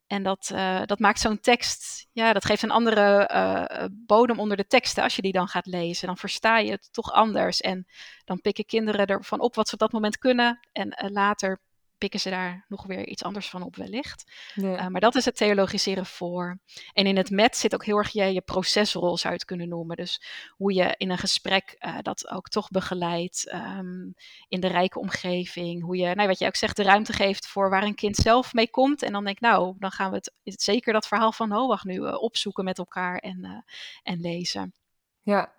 En 0.07 0.23
dat, 0.23 0.49
uh, 0.53 0.81
dat 0.85 0.99
maakt 0.99 1.19
zo'n 1.19 1.39
tekst, 1.39 2.07
ja, 2.11 2.33
dat 2.33 2.45
geeft 2.45 2.61
een 2.61 2.71
andere 2.71 3.29
uh, 3.33 3.85
bodem 3.91 4.39
onder 4.39 4.57
de 4.57 4.67
teksten 4.67 5.03
als 5.03 5.15
je 5.15 5.21
die 5.21 5.31
dan 5.31 5.47
gaat 5.47 5.65
lezen. 5.65 6.07
Dan 6.07 6.17
versta 6.17 6.57
je 6.57 6.71
het 6.71 6.93
toch 6.93 7.11
anders. 7.11 7.61
En 7.61 7.85
dan 8.25 8.41
pikken 8.41 8.65
kinderen 8.65 9.05
ervan 9.05 9.39
op 9.39 9.55
wat 9.55 9.67
ze 9.67 9.73
op 9.73 9.79
dat 9.79 9.91
moment 9.91 10.17
kunnen. 10.17 10.59
En 10.71 11.11
later 11.11 11.61
pikken 11.97 12.19
ze 12.19 12.29
daar 12.29 12.65
nog 12.67 12.85
weer 12.85 13.07
iets 13.07 13.23
anders 13.23 13.49
van 13.49 13.61
op 13.61 13.75
wellicht. 13.75 14.31
Uh, 14.55 14.87
maar 14.87 15.01
dat 15.01 15.15
is 15.15 15.25
het 15.25 15.35
theologiseren 15.35 16.05
voor. 16.05 16.59
En 16.93 17.05
in 17.05 17.17
het 17.17 17.29
met 17.29 17.57
zit 17.57 17.73
ook 17.73 17.85
heel 17.85 17.97
erg 17.97 18.11
je, 18.11 18.33
je 18.33 18.41
procesrol 18.41 19.17
zou 19.17 19.33
je 19.33 19.39
het 19.39 19.47
kunnen 19.47 19.69
noemen. 19.69 19.95
Dus 19.95 20.21
hoe 20.49 20.73
je 20.73 20.93
in 20.97 21.09
een 21.09 21.17
gesprek 21.17 21.75
uh, 21.79 21.97
dat 22.01 22.29
ook 22.29 22.47
toch 22.47 22.69
begeleidt 22.69 23.53
um, 23.53 24.13
in 24.47 24.59
de 24.59 24.67
rijke 24.67 24.99
omgeving. 24.99 25.83
Hoe 25.83 25.97
je, 25.97 26.15
nou, 26.15 26.27
wat 26.27 26.39
je 26.39 26.45
ook 26.45 26.55
zegt, 26.55 26.75
de 26.75 26.83
ruimte 26.83 27.13
geeft 27.13 27.47
voor 27.47 27.69
waar 27.69 27.83
een 27.83 27.95
kind 27.95 28.15
zelf 28.15 28.53
mee 28.53 28.69
komt. 28.69 29.01
En 29.01 29.11
dan 29.11 29.23
denk 29.23 29.35
ik, 29.35 29.41
nou, 29.41 29.75
dan 29.79 29.91
gaan 29.91 30.09
we 30.09 30.15
het, 30.15 30.33
het 30.43 30.61
zeker 30.61 30.93
dat 30.93 31.07
verhaal 31.07 31.31
van 31.31 31.49
Noach 31.49 31.83
nu 31.83 31.95
uh, 31.95 32.21
opzoeken 32.21 32.63
met 32.63 32.77
elkaar 32.77 33.17
en, 33.17 33.65
en 34.03 34.19
lezen. 34.19 34.73
Ja. 35.21 35.53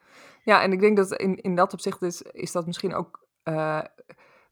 ja, 0.44 0.62
en 0.62 0.72
ik 0.72 0.80
denk 0.80 0.96
dat 0.96 1.12
in, 1.12 1.36
in 1.36 1.54
dat 1.54 1.72
opzicht 1.72 2.02
is, 2.02 2.22
is 2.22 2.52
dat 2.52 2.66
misschien 2.66 2.94
ook 2.94 3.24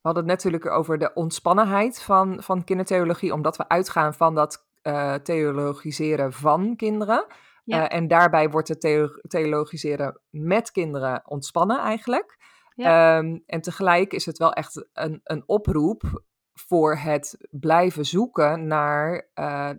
hadden 0.04 0.22
het 0.22 0.32
natuurlijk 0.32 0.66
over 0.66 0.98
de 0.98 1.12
ontspannenheid 1.14 2.02
van, 2.02 2.42
van 2.42 2.64
kindertheologie, 2.64 3.32
omdat 3.32 3.56
we 3.56 3.68
uitgaan 3.68 4.14
van 4.14 4.34
dat 4.34 4.66
uh, 4.82 5.14
theologiseren 5.14 6.32
van 6.32 6.76
kinderen. 6.76 7.26
Ja. 7.64 7.78
Uh, 7.78 7.98
en 7.98 8.08
daarbij 8.08 8.50
wordt 8.50 8.68
het 8.68 8.80
theo 8.80 9.08
theologiseren 9.28 10.20
met 10.30 10.70
kinderen 10.70 11.22
ontspannen 11.24 11.78
eigenlijk. 11.78 12.38
Ja. 12.74 13.18
Um, 13.18 13.42
en 13.46 13.60
tegelijk 13.60 14.12
is 14.12 14.26
het 14.26 14.38
wel 14.38 14.52
echt 14.52 14.86
een, 14.92 15.20
een 15.24 15.42
oproep 15.46 16.22
voor 16.52 16.96
het 16.96 17.46
blijven 17.50 18.04
zoeken 18.04 18.66
naar 18.66 19.28
uh, 19.34 19.70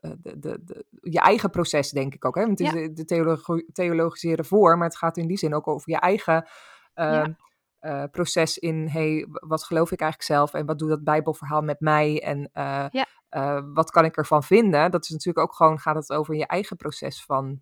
de, 0.00 0.38
de, 0.38 0.58
de, 0.64 0.84
je 1.00 1.20
eigen 1.20 1.50
proces, 1.50 1.90
denk 1.90 2.14
ik 2.14 2.24
ook. 2.24 2.34
Hè? 2.34 2.46
Want 2.46 2.58
het 2.58 2.74
is 2.74 2.88
de 2.94 3.64
theologiseren 3.72 4.44
voor, 4.44 4.78
maar 4.78 4.88
het 4.88 4.96
gaat 4.96 5.16
in 5.16 5.26
die 5.26 5.38
zin 5.38 5.54
ook 5.54 5.68
over 5.68 5.90
je 5.90 6.00
eigen. 6.00 6.48
Uh, 6.94 7.24
uh, 7.82 8.04
proces 8.10 8.58
in, 8.58 8.88
hey, 8.88 9.26
wat 9.30 9.64
geloof 9.64 9.90
ik 9.90 10.00
eigenlijk 10.00 10.30
zelf 10.30 10.54
en 10.54 10.66
wat 10.66 10.78
doet 10.78 10.88
dat 10.88 11.04
Bijbelverhaal 11.04 11.62
met 11.62 11.80
mij 11.80 12.22
en 12.22 12.38
uh, 12.38 12.86
ja. 12.90 13.06
uh, 13.30 13.62
wat 13.74 13.90
kan 13.90 14.04
ik 14.04 14.16
ervan 14.16 14.42
vinden? 14.42 14.90
Dat 14.90 15.04
is 15.04 15.10
natuurlijk 15.10 15.46
ook 15.46 15.54
gewoon, 15.54 15.78
gaat 15.78 15.96
het 15.96 16.12
over 16.12 16.34
je 16.34 16.46
eigen 16.46 16.76
proces 16.76 17.24
van 17.24 17.60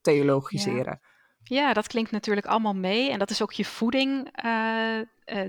theologiseren. 0.00 0.98
Ja. 1.02 1.16
Ja, 1.42 1.72
dat 1.72 1.86
klinkt 1.86 2.10
natuurlijk 2.10 2.46
allemaal 2.46 2.74
mee. 2.74 3.10
En 3.10 3.18
dat 3.18 3.30
is 3.30 3.42
ook 3.42 3.52
je 3.52 3.64
voeding, 3.64 4.30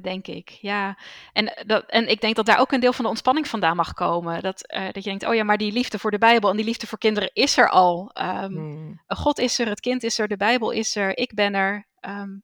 denk 0.02 0.28
ik. 0.28 0.50
Ja. 0.50 0.98
En, 1.34 1.64
dat, 1.66 1.86
en 1.86 2.08
ik 2.08 2.22
denk 2.22 2.36
dat 2.36 2.46
daar 2.46 2.60
ook 2.60 2.72
een 2.72 2.80
deel 2.80 2.94
van 2.94 3.04
de 3.04 3.10
ontspanning 3.10 3.48
vandaan 3.48 3.76
mag 3.76 3.94
komen. 3.94 4.42
Dat, 4.42 4.64
dat 4.92 5.04
je 5.04 5.10
denkt, 5.10 5.26
oh 5.26 5.36
ja, 5.36 5.44
maar 5.44 5.58
die 5.58 5.72
liefde 5.72 6.00
voor 6.00 6.12
de 6.12 6.18
Bijbel 6.18 6.50
en 6.50 6.56
die 6.56 6.66
liefde 6.66 6.88
voor 6.88 6.98
kinderen 6.98 7.30
is 7.34 7.58
er 7.58 7.70
al. 7.70 8.12
Um, 8.22 8.56
hmm. 8.56 9.02
God 9.08 9.40
is 9.40 9.60
er, 9.60 9.68
het 9.68 9.80
kind 9.80 10.04
is 10.04 10.20
er, 10.20 10.28
de 10.28 10.38
Bijbel 10.38 10.72
is 10.72 10.96
er, 10.96 11.18
ik 11.18 11.34
ben 11.34 11.54
er. 11.54 11.88
Um, 12.02 12.44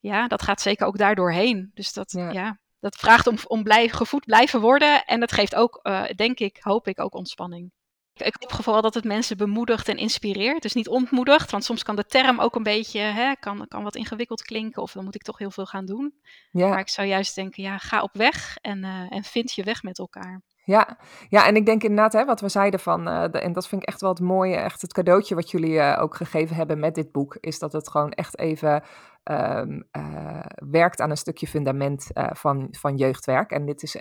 ja, 0.00 0.28
dat 0.28 0.42
gaat 0.42 0.60
zeker 0.60 0.86
ook 0.86 0.98
daardoor 0.98 1.32
heen. 1.32 1.70
Dus 1.74 1.92
dat, 1.92 2.12
ja. 2.12 2.30
ja 2.30 2.58
dat 2.80 2.96
vraagt 2.96 3.26
om, 3.26 3.36
om 3.46 3.62
blij, 3.62 3.88
gevoed 3.88 4.24
blijven 4.24 4.60
worden. 4.60 5.04
En 5.04 5.20
dat 5.20 5.32
geeft 5.32 5.54
ook, 5.54 5.82
denk 6.16 6.38
ik, 6.38 6.58
hoop 6.60 6.88
ik, 6.88 7.00
ook 7.00 7.14
ontspanning. 7.14 7.72
Ik 8.14 8.36
hoop 8.38 8.64
vooral 8.64 8.82
dat 8.82 8.94
het 8.94 9.04
mensen 9.04 9.36
bemoedigt 9.36 9.88
en 9.88 9.96
inspireert. 9.96 10.62
Dus 10.62 10.72
niet 10.72 10.88
ontmoedigt, 10.88 11.50
want 11.50 11.64
soms 11.64 11.82
kan 11.82 11.96
de 11.96 12.04
term 12.04 12.40
ook 12.40 12.54
een 12.54 12.62
beetje, 12.62 13.00
hè, 13.00 13.34
kan, 13.34 13.68
kan 13.68 13.82
wat 13.82 13.96
ingewikkeld 13.96 14.42
klinken. 14.42 14.82
Of 14.82 14.92
dan 14.92 15.04
moet 15.04 15.14
ik 15.14 15.22
toch 15.22 15.38
heel 15.38 15.50
veel 15.50 15.66
gaan 15.66 15.86
doen. 15.86 16.14
Ja. 16.50 16.68
Maar 16.68 16.78
ik 16.78 16.88
zou 16.88 17.08
juist 17.08 17.34
denken, 17.34 17.62
ja, 17.62 17.78
ga 17.78 18.02
op 18.02 18.12
weg 18.12 18.56
en, 18.60 18.78
uh, 18.78 19.12
en 19.12 19.24
vind 19.24 19.52
je 19.52 19.64
weg 19.64 19.82
met 19.82 19.98
elkaar. 19.98 20.42
Ja, 20.64 20.98
ja, 21.28 21.46
en 21.46 21.56
ik 21.56 21.66
denk 21.66 21.82
inderdaad, 21.82 22.12
hè, 22.12 22.24
wat 22.24 22.40
we 22.40 22.48
zeiden 22.48 22.80
van, 22.80 23.08
uh, 23.08 23.24
de, 23.30 23.40
en 23.40 23.52
dat 23.52 23.68
vind 23.68 23.82
ik 23.82 23.88
echt 23.88 24.00
wel 24.00 24.10
het 24.10 24.20
mooie, 24.20 24.56
echt 24.56 24.82
het 24.82 24.92
cadeautje 24.92 25.34
wat 25.34 25.50
jullie 25.50 25.72
uh, 25.72 25.98
ook 26.00 26.16
gegeven 26.16 26.56
hebben 26.56 26.78
met 26.78 26.94
dit 26.94 27.12
boek, 27.12 27.36
is 27.40 27.58
dat 27.58 27.72
het 27.72 27.88
gewoon 27.88 28.10
echt 28.10 28.38
even 28.38 28.82
um, 29.24 29.88
uh, 29.92 30.44
werkt 30.70 31.00
aan 31.00 31.10
een 31.10 31.16
stukje 31.16 31.46
fundament 31.46 32.10
van, 32.14 32.68
van 32.70 32.96
jeugdwerk. 32.96 33.50
En 33.50 33.66
dit 33.66 33.82
is 33.82 33.96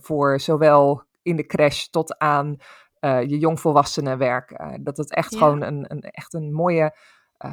voor 0.00 0.40
zowel 0.40 1.02
in 1.22 1.36
de 1.36 1.46
crash 1.46 1.84
tot 1.84 2.18
aan 2.18 2.56
je 3.00 3.38
jongvolwassenenwerk. 3.38 4.60
Dat 4.80 4.96
het 4.96 5.14
echt 5.14 5.32
ja. 5.32 5.38
gewoon 5.38 5.62
een, 5.62 5.84
een, 5.88 6.00
echt 6.00 6.34
een 6.34 6.52
mooie 6.52 6.96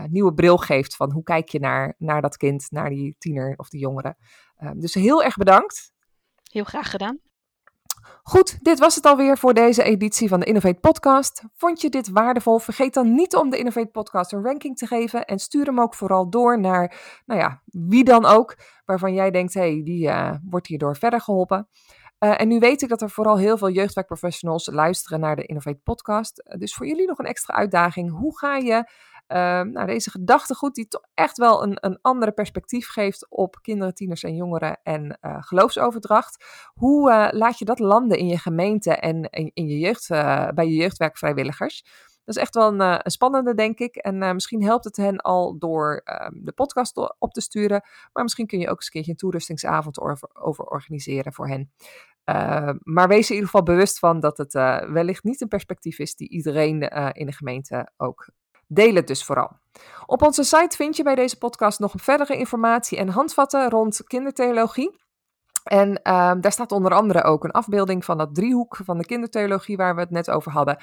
nieuwe 0.10 0.34
bril 0.34 0.58
geeft 0.58 0.96
van 0.96 1.12
hoe 1.12 1.24
kijk 1.24 1.50
je 1.50 1.60
naar, 1.60 1.96
naar 1.98 2.22
dat 2.22 2.38
kind, 2.38 2.68
naar 2.72 2.90
die 2.90 3.16
tiener 3.20 3.54
of 3.58 3.70
die 3.70 3.80
jongere. 3.80 4.16
dus 4.76 4.94
heel 4.94 5.24
erg 5.24 5.36
bedankt. 5.36 5.92
Heel 6.52 6.64
graag 6.64 6.90
gedaan. 6.90 7.31
Goed, 8.24 8.64
dit 8.64 8.80
was 8.80 8.96
het 8.96 9.06
alweer 9.06 9.38
voor 9.38 9.54
deze 9.54 9.84
editie 9.84 10.28
van 10.28 10.40
de 10.40 10.46
Innovate 10.46 10.80
Podcast. 10.80 11.44
Vond 11.56 11.82
je 11.82 11.90
dit 11.90 12.10
waardevol? 12.10 12.60
Vergeet 12.60 12.94
dan 12.94 13.14
niet 13.14 13.36
om 13.36 13.50
de 13.50 13.58
Innovate 13.58 13.88
Podcast 13.92 14.32
een 14.34 14.44
ranking 14.44 14.78
te 14.78 14.88
geven 14.88 15.26
en 15.26 15.40
stuur 15.40 15.66
hem 15.66 15.80
ook 15.80 15.96
vooral 15.96 16.30
door 16.30 16.60
naar, 16.60 16.96
nou 17.26 17.40
ja, 17.40 17.62
wie 17.66 18.04
dan 18.04 18.26
ook, 18.26 18.58
waarvan 18.86 19.14
jij 19.14 19.32
denkt, 19.32 19.54
hey, 19.54 19.82
die 19.84 20.08
uh, 20.08 20.34
wordt 20.50 20.68
hierdoor 20.68 20.96
verder 20.98 21.22
geholpen. 21.22 21.68
Uh, 22.20 22.42
en 22.42 22.48
nu 22.48 22.60
weet 22.60 22.82
ik 22.82 22.90
dat 22.90 23.02
er 23.02 23.10
vooral 23.10 23.38
heel 23.38 23.58
veel 23.58 23.70
jeugdwerkprofessionals 23.70 24.70
luisteren 24.72 25.20
naar 25.20 25.36
de 25.36 25.46
Innovate 25.46 25.80
podcast. 25.84 26.56
Dus 26.58 26.74
voor 26.74 26.88
jullie 26.88 27.08
nog 27.08 27.18
een 27.18 27.26
extra 27.26 27.54
uitdaging. 27.54 28.12
Hoe 28.12 28.38
ga 28.38 28.56
je 28.56 28.90
uh, 29.32 29.62
nou, 29.62 29.86
deze 29.86 30.12
gedachtegoed, 30.12 30.76
die 30.76 30.88
toch 30.88 31.02
echt 31.14 31.38
wel 31.38 31.64
een, 31.64 31.78
een 31.80 32.00
andere 32.02 32.32
perspectief 32.32 32.90
geeft 32.90 33.30
op 33.30 33.58
kinderen, 33.62 33.94
tieners 33.94 34.24
en 34.24 34.36
jongeren 34.36 34.80
en 34.84 35.18
geloofsoverdracht. 35.22 36.46
Hoe 36.74 37.30
laat 37.34 37.60
je 37.60 37.66
dat 37.66 37.80
landen 37.80 38.18
in 38.18 38.28
je 38.28 38.38
gemeente 38.38 38.96
en 38.96 39.30
in, 39.30 39.68
je 39.68 39.80
jeugd, 39.80 40.08
bij 40.56 40.68
je 40.68 40.76
jeugdwerkvrijwilligers? 40.76 41.84
Dat 42.24 42.36
is 42.36 42.42
echt 42.42 42.56
wel 42.56 42.80
een, 42.80 43.00
spannende, 43.04 43.54
denk 43.54 43.80
ik. 43.80 43.96
En 43.96 44.18
misschien 44.18 44.64
helpt 44.64 44.84
het 44.84 44.98
hen 44.98 45.18
al 45.18 45.58
door 45.58 46.02
uh, 46.06 46.28
de 46.34 46.52
podcast 46.52 47.16
op 47.20 47.34
te 47.34 47.42
sturen. 47.42 47.84
Maar 48.14 48.24
misschien 48.24 48.48
kun 48.48 48.60
je 48.60 48.70
ook 48.70 48.76
eens 48.76 48.86
een 48.86 48.92
keertje 48.92 49.12
een 49.12 49.18
toerustingsavond 49.18 50.00
over, 50.00 50.30
over 50.34 50.66
organiseren 50.66 51.34
voor 51.34 51.48
hen. 51.48 51.72
Uh, 52.26 52.70
maar 52.84 53.08
wees 53.08 53.30
in 53.30 53.36
ieder 53.36 53.50
geval 53.50 53.66
bewust 53.66 54.00
van 54.00 54.20
dat 54.20 54.38
het 54.38 54.54
wellicht 54.92 55.24
niet 55.24 55.42
een 55.42 55.48
perspectief 55.48 56.00
is 56.00 56.16
die 56.16 56.30
iedereen 56.30 56.82
in 57.14 57.26
de 57.26 57.32
gemeente 57.32 57.92
ook 57.98 58.30
delen, 58.74 59.06
dus 59.06 59.24
vooral. 59.24 59.60
Op 60.06 60.22
onze 60.22 60.44
site 60.44 60.76
vind 60.76 60.96
je 60.98 61.04
bij 61.04 61.16
deze 61.16 61.38
podcast 61.38 61.80
nog 61.80 61.94
verdere 61.96 62.38
informatie 62.38 62.98
en 62.98 63.10
handvatten 63.10 63.70
rond 63.70 64.02
kindertheologie. 64.08 65.01
En 65.64 65.90
um, 65.90 66.42
daar 66.42 66.52
staat 66.52 66.72
onder 66.72 66.94
andere 66.94 67.24
ook 67.24 67.44
een 67.44 67.52
afbeelding 67.52 68.06
van 68.06 68.18
dat 68.18 68.36
driehoek 68.36 68.80
van 68.84 68.98
de 68.98 69.06
kindertheologie 69.06 69.78
waar 69.78 69.96
we 69.96 70.02
het 70.02 70.12
net 70.12 70.30
over 70.30 70.52
hadden. 70.52 70.78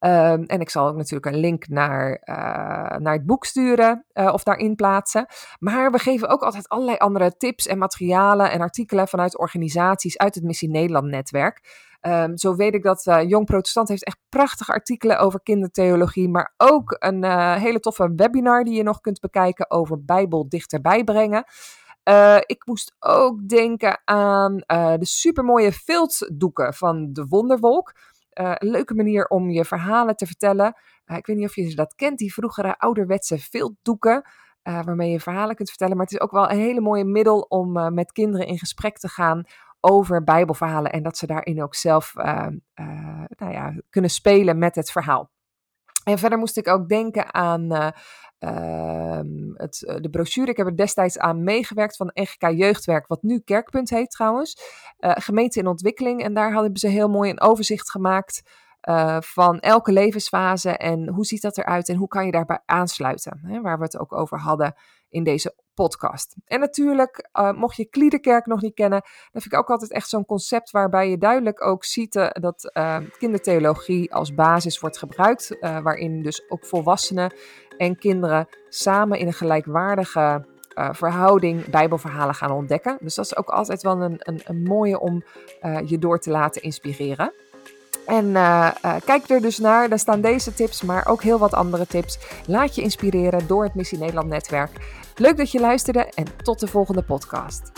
Um, 0.00 0.44
en 0.44 0.60
ik 0.60 0.70
zal 0.70 0.88
ook 0.88 0.96
natuurlijk 0.96 1.34
een 1.34 1.40
link 1.40 1.68
naar, 1.68 2.10
uh, 2.24 2.36
naar 2.98 3.12
het 3.12 3.26
boek 3.26 3.44
sturen 3.44 4.04
uh, 4.12 4.32
of 4.32 4.42
daarin 4.42 4.74
plaatsen. 4.74 5.26
Maar 5.58 5.90
we 5.90 5.98
geven 5.98 6.28
ook 6.28 6.42
altijd 6.42 6.68
allerlei 6.68 6.96
andere 6.96 7.36
tips 7.36 7.66
en 7.66 7.78
materialen 7.78 8.50
en 8.50 8.60
artikelen 8.60 9.08
vanuit 9.08 9.38
organisaties 9.38 10.18
uit 10.18 10.34
het 10.34 10.44
Missie 10.44 10.70
Nederland 10.70 11.06
netwerk. 11.06 11.82
Um, 12.00 12.36
zo 12.38 12.56
weet 12.56 12.74
ik 12.74 12.82
dat 12.82 13.06
uh, 13.06 13.28
Jong 13.28 13.46
Protestant 13.46 13.88
heeft 13.88 14.04
echt 14.04 14.18
prachtige 14.28 14.72
artikelen 14.72 15.18
over 15.18 15.42
kindertheologie, 15.42 16.28
maar 16.28 16.54
ook 16.56 16.96
een 16.98 17.24
hele 17.58 17.80
toffe 17.80 18.12
webinar 18.16 18.64
die 18.64 18.74
je 18.74 18.82
nog 18.82 19.00
kunt 19.00 19.20
bekijken 19.20 19.70
over 19.70 20.04
Bijbel 20.04 20.48
dichterbij 20.48 21.04
brengen. 21.04 21.44
Uh, 22.04 22.36
ik 22.46 22.66
moest 22.66 22.96
ook 22.98 23.48
denken 23.48 24.00
aan 24.04 24.62
uh, 24.66 24.94
de 24.96 25.06
supermooie 25.06 25.72
viltdoeken 25.72 26.74
van 26.74 27.12
de 27.12 27.26
Wonderwolk. 27.26 27.94
Uh, 28.34 28.52
een 28.54 28.70
leuke 28.70 28.94
manier 28.94 29.26
om 29.26 29.50
je 29.50 29.64
verhalen 29.64 30.16
te 30.16 30.26
vertellen. 30.26 30.76
ik 31.06 31.26
weet 31.26 31.36
niet 31.36 31.48
of 31.48 31.54
je 31.54 31.74
dat 31.74 31.94
kent, 31.94 32.18
die 32.18 32.32
vroegere 32.32 32.78
ouderwetse 32.78 33.38
viltdoeken. 33.38 34.22
waarmee 34.62 35.10
je 35.10 35.20
verhalen 35.20 35.56
kunt 35.56 35.68
vertellen. 35.68 35.96
Maar 35.96 36.06
het 36.06 36.14
is 36.14 36.20
ook 36.20 36.30
wel 36.30 36.50
een 36.50 36.58
hele 36.58 36.80
mooie 36.80 37.04
middel 37.04 37.40
om 37.40 37.94
met 37.94 38.12
kinderen 38.12 38.46
in 38.46 38.58
gesprek 38.58 38.98
te 38.98 39.08
gaan 39.08 39.44
over 39.80 40.24
Bijbelverhalen. 40.24 40.92
En 40.92 41.02
dat 41.02 41.18
ze 41.18 41.26
daarin 41.26 41.62
ook 41.62 41.74
zelf 41.74 42.14
nou 42.14 43.52
ja, 43.52 43.74
kunnen 43.90 44.10
spelen 44.10 44.58
met 44.58 44.74
het 44.74 44.90
verhaal. 44.90 45.30
En 46.04 46.18
verder 46.18 46.38
moest 46.38 46.56
ik 46.56 46.68
ook 46.68 46.88
denken 46.88 47.34
aan 47.34 47.72
uh, 47.72 47.88
uh, 48.40 49.20
het, 49.54 49.84
eh, 49.84 49.96
de 50.00 50.10
brochure. 50.10 50.50
Ik 50.50 50.56
heb 50.56 50.66
er 50.66 50.76
destijds 50.76 51.18
aan 51.18 51.44
meegewerkt 51.44 51.96
van 51.96 52.10
NGK 52.14 52.50
Jeugdwerk, 52.50 53.06
wat 53.06 53.22
nu 53.22 53.40
Kerkpunt 53.40 53.90
heet 53.90 54.10
trouwens. 54.10 54.60
Uh, 54.98 55.12
gemeente 55.14 55.58
in 55.58 55.66
ontwikkeling. 55.66 56.22
En 56.22 56.34
daar 56.34 56.52
hadden 56.52 56.76
ze 56.76 56.88
heel 56.88 57.08
mooi 57.08 57.30
een 57.30 57.40
overzicht 57.40 57.90
gemaakt 57.90 58.62
van 59.20 59.60
elke 59.60 59.92
levensfase 59.92 60.70
en 60.70 61.08
hoe 61.08 61.24
ziet 61.24 61.42
dat 61.42 61.58
eruit 61.58 61.88
en 61.88 61.96
hoe 61.96 62.08
kan 62.08 62.26
je 62.26 62.32
daarbij 62.32 62.62
aansluiten. 62.64 63.40
Hè, 63.42 63.60
waar 63.60 63.78
we 63.78 63.84
het 63.84 63.98
ook 63.98 64.12
over 64.12 64.38
hadden 64.38 64.74
in 65.08 65.24
deze 65.24 65.54
podcast. 65.74 66.34
En 66.46 66.60
natuurlijk, 66.60 67.28
uh, 67.32 67.52
mocht 67.52 67.76
je 67.76 67.84
Kliederkerk 67.84 68.46
nog 68.46 68.60
niet 68.60 68.74
kennen, 68.74 69.00
dan 69.00 69.42
vind 69.42 69.52
ik 69.52 69.58
ook 69.58 69.70
altijd 69.70 69.92
echt 69.92 70.08
zo'n 70.08 70.24
concept 70.24 70.70
waarbij 70.70 71.10
je 71.10 71.18
duidelijk 71.18 71.66
ook 71.66 71.84
ziet 71.84 72.14
uh, 72.14 72.28
dat 72.32 72.70
kindertheologie 73.18 74.14
als 74.14 74.34
basis 74.34 74.80
wordt 74.80 74.98
gebruikt, 74.98 75.56
waarin 75.60 76.22
dus 76.22 76.50
ook 76.50 76.66
volwassenen 76.66 77.34
en 77.76 77.98
kinderen 77.98 78.48
samen 78.68 79.18
in 79.18 79.26
een 79.26 79.32
gelijkwaardige 79.32 80.46
verhouding 80.90 81.70
Bijbelverhalen 81.70 82.34
gaan 82.34 82.50
ontdekken. 82.50 82.98
Dus 83.00 83.14
dat 83.14 83.24
is 83.24 83.36
ook 83.36 83.48
altijd 83.48 83.82
wel 83.82 84.02
een, 84.02 84.16
een, 84.18 84.40
een 84.44 84.62
mooie 84.62 85.00
om 85.00 85.24
je 85.84 85.98
door 85.98 86.18
te 86.18 86.30
laten 86.30 86.62
inspireren. 86.62 87.32
En 88.06 88.32
kijk 89.04 89.28
er 89.28 89.40
dus 89.40 89.58
naar, 89.58 89.88
daar 89.88 89.98
staan 89.98 90.20
deze 90.20 90.54
tips, 90.54 90.82
maar 90.82 91.06
ook 91.06 91.22
heel 91.22 91.38
wat 91.38 91.54
andere 91.54 91.86
tips. 91.86 92.18
Laat 92.46 92.74
je 92.74 92.82
inspireren 92.82 93.46
door 93.46 93.64
het 93.64 93.74
Missie 93.74 93.98
Nederland 93.98 94.28
netwerk. 94.28 95.02
Leuk 95.16 95.36
dat 95.36 95.50
je 95.50 95.60
luisterde 95.60 96.10
en 96.14 96.26
tot 96.42 96.60
de 96.60 96.66
volgende 96.66 97.02
podcast. 97.02 97.72